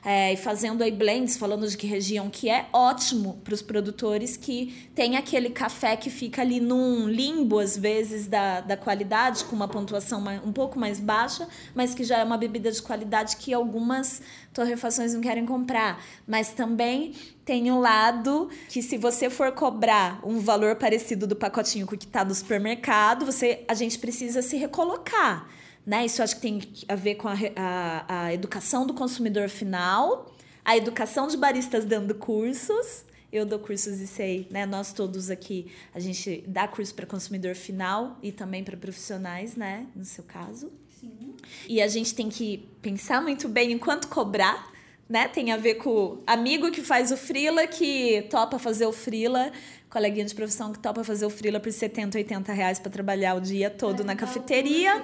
[0.06, 4.38] é, e fazendo aí blends, falando de que região que é, ótimo para os produtores
[4.38, 9.56] que tem aquele café que fica ali num limbo, às vezes, da, da qualidade, com
[9.56, 13.52] uma pontuação um pouco mais baixa, mas que já é uma bebida de qualidade que
[13.52, 14.22] algumas
[14.54, 16.00] torrefações não querem comprar.
[16.28, 17.14] Mas também
[17.44, 22.24] tem um lado que se você for cobrar um valor parecido do pacotinho que está
[22.24, 25.57] no supermercado, você, a gente precisa se recolocar
[25.88, 26.06] né?
[26.06, 30.36] Isso acho que tem a ver com a, a, a educação do consumidor final,
[30.66, 33.06] a educação de baristas dando cursos.
[33.32, 34.66] Eu dou cursos e sei, né?
[34.66, 39.88] Nós todos aqui, a gente dá curso para consumidor final e também para profissionais, né?
[39.96, 40.72] No seu caso.
[41.00, 41.36] Sim.
[41.68, 44.72] E a gente tem que pensar muito bem em quanto cobrar,
[45.08, 45.28] né?
[45.28, 49.52] Tem a ver com o amigo que faz o frila, que topa fazer o frila
[49.90, 53.42] coleguinha de profissão que topa fazer o frila por 70, 80 reais para trabalhar o
[53.42, 55.04] dia todo é, na cafeteria.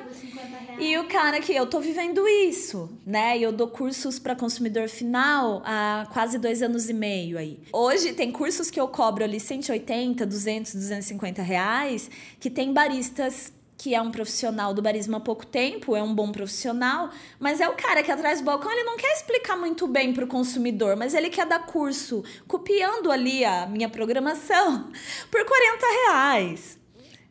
[0.80, 3.38] E o cara que eu tô vivendo isso, né?
[3.38, 7.60] E eu dou cursos para consumidor final há quase dois anos e meio aí.
[7.72, 13.54] Hoje tem cursos que eu cobro ali 180, 200, 250 reais, que tem baristas
[13.84, 17.68] que é um profissional do barismo há pouco tempo, é um bom profissional, mas é
[17.68, 20.96] o cara que atrás do balcão, ele não quer explicar muito bem para o consumidor,
[20.96, 24.90] mas ele quer dar curso, copiando ali a minha programação,
[25.30, 26.80] por 40 reais.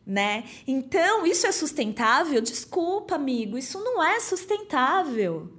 [0.05, 0.43] Né?
[0.67, 2.39] Então, isso é sustentável?
[2.39, 5.51] Desculpa, amigo, isso não é sustentável.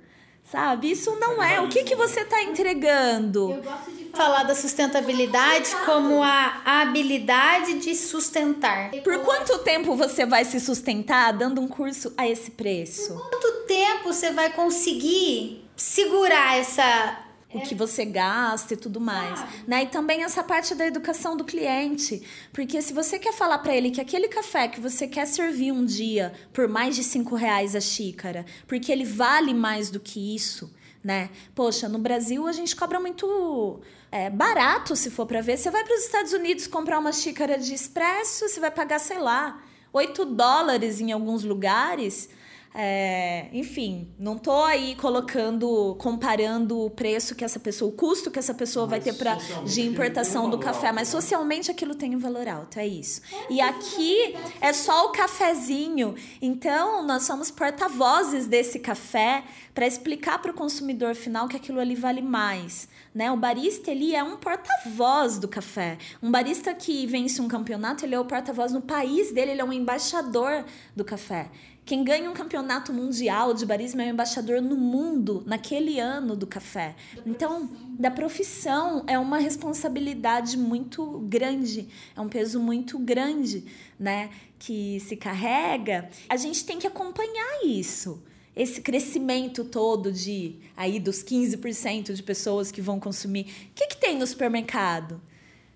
[0.44, 0.92] Sabe?
[0.92, 1.60] Isso não é.
[1.60, 3.50] O que, que você está entregando?
[3.50, 8.90] Eu gosto de falar da sustentabilidade como a habilidade de sustentar.
[9.02, 13.14] Por quanto tempo você vai se sustentar dando um curso a esse preço?
[13.14, 17.20] Por quanto tempo você vai conseguir segurar essa
[17.54, 19.84] o que você gasta e tudo mais, né?
[19.84, 22.20] E também essa parte da educação do cliente,
[22.52, 25.84] porque se você quer falar para ele que aquele café que você quer servir um
[25.84, 30.74] dia por mais de cinco reais a xícara, porque ele vale mais do que isso,
[31.02, 31.30] né?
[31.54, 33.80] Poxa, no Brasil a gente cobra muito
[34.14, 35.58] é, barato, se for para ver.
[35.58, 39.18] Você vai para os Estados Unidos comprar uma xícara de espresso, você vai pagar, sei
[39.18, 39.60] lá,
[39.92, 42.28] 8 dólares em alguns lugares.
[42.76, 48.38] É, enfim, não tô aí colocando, comparando o preço que essa pessoa, o custo que
[48.38, 52.18] essa pessoa mas vai ter para de importação do café, mas socialmente aquilo tem um
[52.18, 53.22] valor alto, é isso.
[53.48, 56.16] E aqui é só o cafezinho.
[56.42, 61.94] Então, nós somos porta-vozes desse café para explicar para o consumidor final que aquilo ali
[61.94, 62.88] vale mais.
[63.14, 63.30] Né?
[63.30, 65.96] O barista ele é um porta-voz do café.
[66.20, 69.64] Um barista que vence um campeonato, ele é o porta-voz no país dele, ele é
[69.64, 70.64] um embaixador
[70.96, 71.48] do café.
[71.84, 76.46] Quem ganha um campeonato mundial de barismo é o embaixador no mundo naquele ano do
[76.46, 76.96] café.
[77.26, 81.86] Então, da profissão é uma responsabilidade muito grande,
[82.16, 83.66] é um peso muito grande,
[84.00, 86.08] né, que se carrega.
[86.26, 88.22] A gente tem que acompanhar isso.
[88.56, 93.42] Esse crescimento todo de aí dos 15% de pessoas que vão consumir.
[93.42, 95.20] O que, que tem no supermercado?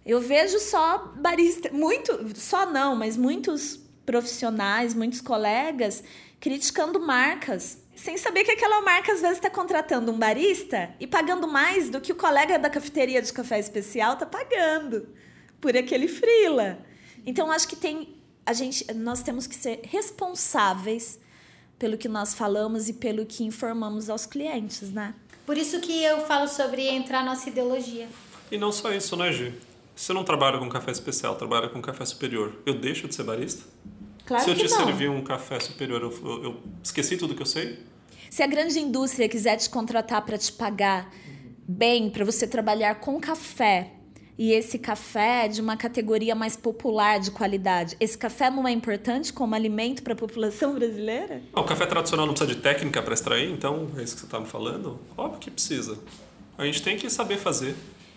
[0.06, 3.78] Eu vejo só barista, muito, só não, mas muitos
[4.08, 6.02] profissionais, muitos colegas
[6.40, 11.46] criticando marcas, sem saber que aquela marca às vezes está contratando um barista e pagando
[11.46, 15.08] mais do que o colega da cafeteria de café especial está pagando
[15.60, 16.78] por aquele frila.
[17.26, 18.16] Então acho que tem
[18.46, 21.20] a gente, nós temos que ser responsáveis
[21.78, 25.14] pelo que nós falamos e pelo que informamos aos clientes, né?
[25.44, 28.08] Por isso que eu falo sobre entrar na nossa ideologia.
[28.50, 29.52] E não só isso, né, Gi?
[29.94, 33.24] Se eu não trabalho com café especial, trabalho com café superior, eu deixo de ser
[33.24, 33.64] barista?
[34.28, 34.84] Claro Se eu te não.
[34.84, 37.78] servir um café superior, eu, eu, esqueci tudo que eu sei?
[38.28, 41.10] Se a grande indústria quiser te contratar para te pagar
[41.66, 43.92] bem, para você trabalhar com café,
[44.36, 47.96] e esse café é de uma categoria mais popular de qualidade.
[47.98, 51.40] Esse café não é importante como alimento para a população brasileira?
[51.56, 54.38] o café tradicional não precisa de técnica para extrair, então é isso que você está
[54.38, 55.00] me falando?
[55.16, 55.98] Óbvio que precisa.
[56.58, 57.74] A gente tem que saber fazer.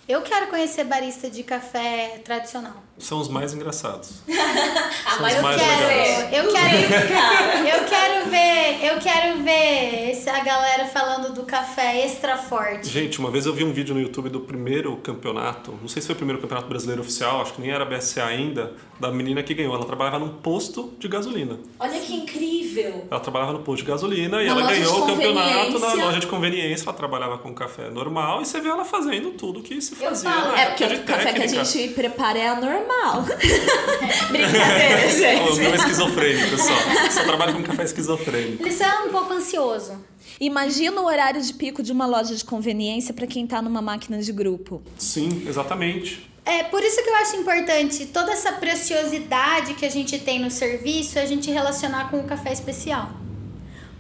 [0.10, 2.84] Eu quero conhecer barista de café tradicional.
[3.02, 4.22] São os mais engraçados.
[4.30, 11.34] ah, mas eu quero, eu quero, eu quero ver, eu quero ver essa galera falando
[11.34, 12.88] do café extra forte.
[12.88, 16.08] Gente, uma vez eu vi um vídeo no YouTube do primeiro campeonato, não sei se
[16.08, 19.54] foi o primeiro campeonato brasileiro oficial, acho que nem era BSA ainda, da menina que
[19.54, 19.74] ganhou.
[19.76, 21.60] Ela trabalhava num posto de gasolina.
[21.80, 23.08] Olha que incrível!
[23.10, 26.20] Ela trabalhava no posto de gasolina e Na ela loja ganhou o campeonato na loja
[26.20, 26.86] de conveniência.
[26.86, 30.30] Ela trabalhava com café normal e você vê ela fazendo tudo que se fazia.
[30.30, 32.91] falo, na é porque o café que a gente prepara é anormal.
[34.32, 35.76] Brincadeira, O meu é gente.
[35.80, 37.12] esquizofrênico só.
[37.12, 38.64] Só trabalho com café esquizofrênico.
[38.64, 39.94] Ele só é um pouco ansioso.
[40.40, 44.20] Imagina o horário de pico de uma loja de conveniência para quem tá numa máquina
[44.20, 44.82] de grupo.
[44.98, 46.30] Sim, exatamente.
[46.44, 50.50] É por isso que eu acho importante toda essa preciosidade que a gente tem no
[50.50, 53.12] serviço a gente relacionar com o café especial.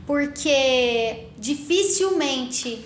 [0.08, 2.84] Porque dificilmente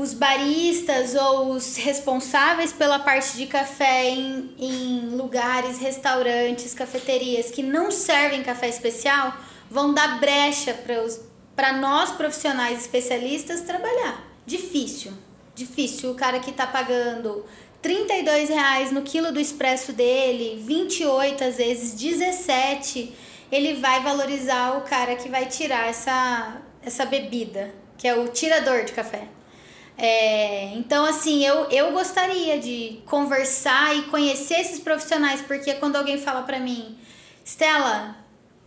[0.00, 7.62] os baristas ou os responsáveis pela parte de café em, em lugares, restaurantes, cafeterias que
[7.62, 9.36] não servem café especial
[9.70, 10.74] vão dar brecha
[11.54, 14.26] para nós profissionais especialistas trabalhar.
[14.46, 15.12] Difícil,
[15.54, 16.12] difícil.
[16.12, 17.44] O cara que tá pagando
[17.82, 23.14] 32 reais no quilo do expresso dele, 28 às vezes, 17,
[23.52, 28.84] ele vai valorizar o cara que vai tirar essa, essa bebida, que é o tirador
[28.84, 29.28] de café.
[30.02, 36.16] É, então, assim, eu, eu gostaria de conversar e conhecer esses profissionais, porque quando alguém
[36.16, 36.96] fala pra mim,
[37.44, 38.16] Stella,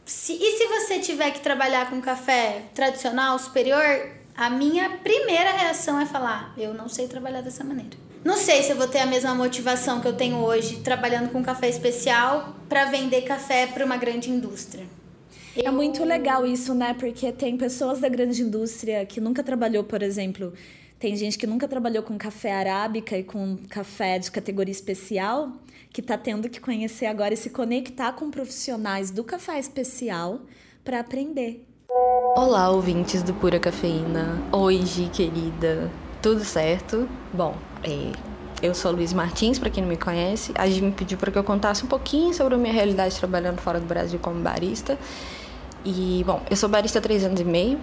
[0.06, 6.00] se, e se você tiver que trabalhar com café tradicional, superior, a minha primeira reação
[6.00, 7.98] é falar, eu não sei trabalhar dessa maneira.
[8.24, 11.44] Não sei se eu vou ter a mesma motivação que eu tenho hoje trabalhando com
[11.44, 14.86] café especial para vender café para uma grande indústria.
[15.56, 16.96] É muito legal isso, né?
[16.98, 20.54] Porque tem pessoas da grande indústria que nunca trabalhou, por exemplo,
[21.04, 25.52] tem gente que nunca trabalhou com café arábica e com café de categoria especial,
[25.92, 30.40] que tá tendo que conhecer agora e se conectar com profissionais do café especial
[30.82, 31.68] para aprender.
[32.38, 34.42] Olá, ouvintes do Pura Cafeína.
[34.54, 34.82] Oi,
[35.12, 35.92] querida.
[36.22, 37.10] Tudo certo?
[37.34, 38.14] Bom, é,
[38.66, 40.54] eu sou Luiz Martins, para quem não me conhece.
[40.56, 43.60] A Gi me pediu para que eu contasse um pouquinho sobre a minha realidade trabalhando
[43.60, 44.98] fora do Brasil como barista.
[45.84, 47.78] E, bom, eu sou barista há três anos e meio.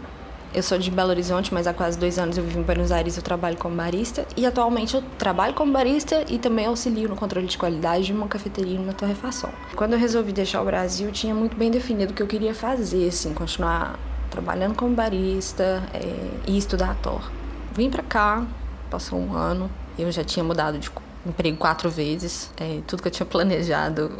[0.52, 3.16] Eu sou de Belo Horizonte, mas há quase dois anos eu vivo em Buenos Aires
[3.16, 4.26] eu trabalho como barista.
[4.36, 8.26] E atualmente eu trabalho como barista e também auxilio no controle de qualidade de uma
[8.26, 9.50] cafeteria e uma torrefação.
[9.76, 12.52] Quando eu resolvi deixar o Brasil, eu tinha muito bem definido o que eu queria
[12.52, 13.96] fazer, assim, continuar
[14.28, 16.02] trabalhando como barista é,
[16.48, 17.30] e estudar a tor.
[17.72, 18.44] Vim pra cá,
[18.90, 20.90] passou um ano, eu já tinha mudado de
[21.24, 24.10] emprego quatro vezes, é, tudo que eu tinha planejado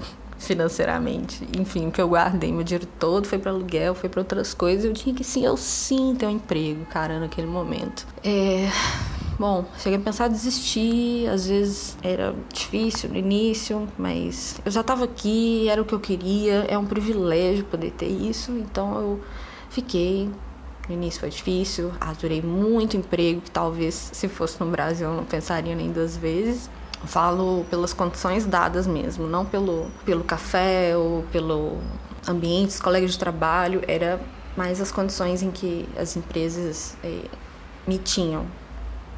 [0.41, 4.55] financeiramente, enfim, o que eu guardei, meu dinheiro todo foi para aluguel, foi para outras
[4.55, 8.07] coisas, eu tinha que sim, eu sim ter um emprego, cara, naquele momento.
[8.25, 8.67] É,
[9.39, 14.81] bom, cheguei a pensar em desistir, às vezes era difícil no início, mas eu já
[14.81, 19.21] estava aqui, era o que eu queria, é um privilégio poder ter isso, então eu
[19.69, 20.31] fiquei,
[20.89, 25.25] no início foi difícil, adorei muito emprego, que talvez se fosse no Brasil eu não
[25.25, 26.71] pensaria nem duas vezes.
[27.05, 31.79] Falo pelas condições dadas mesmo, não pelo, pelo café ou pelo
[32.29, 34.21] ambiente, os colegas de trabalho, era
[34.57, 37.25] mais as condições em que as empresas eh,
[37.87, 38.47] me tinham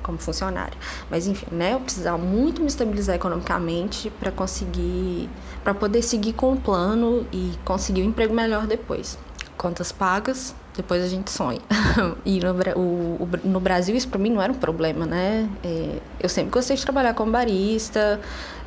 [0.03, 0.77] como funcionária.
[1.11, 5.31] Mas enfim, né, eu precisava muito me estabilizar economicamente para conseguir,
[5.63, 9.19] para poder seguir com o plano e conseguir um emprego melhor depois.
[9.57, 11.61] Contas pagas, depois a gente sonha.
[12.25, 15.49] e no, o, no Brasil isso para mim não era um problema, né?
[15.63, 18.21] É, eu sempre gostei de trabalhar como barista,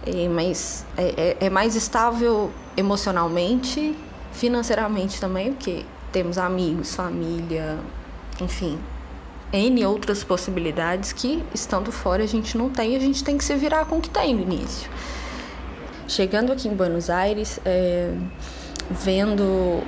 [0.06, 3.95] é, mas é, é, mais estável emocionalmente,
[4.32, 7.77] financeiramente também, porque temos amigos, família,
[8.40, 8.80] enfim,
[9.52, 13.56] N outras possibilidades que, estando fora, a gente não tem, a gente tem que se
[13.56, 14.90] virar com o que tem no início.
[16.07, 17.60] Chegando aqui em Buenos Aires,
[18.91, 19.82] vendo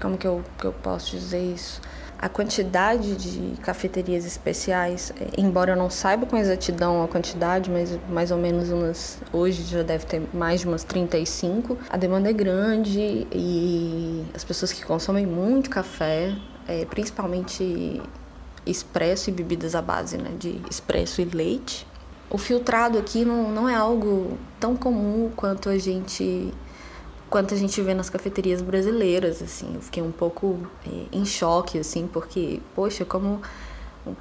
[0.00, 1.80] como que eu, que eu posso dizer isso?
[2.18, 8.30] A quantidade de cafeterias especiais, embora eu não saiba com exatidão a quantidade, mas mais
[8.30, 9.18] ou menos umas.
[9.32, 11.78] Hoje já deve ter mais de umas 35.
[11.88, 16.36] A demanda é grande e as pessoas que consomem muito café,
[16.68, 18.02] é, principalmente
[18.66, 21.86] expresso e bebidas à base né, de expresso e leite.
[22.28, 26.52] O filtrado aqui não, não é algo tão comum quanto a gente
[27.30, 29.72] quanto a gente vê nas cafeterias brasileiras, assim.
[29.74, 33.40] Eu fiquei um pouco é, em choque, assim, porque, poxa, como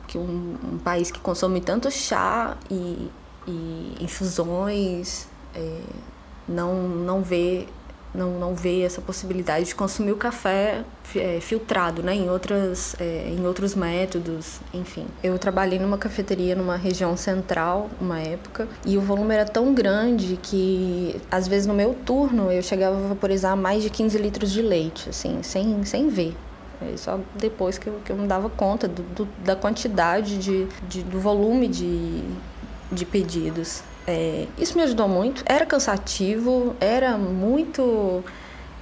[0.07, 3.09] que um, um, país que consome tanto chá e,
[3.47, 5.81] e infusões é,
[6.47, 7.67] não, não vê
[8.13, 10.83] não, não vê essa possibilidade de consumir o café
[11.15, 15.05] é, filtrado, né, em, outras, é, em outros métodos, enfim.
[15.23, 20.39] Eu trabalhei numa cafeteria numa região central, uma época, e o volume era tão grande
[20.41, 24.61] que, às vezes, no meu turno, eu chegava a vaporizar mais de 15 litros de
[24.61, 26.35] leite, assim, sem, sem ver.
[26.81, 30.65] É só depois que eu, que eu me dava conta do, do da quantidade, de,
[30.87, 32.23] de, do volume de,
[32.91, 33.83] de pedidos.
[34.09, 35.43] É, isso me ajudou muito.
[35.45, 38.23] Era cansativo, era muito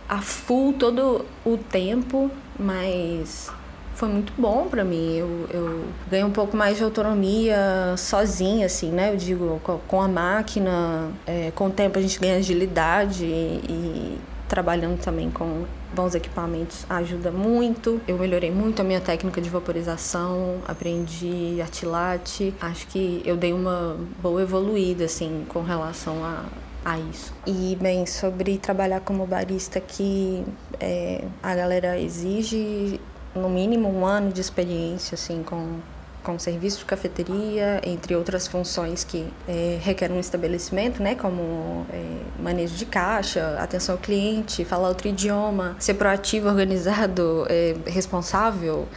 [0.08, 3.52] a full todo o tempo, mas
[3.94, 5.18] foi muito bom para mim.
[5.18, 9.12] Eu, eu ganhei um pouco mais de autonomia sozinha, assim, né?
[9.12, 14.18] Eu digo, com a máquina, é, com o tempo a gente ganha agilidade e, e
[14.48, 18.01] trabalhando também com bons equipamentos ajuda muito.
[18.07, 22.53] Eu melhorei muito a minha técnica de vaporização, aprendi artilate.
[22.61, 26.45] Acho que eu dei uma boa evoluída assim com relação a
[26.85, 27.34] a isso.
[27.45, 30.45] E bem, sobre trabalhar como barista que
[30.80, 33.01] é, a galera exige
[33.35, 35.80] no mínimo um ano de experiência assim com
[36.28, 39.80] com serviço de cafeteria, entre outras funções que é,
[40.12, 42.04] um estabelecimento, né, como é,
[42.44, 48.90] manejo de caixa, atenção ao cliente, falar outro idioma, ser proativo, organizado, é, responsável,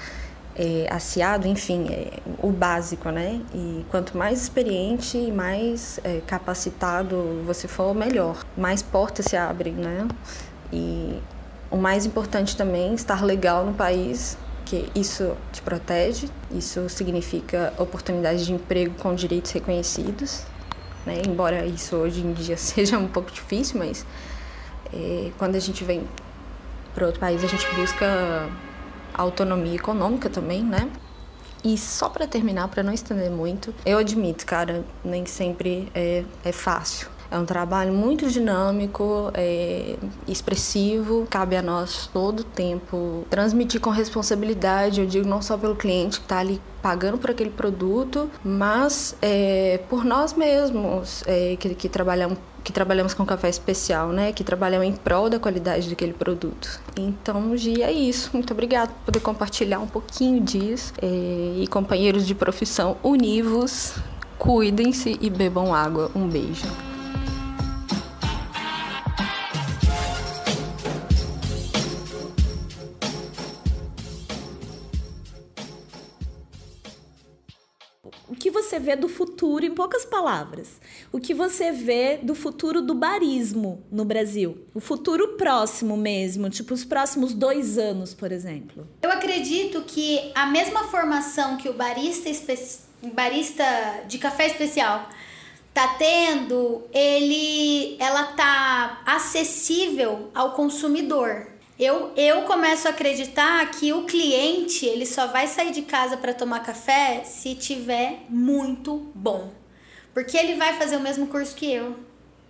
[0.57, 1.86] é, aciado, enfim,
[2.43, 3.40] o básico, né?
[3.55, 8.44] E quanto mais experiente e mais capacitado você for, melhor.
[8.59, 10.09] Mais portas se abrem, né?
[10.73, 11.19] E
[11.70, 14.36] o mais importante também, estar legal no país,
[14.70, 20.44] que isso te protege, isso significa oportunidades de emprego com direitos reconhecidos,
[21.05, 21.20] né?
[21.26, 24.06] embora isso hoje em dia seja um pouco difícil, mas
[24.94, 26.06] é, quando a gente vem
[26.94, 28.48] para outro país a gente busca
[29.12, 30.88] autonomia econômica também, né?
[31.64, 36.52] E só para terminar, para não estender muito, eu admito, cara, nem sempre é, é
[36.52, 37.09] fácil.
[37.31, 39.97] É um trabalho muito dinâmico, é,
[40.27, 41.27] expressivo.
[41.31, 45.01] Cabe a nós todo o tempo transmitir com responsabilidade.
[45.01, 49.81] Eu digo não só pelo cliente que está ali pagando por aquele produto, mas é,
[49.89, 54.32] por nós mesmos é, que, que trabalhamos que trabalhamos com café especial, né?
[54.32, 56.78] Que trabalhamos em prol da qualidade daquele produto.
[56.94, 58.28] Então, Gi, é isso.
[58.35, 60.93] Muito obrigada por poder compartilhar um pouquinho disso.
[61.01, 61.07] É,
[61.57, 63.94] e companheiros de profissão, univos,
[64.39, 66.11] cuidem-se e bebam água.
[66.15, 66.89] Um beijo.
[78.70, 80.80] Você vê do futuro, em poucas palavras?
[81.10, 84.64] O que você vê do futuro do barismo no Brasil?
[84.72, 88.86] O futuro próximo mesmo, tipo os próximos dois anos, por exemplo.
[89.02, 92.30] Eu acredito que a mesma formação que o barista,
[93.12, 93.64] barista
[94.06, 95.09] de café especial
[95.74, 101.48] tá tendo, ele, ela tá acessível ao consumidor.
[101.81, 106.35] Eu, eu começo a acreditar que o cliente ele só vai sair de casa para
[106.35, 109.51] tomar café se tiver muito bom.
[110.12, 111.97] Porque ele vai fazer o mesmo curso que eu.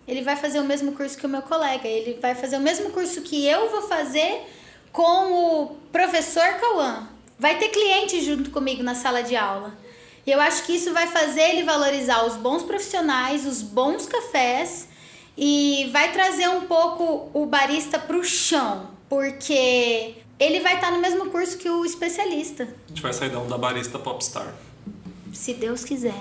[0.08, 1.86] Ele vai fazer o mesmo curso que o meu colega.
[1.86, 4.48] Ele vai fazer o mesmo curso que eu vou fazer
[4.90, 7.08] com o professor Cauã.
[7.38, 9.78] Vai ter cliente junto comigo na sala de aula.
[10.26, 14.88] E eu acho que isso vai fazer ele valorizar os bons profissionais, os bons cafés
[15.38, 21.00] e vai trazer um pouco o barista para o chão porque ele vai estar no
[21.00, 22.62] mesmo curso que o especialista.
[22.62, 24.54] A gente vai sair da onda barista popstar.
[25.32, 26.14] Se Deus quiser.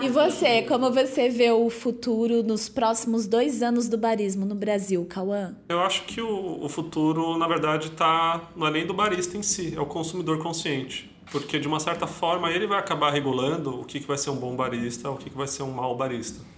[0.00, 5.06] E você, como você vê o futuro nos próximos dois anos do barismo no Brasil,
[5.08, 5.54] Cauã?
[5.68, 9.42] Eu acho que o, o futuro, na verdade, tá não é nem do barista em
[9.42, 11.10] si, é o consumidor consciente.
[11.30, 14.36] Porque, de uma certa forma, ele vai acabar regulando o que, que vai ser um
[14.36, 16.51] bom barista, o que, que vai ser um mau barista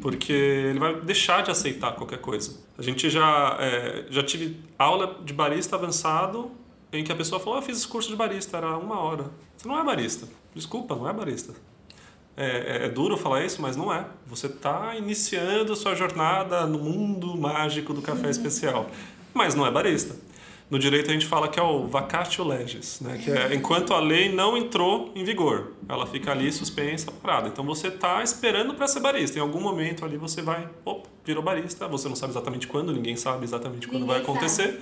[0.00, 2.58] porque ele vai deixar de aceitar qualquer coisa.
[2.78, 6.50] A gente já, é, já tive aula de barista avançado
[6.92, 9.30] em que a pessoa falou: ah, Eu fiz esse curso de barista, era uma hora.
[9.56, 10.28] Você não é barista.
[10.54, 11.54] Desculpa, não é barista.
[12.36, 14.06] É, é, é duro falar isso, mas não é.
[14.26, 18.88] Você está iniciando sua jornada no mundo mágico do café especial,
[19.34, 20.14] mas não é barista.
[20.70, 23.18] No direito a gente fala que é o vacatio legis, né?
[23.18, 27.48] que é enquanto a lei não entrou em vigor, ela fica ali suspensa, parada.
[27.48, 29.36] Então você está esperando para ser barista.
[29.36, 31.88] Em algum momento ali você vai, opa, virou barista.
[31.88, 34.80] Você não sabe exatamente quando, ninguém sabe exatamente quando ninguém vai acontecer, sabe.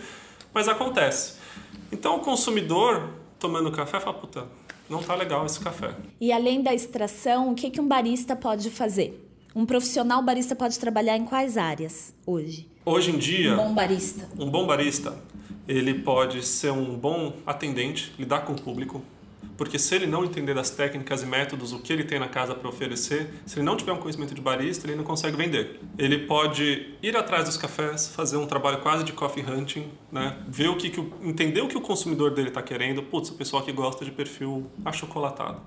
[0.52, 1.36] mas acontece.
[1.90, 3.08] Então o consumidor
[3.38, 4.44] tomando café fala, puta,
[4.90, 5.94] não tá legal esse café.
[6.20, 9.24] E além da extração, o que, que um barista pode fazer?
[9.56, 12.68] Um profissional barista pode trabalhar em quais áreas hoje?
[12.84, 13.54] Hoje em dia.
[13.54, 14.28] Um bom barista.
[14.38, 15.16] Um bom barista
[15.68, 19.04] ele pode ser um bom atendente, lidar com o público,
[19.58, 22.54] porque se ele não entender das técnicas e métodos, o que ele tem na casa
[22.54, 25.80] para oferecer, se ele não tiver um conhecimento de barista, ele não consegue vender.
[25.98, 30.38] Ele pode ir atrás dos cafés, fazer um trabalho quase de coffee hunting, né?
[30.46, 33.02] ver o que, que entender o que o consumidor dele está querendo.
[33.02, 35.60] Putz, o pessoal que gosta de perfil achocolatado.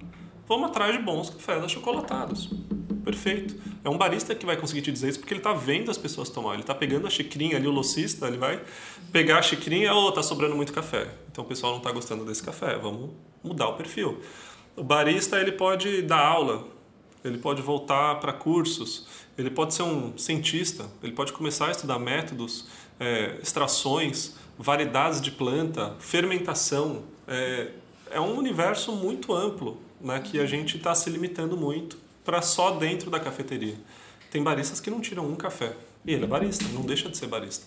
[0.51, 2.49] Vamos atrás de bons cafés achocolatados.
[3.05, 3.55] Perfeito.
[3.85, 6.29] É um barista que vai conseguir te dizer isso porque ele está vendo as pessoas
[6.29, 6.55] tomar.
[6.55, 8.61] Ele está pegando a xicrinha ali, o locista, ele vai
[9.13, 11.07] pegar a xicrinha, ou oh, tá sobrando muito café.
[11.31, 13.11] Então o pessoal não está gostando desse café, vamos
[13.41, 14.19] mudar o perfil.
[14.75, 16.67] O barista ele pode dar aula,
[17.23, 19.07] ele pode voltar para cursos,
[19.37, 22.67] ele pode ser um cientista, ele pode começar a estudar métodos,
[22.99, 27.03] é, extrações, variedades de planta, fermentação.
[27.25, 27.69] É,
[28.09, 32.71] é um universo muito amplo né, que a gente está se limitando muito para só
[32.71, 33.75] dentro da cafeteria.
[34.29, 35.73] Tem baristas que não tiram um café.
[36.05, 37.65] E ele é barista, não deixa de ser barista.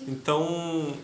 [0.00, 0.94] Então,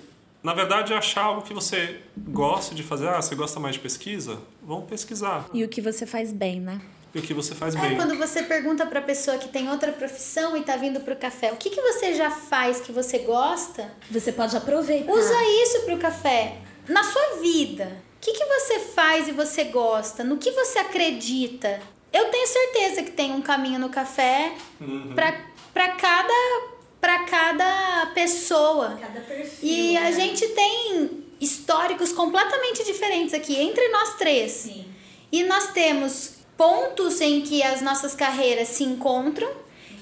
[0.43, 3.09] na verdade, é achar algo que você goste de fazer.
[3.09, 4.39] Ah, você gosta mais de pesquisa?
[4.63, 5.49] Vamos pesquisar.
[5.53, 6.81] E o que você faz bem, né?
[7.15, 7.97] E o que você faz é, bem.
[7.97, 11.57] quando você pergunta para pessoa que tem outra profissão e tá vindo pro café, o
[11.57, 13.91] que, que você já faz que você gosta?
[14.11, 15.13] Você pode aproveitar.
[15.13, 15.35] Usa
[15.65, 16.59] isso pro café.
[16.89, 20.23] Na sua vida, o que, que você faz e você gosta?
[20.23, 21.81] No que você acredita?
[22.13, 25.15] Eu tenho certeza que tem um caminho no café uhum.
[25.15, 26.71] para cada
[27.01, 28.99] para cada pessoa.
[29.01, 29.67] Cada perfil.
[29.67, 30.13] E a né?
[30.13, 34.53] gente tem históricos completamente diferentes aqui entre nós três.
[34.53, 34.85] Sim.
[35.33, 39.51] E nós temos pontos em que as nossas carreiras se encontram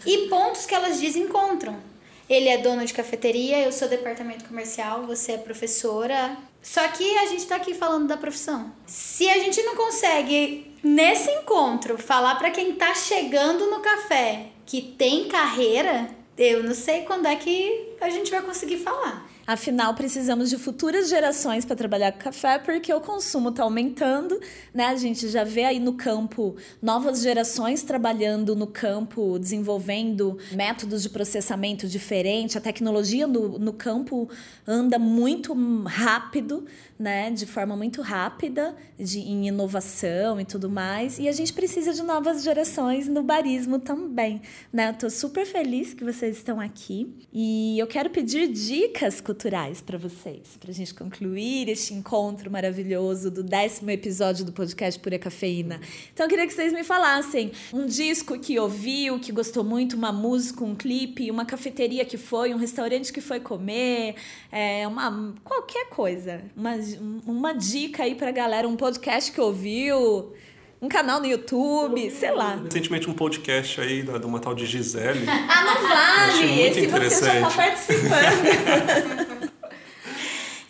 [0.04, 1.78] e pontos que elas desencontram.
[2.28, 6.36] Ele é dono de cafeteria, eu sou departamento comercial, você é professora.
[6.62, 8.72] Só que a gente está aqui falando da profissão.
[8.86, 14.82] Se a gente não consegue, nesse encontro, falar para quem está chegando no café que
[14.82, 19.28] tem carreira, eu não sei quando é que a gente vai conseguir falar.
[19.48, 24.38] Afinal, precisamos de futuras gerações para trabalhar com café, porque o consumo está aumentando,
[24.74, 24.84] né?
[24.84, 31.08] A gente já vê aí no campo novas gerações trabalhando no campo, desenvolvendo métodos de
[31.08, 32.58] processamento diferente.
[32.58, 34.28] A tecnologia no, no campo
[34.66, 35.54] anda muito
[35.86, 36.66] rápido,
[36.98, 37.30] né?
[37.30, 41.18] De forma muito rápida, de, em inovação e tudo mais.
[41.18, 44.42] E a gente precisa de novas gerações no barismo também,
[44.72, 44.90] né?
[44.90, 49.96] Eu tô super feliz que vocês estão aqui e eu quero pedir dicas culturais para
[49.96, 55.80] vocês, para a gente concluir este encontro maravilhoso do décimo episódio do podcast Pura Cafeína.
[56.12, 60.12] Então eu queria que vocês me falassem um disco que ouviu, que gostou muito, uma
[60.12, 64.16] música, um clipe, uma cafeteria que foi, um restaurante que foi comer,
[64.50, 66.76] é, uma qualquer coisa, uma,
[67.26, 70.32] uma dica aí para galera, um podcast que ouviu
[70.80, 72.60] um canal no YouTube, sei lá.
[72.64, 75.26] Recentemente um podcast aí da, de uma tal de Gisele.
[75.28, 76.60] ah, não vale!
[76.62, 79.48] Esse você já tá participando.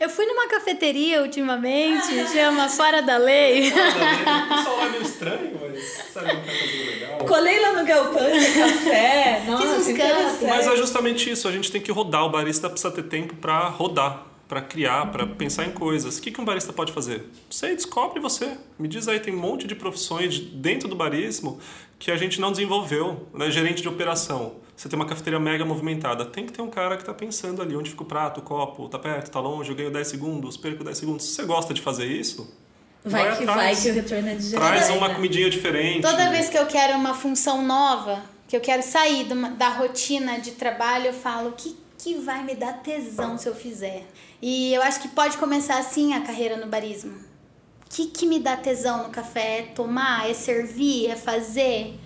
[0.00, 3.72] Eu fui numa cafeteria ultimamente, chama Fora da Lei.
[3.72, 4.44] Fora da Lei.
[4.44, 5.82] O pessoal é meio estranho, mas
[6.12, 7.18] sabe um cafezinho legal.
[7.18, 9.42] Colei lá no galpão esse café.
[9.44, 12.24] Nossa, Mas é justamente isso, a gente tem que rodar.
[12.24, 16.16] O barista precisa ter tempo para rodar para criar, para pensar em coisas.
[16.16, 17.26] O que, que um barista pode fazer?
[17.50, 18.56] Você descobre você.
[18.78, 21.60] Me diz aí, tem um monte de profissões dentro do barismo
[21.98, 23.28] que a gente não desenvolveu.
[23.34, 23.50] Né?
[23.50, 24.54] Gerente de operação.
[24.74, 26.24] Você tem uma cafeteria mega movimentada.
[26.24, 28.86] Tem que ter um cara que está pensando ali onde fica o prato, o copo,
[28.86, 31.26] está perto, está longe, eu ganho 10 segundos, perco 10 segundos.
[31.26, 32.56] Se você gosta de fazer isso,
[33.04, 33.56] Vai, vai que atrás.
[33.56, 36.02] vai que o retorno é de Traz uma comidinha diferente.
[36.02, 39.24] Toda vez que eu quero uma função nova, que eu quero sair
[39.56, 44.06] da rotina de trabalho, eu falo, que que vai me dar tesão se eu fizer?
[44.40, 47.12] E eu acho que pode começar assim a carreira no barismo.
[47.12, 49.58] O que, que me dá tesão no café?
[49.58, 51.98] É tomar, é servir, é fazer,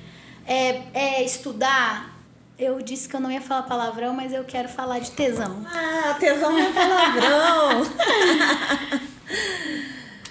[0.47, 2.11] é, é estudar.
[2.59, 5.67] Eu disse que eu não ia falar palavrão, mas eu quero falar de tesão.
[5.67, 7.83] Ah, tesão é palavrão!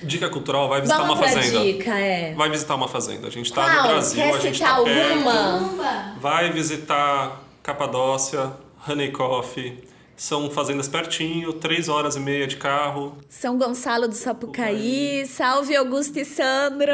[0.03, 1.59] Dica cultural, vai visitar uma fazenda.
[1.63, 2.33] Dica, é.
[2.33, 3.27] Vai visitar uma fazenda.
[3.27, 3.83] A gente tá Qual?
[3.83, 4.93] no Brasil, Quer a gente tá alguma?
[4.93, 6.19] perto.
[6.19, 8.51] Vai visitar Capadócia,
[8.87, 9.90] Honey Coffee.
[10.21, 13.17] São fazendas pertinho, três horas e meia de carro.
[13.27, 16.91] São Gonçalo do Sapucaí, salve Augusto e Sandro.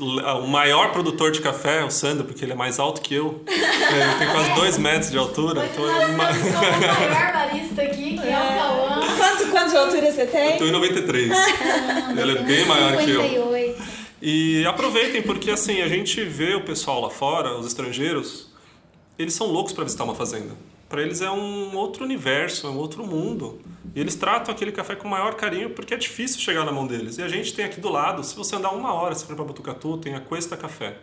[0.00, 3.44] O maior produtor de café é o Sandro, porque ele é mais alto que eu.
[3.46, 5.66] Ele tem quase dois metros de altura.
[5.66, 6.30] então é uma...
[6.32, 9.16] o maior barista aqui, que é, é o Cauã.
[9.16, 10.50] Quanto, quanto de altura você tem?
[10.54, 11.30] Eu tô em 93.
[11.30, 13.28] Ah, ele é bem maior 58.
[13.28, 13.76] que eu.
[14.20, 18.48] E aproveitem, porque assim, a gente vê o pessoal lá fora, os estrangeiros,
[19.16, 20.54] eles são loucos para visitar uma fazenda.
[20.88, 23.60] Para eles é um outro universo, é um outro mundo.
[23.94, 26.86] E eles tratam aquele café com o maior carinho porque é difícil chegar na mão
[26.86, 27.18] deles.
[27.18, 29.44] E a gente tem aqui do lado, se você andar uma hora, se for para
[29.44, 30.96] Botucatu, tem a Cuesta Café.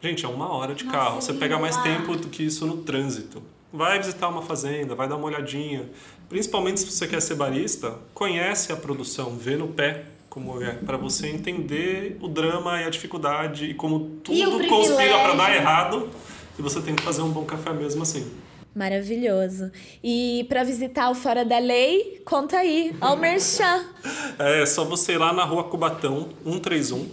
[0.00, 1.22] Gente, é uma hora de Nossa, carro.
[1.22, 1.82] Você pega mais lá.
[1.82, 3.42] tempo do que isso no trânsito.
[3.72, 5.88] Vai visitar uma fazenda, vai dar uma olhadinha.
[6.28, 10.96] Principalmente se você quer ser barista, conhece a produção, vê no pé como é, para
[10.96, 16.08] você entender o drama e a dificuldade e como tudo conspira para dar errado
[16.58, 18.30] e você tem que fazer um bom café mesmo assim.
[18.74, 19.70] Maravilhoso.
[20.02, 23.84] E para visitar o Fora da Lei, conta aí, ao merchan.
[24.38, 27.06] É, é só você ir lá na rua Cubatão, 131.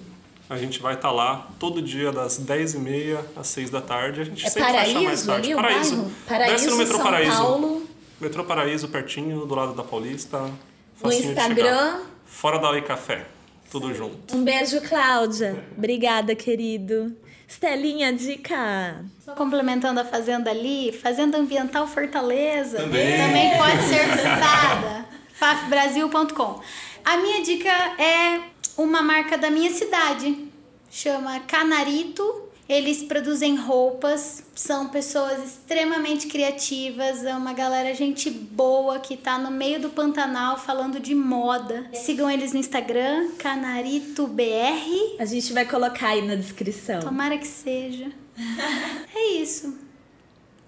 [0.49, 4.21] A gente vai estar lá todo dia das 10h30 às 6 da tarde.
[4.21, 5.47] A gente É sempre fecha mais Paraíso tarde.
[5.53, 5.95] ali, Paraíso.
[5.95, 6.11] bairro?
[6.27, 7.37] Paraíso, Desce no metrô São Paraíso.
[7.37, 7.87] Paulo.
[8.21, 10.49] Metrô Paraíso, pertinho, do lado da Paulista.
[11.03, 11.99] No Instagram.
[12.25, 13.25] Fora da Oi Café.
[13.69, 14.35] Tudo junto.
[14.35, 15.63] Um beijo, Cláudia.
[15.77, 17.15] Obrigada, querido.
[17.49, 19.03] Estelinha, dica.
[19.25, 23.57] Só complementando a Fazenda ali, Fazenda Ambiental Fortaleza Também.
[23.57, 25.05] pode ser visitada.
[25.33, 26.61] fafbrasil.com.
[27.03, 28.39] A minha dica é
[28.77, 30.47] uma marca da minha cidade.
[30.91, 32.48] Chama Canarito.
[32.69, 39.49] Eles produzem roupas, são pessoas extremamente criativas, é uma galera gente boa que tá no
[39.49, 41.89] meio do Pantanal falando de moda.
[41.95, 45.15] Sigam eles no Instagram, CanaritoBR.
[45.17, 46.99] A gente vai colocar aí na descrição.
[46.99, 48.11] Tomara que seja.
[49.15, 49.75] É isso.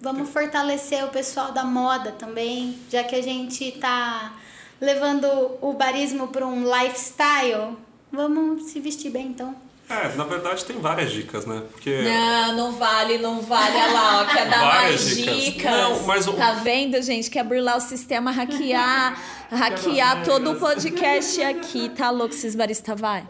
[0.01, 4.35] Vamos fortalecer o pessoal da moda também, já que a gente tá
[4.81, 5.27] levando
[5.61, 7.77] o barismo para um lifestyle.
[8.11, 9.55] Vamos se vestir bem então.
[9.91, 11.61] É, na verdade tem várias dicas, né?
[11.71, 13.75] Porque Não, não vale, não vale.
[13.75, 15.43] Olha lá, ó, quer dar Várias mais dicas.
[15.43, 15.71] dicas.
[15.71, 17.29] Não, mas o- Tá vendo, gente?
[17.29, 19.19] Quer burlar o sistema, hackear,
[19.51, 21.89] hackear todo o podcast aqui.
[21.89, 23.27] Tá louco, esses baristas vai?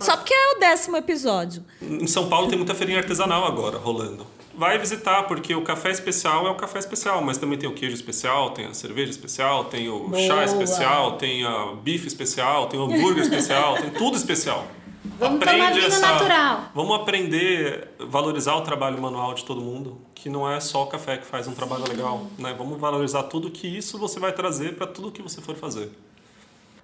[0.00, 1.64] Só porque é o décimo episódio.
[1.82, 4.26] em São Paulo tem muita feirinha artesanal agora rolando.
[4.56, 7.94] Vai visitar, porque o café especial é o café especial, mas também tem o queijo
[7.94, 10.22] especial, tem a cerveja especial, tem o Boa.
[10.22, 14.66] chá especial, tem a bife especial, tem o hambúrguer especial, tem tudo especial.
[15.18, 16.70] Vamos tomar vinho natural.
[16.74, 20.86] Vamos aprender a valorizar o trabalho manual de todo mundo, que não é só o
[20.86, 22.54] café que faz um trabalho legal, né?
[22.56, 25.90] Vamos valorizar tudo que isso você vai trazer para tudo que você for fazer.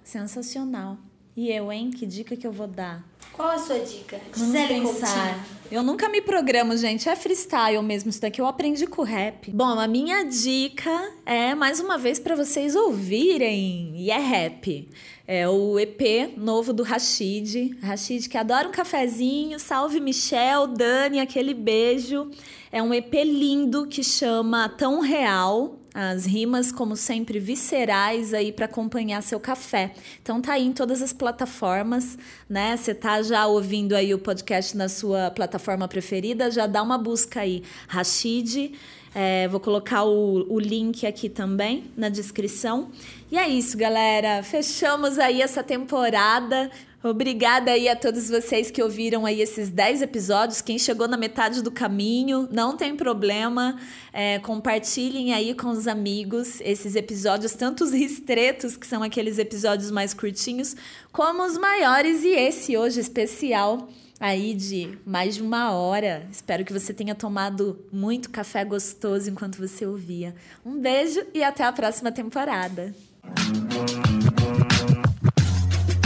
[0.03, 0.97] Sensacional.
[1.35, 1.91] E eu, hein?
[1.91, 3.03] Que dica que eu vou dar?
[3.31, 4.19] Qual a sua dica?
[4.35, 5.35] Vamos Gisele pensar.
[5.35, 5.61] Coutinho.
[5.71, 7.07] Eu nunca me programo, gente.
[7.07, 8.09] É freestyle mesmo.
[8.09, 9.49] Isso daqui eu aprendi com o rap.
[9.51, 13.93] Bom, a minha dica é, mais uma vez, para vocês ouvirem.
[13.95, 14.89] E é rap.
[15.25, 17.77] É o EP novo do Rashid.
[17.81, 19.57] Rashid que adora um cafezinho.
[19.57, 22.29] Salve Michel, Dani, aquele beijo.
[22.69, 25.80] É um EP lindo que chama Tão Real.
[25.93, 29.93] As rimas, como sempre, viscerais aí para acompanhar seu café.
[30.21, 32.17] Então tá aí em todas as plataformas,
[32.49, 32.77] né?
[32.77, 37.41] Você tá já ouvindo aí o podcast na sua plataforma preferida, já dá uma busca
[37.41, 37.63] aí.
[37.89, 38.71] Rashid,
[39.13, 42.89] é, vou colocar o, o link aqui também na descrição.
[43.29, 44.41] E é isso, galera.
[44.43, 46.71] Fechamos aí essa temporada.
[47.03, 50.61] Obrigada aí a todos vocês que ouviram aí esses 10 episódios.
[50.61, 53.75] Quem chegou na metade do caminho, não tem problema.
[54.13, 59.89] É, compartilhem aí com os amigos esses episódios, tanto os ristretos, que são aqueles episódios
[59.89, 60.75] mais curtinhos,
[61.11, 66.27] como os maiores e esse hoje especial aí de mais de uma hora.
[66.31, 70.35] Espero que você tenha tomado muito café gostoso enquanto você ouvia.
[70.63, 72.93] Um beijo e até a próxima temporada.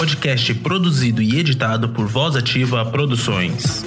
[0.06, 3.84] Podcast produzido e editado por Voz Ativa Produções.